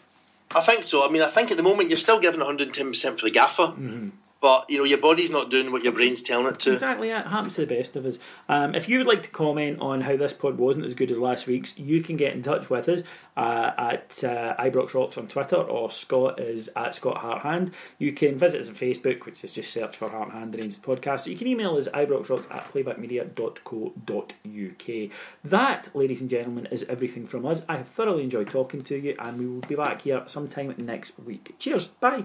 I 0.55 0.61
think 0.61 0.85
so. 0.85 1.07
I 1.07 1.11
mean, 1.11 1.23
I 1.23 1.31
think 1.31 1.51
at 1.51 1.57
the 1.57 1.63
moment 1.63 1.91
you're 1.91 1.99
still 1.99 2.21
giving 2.21 2.41
110 2.41 2.89
percent 2.89 3.21
for 3.21 3.27
the 3.27 3.33
gaffer. 3.33 3.65
Mm-hmm 3.65 4.09
but 4.41 4.69
you 4.69 4.79
know 4.79 4.85
your 4.85 4.99
body's 4.99 5.31
not 5.31 5.51
doing 5.51 5.73
what 5.73 5.83
your 5.83 5.93
brain's 5.93 6.23
telling 6.23 6.47
it 6.47 6.61
to. 6.61 6.73
Exactly, 6.73 7.11
it 7.11 7.27
happens 7.27 7.55
to 7.55 7.67
the 7.67 7.75
best 7.75 7.97
of 7.97 8.07
us. 8.07 8.19
Um, 8.49 8.75
if 8.75 8.89
you 8.89 8.99
would 8.99 9.07
like 9.07 9.23
to 9.23 9.29
comment 9.29 9.81
on 9.81 10.01
how 10.01 10.17
this 10.17 10.33
pod 10.33 10.59
wasn't 10.59 10.85
as 10.85 10.95
good 10.95 11.11
as 11.11 11.19
last 11.19 11.47
week's, 11.47 11.79
you 11.79 12.03
can 12.03 12.17
get 12.17 12.35
in 12.35 12.43
touch 12.43 12.71
with 12.71 12.89
us 12.89 13.03
uh, 13.37 13.73
at 13.77 14.25
uh, 14.25 14.57
Ibrox 14.59 14.95
Rocks 14.95 15.19
on 15.19 15.29
Twitter, 15.29 15.57
or 15.57 15.91
Scott 15.91 16.41
is 16.41 16.71
at 16.77 16.95
Scott 16.95 17.23
Harthand. 17.23 17.73
You 17.99 18.13
can 18.13 18.39
visit 18.39 18.61
us 18.61 18.69
on 18.69 18.75
Facebook, 18.75 19.27
which 19.27 19.45
is 19.45 19.53
just 19.53 19.73
search 19.73 19.97
for 19.97 20.09
Harthand 20.09 20.53
the 20.53 20.59
Rangers 20.59 20.79
podcast. 20.79 21.27
You 21.27 21.37
can 21.37 21.47
email 21.47 21.77
us 21.77 21.89
ibroxrocks 21.89 22.51
at 22.51 22.73
playbackmedia.co.uk. 22.73 25.11
That, 25.45 25.95
ladies 25.95 26.21
and 26.21 26.31
gentlemen, 26.31 26.67
is 26.71 26.85
everything 26.85 27.27
from 27.27 27.47
us. 27.47 27.63
I 27.69 27.79
have 27.79 27.89
thoroughly 27.89 28.25
enjoyed 28.25 28.51
talking 28.51 28.83
to 28.85 28.97
you, 28.97 29.17
and 29.19 29.39
we 29.39 29.47
will 29.47 29.61
be 29.61 29.75
back 29.75 30.03
here 30.03 30.23
sometime 30.27 30.75
next 30.79 31.19
week. 31.19 31.55
Cheers, 31.59 31.89
bye. 31.89 32.25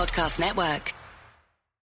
Podcast 0.00 0.40
Network. 0.40 0.99